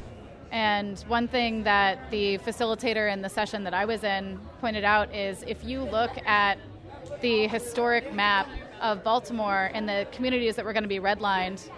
And 0.50 0.98
one 1.08 1.28
thing 1.28 1.64
that 1.64 2.10
the 2.10 2.38
facilitator 2.38 3.10
in 3.10 3.22
the 3.22 3.28
session 3.28 3.64
that 3.64 3.72
I 3.72 3.86
was 3.86 4.04
in 4.04 4.38
pointed 4.60 4.84
out 4.84 5.14
is 5.14 5.42
if 5.46 5.64
you 5.64 5.82
look 5.82 6.10
at 6.26 6.58
the 7.22 7.46
historic 7.48 8.12
map 8.12 8.46
of 8.80 9.02
Baltimore 9.02 9.70
and 9.72 9.88
the 9.88 10.06
communities 10.12 10.56
that 10.56 10.64
were 10.64 10.72
going 10.72 10.82
to 10.82 10.88
be 10.88 11.00
redlined, 11.00 11.70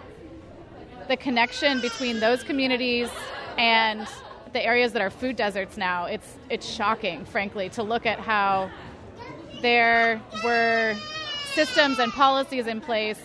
the 1.07 1.15
connection 1.15 1.79
between 1.79 2.19
those 2.19 2.43
communities 2.43 3.09
and 3.57 4.07
the 4.51 4.65
areas 4.65 4.93
that 4.93 5.01
are 5.01 5.09
food 5.09 5.35
deserts 5.35 5.77
now, 5.77 6.05
it's 6.05 6.37
it's 6.49 6.67
shocking, 6.67 7.25
frankly, 7.25 7.69
to 7.69 7.83
look 7.83 8.05
at 8.05 8.19
how 8.19 8.69
there 9.61 10.21
were 10.43 10.95
systems 11.55 11.99
and 11.99 12.11
policies 12.11 12.67
in 12.67 12.81
place 12.81 13.19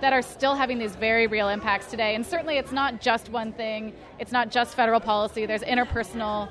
that 0.00 0.12
are 0.12 0.22
still 0.22 0.54
having 0.54 0.78
these 0.78 0.96
very 0.96 1.26
real 1.26 1.48
impacts 1.48 1.86
today. 1.86 2.14
And 2.14 2.26
certainly, 2.26 2.56
it's 2.56 2.72
not 2.72 3.00
just 3.00 3.28
one 3.28 3.52
thing. 3.52 3.92
It's 4.18 4.32
not 4.32 4.50
just 4.50 4.74
federal 4.74 5.00
policy. 5.00 5.46
There's 5.46 5.62
interpersonal 5.62 6.48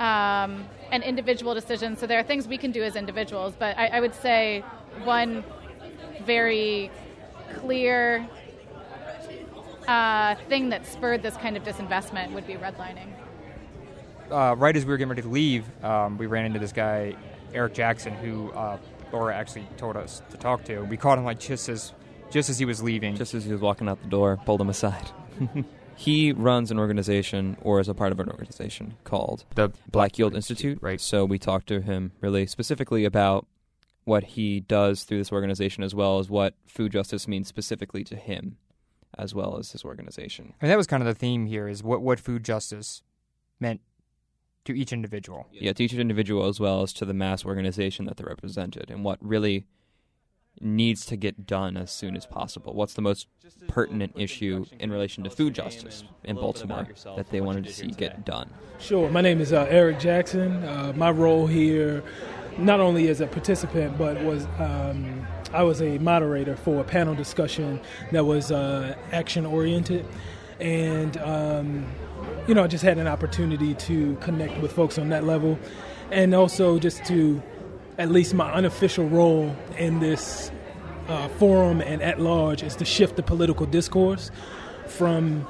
um, 0.00 0.66
and 0.90 1.02
individual 1.02 1.54
decisions. 1.54 1.98
So 1.98 2.06
there 2.06 2.18
are 2.18 2.22
things 2.22 2.48
we 2.48 2.58
can 2.58 2.72
do 2.72 2.82
as 2.82 2.96
individuals. 2.96 3.54
But 3.58 3.76
I, 3.76 3.88
I 3.88 4.00
would 4.00 4.14
say 4.14 4.64
one 5.04 5.44
very 6.24 6.90
clear 7.56 8.26
uh, 9.86 10.36
thing 10.48 10.70
that 10.70 10.86
spurred 10.86 11.22
this 11.22 11.36
kind 11.36 11.56
of 11.56 11.64
disinvestment 11.64 12.32
would 12.32 12.46
be 12.46 12.54
redlining. 12.54 13.08
Uh, 14.30 14.54
right 14.56 14.74
as 14.74 14.86
we 14.86 14.90
were 14.90 14.96
getting 14.96 15.10
ready 15.10 15.22
to 15.22 15.28
leave, 15.28 15.64
um, 15.84 16.16
we 16.16 16.26
ran 16.26 16.46
into 16.46 16.58
this 16.58 16.72
guy, 16.72 17.14
Eric 17.52 17.74
Jackson, 17.74 18.14
who 18.14 18.50
uh, 18.52 18.78
Laura 19.12 19.36
actually 19.36 19.66
told 19.76 19.96
us 19.96 20.22
to 20.30 20.36
talk 20.36 20.64
to. 20.64 20.80
We 20.80 20.96
caught 20.96 21.18
him 21.18 21.24
like 21.24 21.38
just 21.38 21.68
as 21.68 21.92
just 22.30 22.48
as 22.48 22.58
he 22.58 22.64
was 22.64 22.82
leaving. 22.82 23.14
Just 23.14 23.34
as 23.34 23.44
he 23.44 23.52
was 23.52 23.60
walking 23.60 23.88
out 23.88 24.02
the 24.02 24.08
door, 24.08 24.38
pulled 24.44 24.60
him 24.60 24.70
aside. 24.70 25.10
he 25.96 26.32
runs 26.32 26.70
an 26.70 26.78
organization, 26.78 27.56
or 27.60 27.78
is 27.78 27.88
a 27.88 27.94
part 27.94 28.12
of 28.12 28.20
an 28.20 28.28
organization 28.28 28.94
called 29.04 29.44
the 29.54 29.70
Black 29.90 30.18
Yield 30.18 30.34
Institute. 30.34 30.78
Right. 30.80 31.00
So 31.00 31.24
we 31.24 31.38
talked 31.38 31.66
to 31.68 31.80
him 31.80 32.12
really 32.20 32.46
specifically 32.46 33.04
about 33.04 33.46
what 34.04 34.24
he 34.24 34.60
does 34.60 35.04
through 35.04 35.18
this 35.18 35.30
organization, 35.30 35.84
as 35.84 35.94
well 35.94 36.18
as 36.18 36.28
what 36.28 36.54
food 36.66 36.92
justice 36.92 37.28
means 37.28 37.48
specifically 37.48 38.02
to 38.04 38.16
him, 38.16 38.56
as 39.16 39.34
well 39.34 39.58
as 39.58 39.72
his 39.72 39.84
organization. 39.84 40.54
And 40.60 40.70
that 40.70 40.78
was 40.78 40.86
kind 40.86 41.02
of 41.02 41.06
the 41.06 41.14
theme 41.14 41.46
here: 41.46 41.68
is 41.68 41.82
what 41.82 42.00
what 42.02 42.18
food 42.18 42.44
justice 42.44 43.02
meant 43.60 43.80
to 44.64 44.72
each 44.72 44.92
individual. 44.92 45.46
Yeah, 45.52 45.72
to 45.72 45.84
each 45.84 45.94
individual 45.94 46.46
as 46.46 46.60
well 46.60 46.82
as 46.82 46.92
to 46.94 47.04
the 47.04 47.14
mass 47.14 47.44
organization 47.44 48.06
that 48.06 48.16
they're 48.16 48.28
represented, 48.28 48.90
and 48.90 49.04
what 49.04 49.18
really 49.20 49.66
needs 50.60 51.06
to 51.06 51.16
get 51.16 51.46
done 51.46 51.76
as 51.76 51.90
soon 51.90 52.16
as 52.16 52.26
possible. 52.26 52.74
What's 52.74 52.94
the 52.94 53.02
most 53.02 53.26
pertinent 53.68 54.12
issue 54.16 54.66
in 54.78 54.92
relation 54.92 55.24
to 55.24 55.30
food 55.30 55.54
justice 55.54 56.04
in 56.24 56.36
Baltimore 56.36 56.86
that 57.16 57.30
they 57.30 57.40
wanted 57.40 57.64
to 57.64 57.72
see 57.72 57.88
get 57.88 58.24
done? 58.24 58.50
Sure. 58.78 59.10
My 59.10 59.20
name 59.20 59.40
is 59.40 59.52
uh, 59.52 59.66
Eric 59.68 59.98
Jackson. 59.98 60.62
Uh, 60.64 60.92
my 60.94 61.10
role 61.10 61.46
here, 61.46 62.02
not 62.58 62.80
only 62.80 63.08
as 63.08 63.20
a 63.20 63.26
participant, 63.26 63.96
but 63.96 64.22
was 64.22 64.46
um, 64.58 65.26
I 65.52 65.62
was 65.62 65.82
a 65.82 65.98
moderator 65.98 66.56
for 66.56 66.80
a 66.80 66.84
panel 66.84 67.14
discussion 67.14 67.80
that 68.10 68.24
was 68.24 68.52
uh, 68.52 68.96
action 69.10 69.46
oriented, 69.46 70.06
and 70.60 71.16
um, 71.18 71.86
you 72.46 72.54
know, 72.54 72.64
I 72.64 72.66
just 72.66 72.84
had 72.84 72.98
an 72.98 73.06
opportunity 73.06 73.74
to 73.74 74.16
connect 74.16 74.60
with 74.60 74.72
folks 74.72 74.98
on 74.98 75.10
that 75.10 75.24
level, 75.24 75.58
and 76.10 76.34
also 76.34 76.78
just 76.78 77.04
to 77.06 77.42
at 77.98 78.10
least 78.10 78.34
my 78.34 78.52
unofficial 78.52 79.08
role 79.08 79.54
in 79.78 80.00
this 80.00 80.50
uh, 81.08 81.28
forum 81.28 81.80
and 81.80 82.02
at 82.02 82.20
large 82.20 82.62
is 82.62 82.76
to 82.76 82.84
shift 82.84 83.16
the 83.16 83.22
political 83.22 83.66
discourse 83.66 84.30
from 84.86 85.46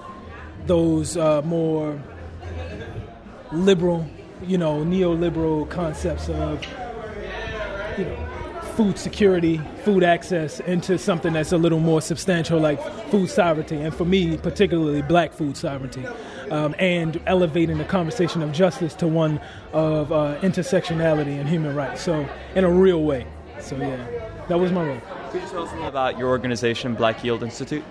those 0.67 1.17
uh, 1.17 1.43
more 1.43 2.01
liberal, 3.53 4.07
you 4.43 4.59
know, 4.59 4.85
neoliberal 4.85 5.69
concepts 5.69 6.29
of, 6.29 6.65
food 8.77 8.99
security, 8.99 9.61
food 9.85 10.03
access 10.03 10.61
into 10.61 10.99
something 10.99 11.33
that's 11.33 11.53
a 11.53 11.59
little 11.59 11.81
more 11.81 12.01
substantial, 12.01 12.59
like 12.59 12.81
food 13.11 13.29
sovereignty, 13.29 13.77
and 13.77 13.95
for 13.95 14.05
me, 14.05 14.37
particularly 14.37 15.03
black 15.03 15.33
food 15.33 15.57
sovereignty, 15.57 16.07
um, 16.51 16.75
and 16.79 17.21
elevating 17.27 17.79
the 17.79 17.85
conversation 17.85 18.43
of 18.43 18.53
justice 18.53 18.95
to 18.95 19.07
one 19.07 19.41
of 19.73 20.11
uh, 20.13 20.39
intersectionality 20.41 21.39
and 21.39 21.49
human 21.49 21.75
rights. 21.75 22.03
So, 22.03 22.27
in 22.55 22.65
a 22.65 22.71
real 22.71 23.03
way. 23.03 23.27
So, 23.61 23.77
yeah, 23.77 24.07
that 24.49 24.59
was 24.59 24.73
my 24.73 24.85
role. 24.85 25.01
Could 25.31 25.43
you 25.43 25.49
tell 25.49 25.63
us 25.65 25.73
little 25.73 25.87
about 25.87 26.19
your 26.19 26.29
organization, 26.29 26.95
Black 26.95 27.23
Yield 27.23 27.43
Institute? 27.43 27.85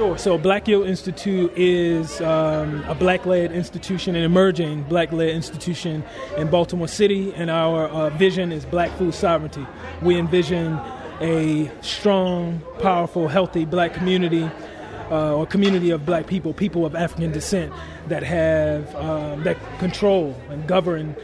Sure. 0.00 0.16
So, 0.16 0.38
Black 0.38 0.66
Yield 0.66 0.86
Institute 0.86 1.52
is 1.54 2.22
um, 2.22 2.82
a 2.84 2.94
black 2.94 3.26
led 3.26 3.52
institution, 3.52 4.16
an 4.16 4.22
emerging 4.22 4.84
black 4.84 5.12
led 5.12 5.28
institution 5.28 6.02
in 6.38 6.48
Baltimore 6.48 6.88
City, 6.88 7.34
and 7.34 7.50
our 7.50 7.86
uh, 7.88 8.08
vision 8.08 8.50
is 8.50 8.64
black 8.64 8.90
food 8.96 9.12
sovereignty. 9.12 9.66
We 10.00 10.16
envision 10.16 10.80
a 11.20 11.70
strong, 11.82 12.62
powerful, 12.80 13.28
healthy 13.28 13.66
black 13.66 13.92
community. 13.92 14.50
Uh, 15.10 15.34
or 15.34 15.44
community 15.44 15.90
of 15.90 16.06
black 16.06 16.28
people, 16.28 16.54
people 16.54 16.86
of 16.86 16.94
African 16.94 17.32
descent, 17.32 17.72
that 18.06 18.22
have 18.22 18.94
um, 18.94 19.42
that 19.42 19.56
control 19.80 20.40
and 20.50 20.68
govern 20.68 21.16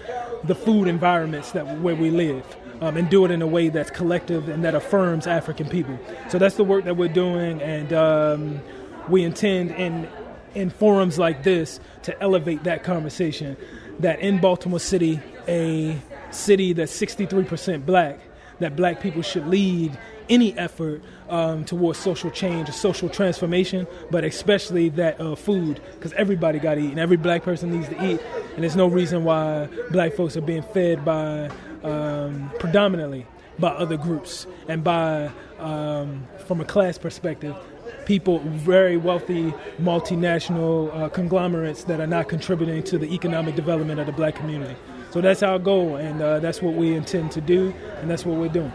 the 0.42 0.56
food 0.56 0.88
environments 0.88 1.52
that 1.52 1.78
where 1.78 1.94
we 1.94 2.10
live 2.10 2.44
um, 2.80 2.96
and 2.96 3.08
do 3.08 3.24
it 3.24 3.30
in 3.30 3.42
a 3.42 3.46
way 3.46 3.68
that's 3.68 3.90
collective 3.90 4.48
and 4.48 4.64
that 4.64 4.74
affirms 4.74 5.26
African 5.26 5.68
people. 5.68 5.98
So 6.28 6.38
that's 6.38 6.56
the 6.56 6.64
work 6.64 6.84
that 6.84 6.96
we're 6.96 7.08
doing, 7.08 7.60
and 7.62 7.92
um, 7.92 8.60
we 9.08 9.24
intend 9.24 9.72
in 9.72 10.08
in 10.54 10.70
forums 10.70 11.18
like 11.18 11.42
this 11.42 11.80
to 12.02 12.20
elevate 12.22 12.64
that 12.64 12.82
conversation. 12.82 13.56
That 14.00 14.20
in 14.20 14.40
Baltimore 14.40 14.80
City, 14.80 15.20
a 15.48 15.98
city 16.30 16.72
that's 16.72 16.98
63% 16.98 17.86
black, 17.86 18.18
that 18.58 18.74
black 18.74 19.00
people 19.00 19.22
should 19.22 19.46
lead 19.46 19.96
any 20.28 20.56
effort 20.58 21.02
um, 21.28 21.64
towards 21.64 21.98
social 21.98 22.30
change, 22.30 22.70
social 22.70 23.08
transformation, 23.08 23.86
but 24.10 24.24
especially 24.24 24.88
that 24.90 25.20
uh, 25.20 25.34
food, 25.34 25.80
because 25.94 26.12
everybody 26.14 26.58
got 26.58 26.74
to 26.74 26.80
eat, 26.80 26.90
and 26.90 27.00
every 27.00 27.16
black 27.16 27.42
person 27.42 27.70
needs 27.70 27.88
to 27.88 28.04
eat, 28.04 28.20
and 28.54 28.62
there's 28.62 28.76
no 28.76 28.86
reason 28.86 29.24
why 29.24 29.68
black 29.90 30.14
folks 30.14 30.36
are 30.36 30.42
being 30.42 30.62
fed 30.62 31.04
by 31.04 31.50
um, 31.84 32.50
predominantly 32.58 33.26
by 33.58 33.68
other 33.68 33.96
groups 33.96 34.46
and 34.68 34.84
by, 34.84 35.30
um, 35.58 36.26
from 36.46 36.60
a 36.60 36.64
class 36.64 36.98
perspective, 36.98 37.56
people, 38.04 38.38
very 38.40 38.96
wealthy 38.96 39.52
multinational 39.80 40.94
uh, 40.94 41.08
conglomerates 41.08 41.84
that 41.84 42.00
are 42.00 42.06
not 42.06 42.28
contributing 42.28 42.82
to 42.84 42.98
the 42.98 43.12
economic 43.14 43.54
development 43.54 44.00
of 44.00 44.06
the 44.06 44.12
black 44.12 44.34
community. 44.34 44.76
So 45.10 45.20
that's 45.20 45.42
our 45.42 45.58
goal, 45.58 45.96
and 45.96 46.20
uh, 46.20 46.40
that's 46.40 46.60
what 46.60 46.74
we 46.74 46.94
intend 46.94 47.32
to 47.32 47.40
do, 47.40 47.72
and 48.00 48.10
that's 48.10 48.26
what 48.26 48.36
we're 48.36 48.48
doing. 48.48 48.72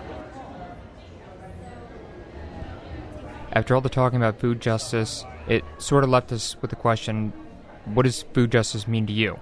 After 3.54 3.76
all 3.76 3.82
the 3.82 3.89
talking 3.89 4.18
about 4.18 4.39
food 4.39 4.62
justice, 4.62 5.26
it 5.47 5.64
sort 5.78 6.04
of 6.04 6.10
left 6.10 6.32
us 6.32 6.56
with 6.62 6.70
the 6.70 6.78
question 6.78 7.34
what 7.86 8.04
does 8.04 8.22
food 8.22 8.52
justice 8.52 8.88
mean 8.88 9.08
to 9.08 9.14
you? 9.14 9.39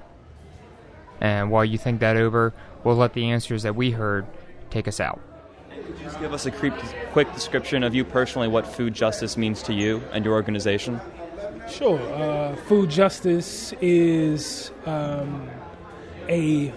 And 1.22 1.52
while 1.52 1.66
you 1.66 1.78
think 1.78 2.00
that 2.00 2.18
over, 2.18 2.54
we'll 2.84 2.96
let 2.96 3.14
the 3.14 3.30
answers 3.30 3.64
that 3.64 3.76
we 3.76 3.92
heard 3.92 4.26
take 4.70 4.88
us 4.88 5.00
out. 5.00 5.20
Could 5.70 5.98
you 5.98 6.04
just 6.04 6.20
give 6.20 6.34
us 6.34 6.46
a 6.46 6.52
quick 6.52 7.34
description 7.34 7.84
of 7.84 7.96
you 7.96 8.06
personally, 8.06 8.48
what 8.48 8.68
food 8.68 8.94
justice 8.94 9.38
means 9.38 9.62
to 9.64 9.74
you 9.74 10.02
and 10.12 10.24
your 10.24 10.34
organization? 10.34 11.00
Sure. 11.70 12.00
Uh, 12.14 12.56
food 12.56 12.90
justice 12.90 13.74
is 13.82 14.72
um, 14.86 15.50
a, 16.28 16.74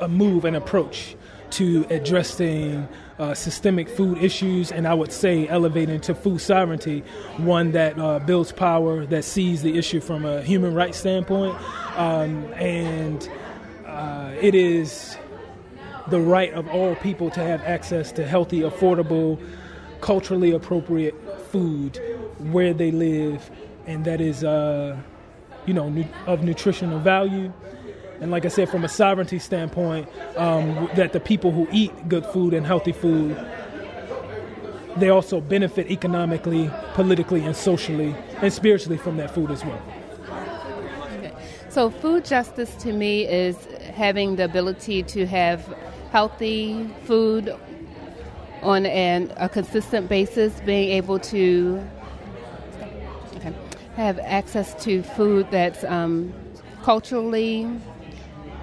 a 0.00 0.08
move, 0.08 0.44
an 0.44 0.54
approach 0.54 1.16
to 1.50 1.86
addressing 1.88 2.88
uh, 3.18 3.32
systemic 3.32 3.88
food 3.88 4.18
issues, 4.18 4.72
and 4.72 4.88
I 4.88 4.94
would 4.94 5.12
say 5.12 5.46
elevating 5.46 6.00
to 6.02 6.14
food 6.14 6.40
sovereignty, 6.40 7.04
one 7.36 7.72
that 7.72 7.98
uh, 7.98 8.18
builds 8.18 8.50
power, 8.50 9.06
that 9.06 9.24
sees 9.24 9.62
the 9.62 9.78
issue 9.78 10.00
from 10.00 10.24
a 10.24 10.42
human 10.42 10.74
rights 10.74 10.98
standpoint, 10.98 11.56
um, 11.96 12.44
and 12.54 13.28
uh, 13.94 14.34
it 14.40 14.54
is 14.54 15.16
the 16.08 16.20
right 16.20 16.52
of 16.52 16.68
all 16.68 16.94
people 16.96 17.30
to 17.30 17.40
have 17.40 17.62
access 17.62 18.12
to 18.12 18.26
healthy, 18.26 18.60
affordable, 18.60 19.40
culturally 20.00 20.52
appropriate 20.52 21.14
food 21.50 21.98
where 22.38 22.74
they 22.74 22.90
live, 22.90 23.50
and 23.86 24.04
that 24.04 24.20
is, 24.20 24.44
uh, 24.44 24.96
you 25.66 25.72
know, 25.72 25.88
nu- 25.88 26.08
of 26.26 26.42
nutritional 26.42 26.98
value 26.98 27.52
and 28.20 28.30
like 28.30 28.44
I 28.44 28.48
said, 28.48 28.68
from 28.68 28.84
a 28.84 28.88
sovereignty 28.88 29.38
standpoint, 29.38 30.08
um, 30.36 30.88
that 30.94 31.12
the 31.12 31.20
people 31.20 31.50
who 31.50 31.66
eat 31.72 32.08
good 32.08 32.24
food 32.26 32.54
and 32.54 32.66
healthy 32.66 32.92
food, 32.92 33.36
they 34.96 35.08
also 35.08 35.40
benefit 35.40 35.90
economically, 35.90 36.70
politically, 36.94 37.44
and 37.44 37.56
socially, 37.56 38.14
and 38.40 38.52
spiritually 38.52 38.96
from 38.96 39.16
that 39.16 39.34
food 39.34 39.50
as 39.50 39.64
well. 39.64 39.82
So, 41.68 41.90
food 41.90 42.24
justice 42.24 42.76
to 42.76 42.92
me 42.92 43.26
is 43.26 43.56
having 43.94 44.36
the 44.36 44.44
ability 44.44 45.02
to 45.02 45.26
have 45.26 45.74
healthy 46.10 46.88
food 47.04 47.54
on 48.62 48.86
an, 48.86 49.32
a 49.36 49.48
consistent 49.48 50.08
basis, 50.08 50.58
being 50.60 50.90
able 50.90 51.18
to 51.18 51.86
okay, 53.36 53.52
have 53.96 54.18
access 54.20 54.74
to 54.84 55.02
food 55.02 55.46
that's 55.50 55.84
um, 55.84 56.32
culturally 56.82 57.68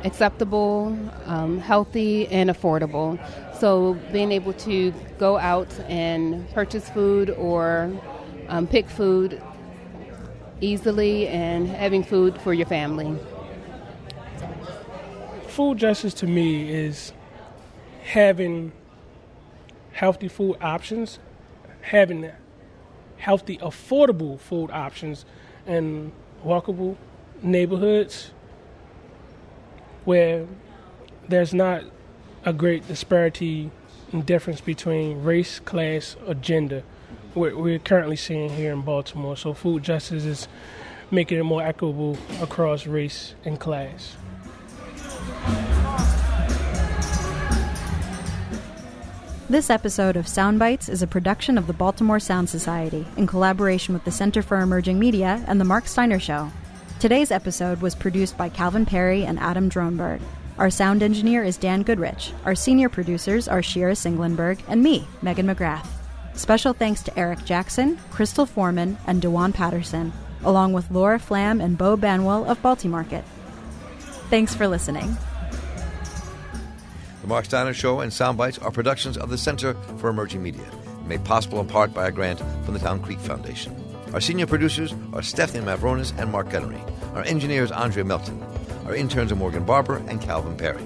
acceptable, 0.04 0.98
um, 1.26 1.60
healthy, 1.60 2.28
and 2.28 2.50
affordable. 2.50 3.20
So 3.60 3.94
being 4.12 4.32
able 4.32 4.54
to 4.54 4.92
go 5.20 5.38
out 5.38 5.80
and 5.88 6.50
purchase 6.54 6.90
food 6.90 7.30
or 7.30 7.92
um, 8.48 8.68
pick 8.68 8.90
food 8.90 9.42
easily 10.62 11.28
and 11.28 11.68
having 11.68 12.04
food 12.04 12.40
for 12.42 12.54
your 12.54 12.68
family. 12.68 13.18
Food 15.52 15.80
justice 15.80 16.14
to 16.14 16.28
me 16.28 16.72
is 16.72 17.12
having 18.04 18.72
healthy 19.92 20.30
food 20.30 20.56
options, 20.62 21.20
having 21.82 22.32
healthy, 23.18 23.58
affordable 23.58 24.40
food 24.40 24.72
options 24.72 25.26
in 25.68 26.14
walkable 26.46 26.96
neighborhoods 27.42 28.32
where 30.06 30.48
there's 31.28 31.54
not 31.54 31.84
a 32.46 32.54
great 32.54 32.88
disparity 32.88 33.72
and 34.14 34.26
difference 34.26 34.62
between 34.62 35.22
race, 35.22 35.60
class, 35.60 36.16
or 36.26 36.34
gender. 36.34 36.82
We're, 37.36 37.58
we're 37.58 37.80
currently 37.80 38.16
seeing 38.16 38.52
here 38.52 38.72
in 38.72 38.84
Baltimore. 38.84 39.36
So 39.36 39.54
food 39.54 39.84
justice 39.84 40.24
is 40.24 40.48
making 41.12 41.40
it 41.40 41.44
more 41.44 41.62
equitable 41.62 42.18
across 42.42 42.88
race 42.88 43.36
and 43.44 43.60
class. 43.60 44.16
This 49.52 49.70
episode 49.70 50.16
of 50.16 50.28
Soundbites 50.28 50.88
is 50.88 51.02
a 51.02 51.08
production 51.08 51.58
of 51.58 51.68
the 51.68 51.74
Baltimore 51.74 52.22
Sound 52.22 52.50
Society 52.50 53.06
in 53.18 53.28
collaboration 53.28 53.94
with 53.94 54.06
the 54.06 54.10
Center 54.10 54.42
for 54.42 54.62
Emerging 54.62 54.98
Media 54.98 55.44
and 55.46 55.60
The 55.60 55.66
Marc 55.66 55.90
Steiner 55.90 56.20
Show. 56.20 56.50
Today's 57.02 57.32
episode 57.32 57.82
was 57.82 57.94
produced 57.94 58.38
by 58.38 58.48
Calvin 58.48 58.86
Perry 58.86 59.26
and 59.26 59.38
Adam 59.40 59.70
Dronberg. 59.70 60.22
Our 60.58 60.70
sound 60.70 61.04
engineer 61.04 61.44
is 61.44 61.58
Dan 61.58 61.84
Goodrich. 61.84 62.32
Our 62.46 62.56
senior 62.56 62.88
producers 62.88 63.50
are 63.50 63.62
Shira 63.62 63.92
Singlenberg 63.92 64.62
and 64.70 64.82
me, 64.82 65.06
Megan 65.22 65.48
McGrath. 65.48 65.86
Special 66.34 66.72
thanks 66.72 67.04
to 67.04 67.20
Eric 67.20 67.44
Jackson, 67.44 68.00
Crystal 68.10 68.46
Foreman, 68.46 68.98
and 69.06 69.22
Dewan 69.22 69.52
Patterson, 69.52 70.14
along 70.46 70.72
with 70.72 70.90
Laura 70.90 71.20
Flam 71.20 71.60
and 71.60 71.78
Bo 71.78 71.98
Banwell 71.98 72.46
of 72.46 72.62
Baltimarket. 72.62 73.26
Thanks 74.30 74.56
for 74.56 74.70
listening. 74.70 75.18
The 77.22 77.28
Marc 77.28 77.46
Steiner 77.46 77.74
Show 77.74 78.00
and 78.00 78.12
Soundbites 78.12 78.64
are 78.64 78.72
productions 78.72 79.16
of 79.16 79.30
the 79.30 79.38
Center 79.38 79.76
for 79.98 80.10
Emerging 80.10 80.42
Media, 80.42 80.66
made 81.06 81.24
possible 81.24 81.60
in 81.60 81.68
part 81.68 81.94
by 81.94 82.08
a 82.08 82.12
grant 82.12 82.40
from 82.66 82.74
the 82.74 82.80
Town 82.80 83.00
Creek 83.00 83.20
Foundation. 83.20 83.76
Our 84.12 84.20
senior 84.20 84.48
producers 84.48 84.94
are 85.14 85.22
Stephanie 85.22 85.64
Mavronis 85.64 86.18
and 86.18 86.32
Mark 86.32 86.50
Gunnery. 86.50 86.82
Our 87.14 87.24
engineer 87.24 87.64
is 87.64 87.72
Andrea 87.72 88.04
Melton. 88.06 88.42
Our 88.88 88.96
interns 88.96 89.32
are 89.32 89.36
Morgan 89.36 89.64
Barber 89.66 89.98
and 90.08 90.20
Calvin 90.20 90.58
Perry. 90.58 90.84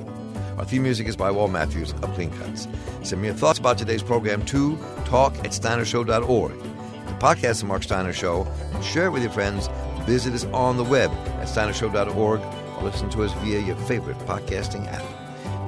Our 0.57 0.65
theme 0.65 0.83
music 0.83 1.07
is 1.07 1.15
by 1.15 1.31
Walt 1.31 1.51
Matthews 1.51 1.93
of 1.93 2.13
Clean 2.15 2.29
Cuts. 2.31 2.67
Send 3.03 3.21
me 3.21 3.29
your 3.29 3.37
thoughts 3.37 3.59
about 3.59 3.77
today's 3.77 4.03
program 4.03 4.43
to 4.47 4.77
talk 5.05 5.33
at 5.39 5.51
steinershow.org. 5.51 6.51
To 6.59 7.13
podcast 7.13 7.61
The 7.61 7.65
Marc 7.65 7.83
Steiner 7.83 8.13
Show 8.13 8.45
share 8.83 9.05
it 9.05 9.11
with 9.11 9.23
your 9.23 9.31
friends, 9.31 9.69
visit 10.01 10.33
us 10.33 10.43
on 10.53 10.75
the 10.75 10.83
web 10.83 11.11
at 11.11 11.47
steinershow.org 11.47 12.41
or 12.41 12.83
listen 12.83 13.09
to 13.11 13.23
us 13.23 13.31
via 13.35 13.59
your 13.59 13.77
favorite 13.77 14.17
podcasting 14.19 14.85
app. 14.91 15.14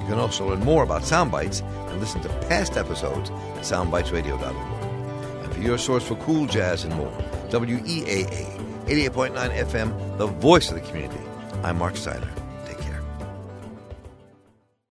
You 0.08 0.14
can 0.14 0.22
also 0.22 0.48
learn 0.48 0.62
more 0.62 0.84
about 0.84 1.02
Soundbites 1.02 1.62
and 1.90 2.00
listen 2.00 2.22
to 2.22 2.30
past 2.48 2.78
episodes 2.78 3.30
at 3.30 3.64
soundbitesradio.org. 3.64 5.44
And 5.44 5.54
for 5.54 5.60
your 5.60 5.78
source 5.78 6.08
for 6.08 6.16
cool 6.16 6.48
jazz 6.48 6.86
and 6.86 6.96
more, 6.96 7.12
WEAA 7.50 8.86
88.9 8.86 9.34
FM, 9.36 10.18
the 10.18 10.28
voice 10.28 10.70
of 10.70 10.76
the 10.76 10.88
community. 10.88 11.20
I'm 11.62 11.80
Marc 11.80 11.98
Steiner. 11.98 12.32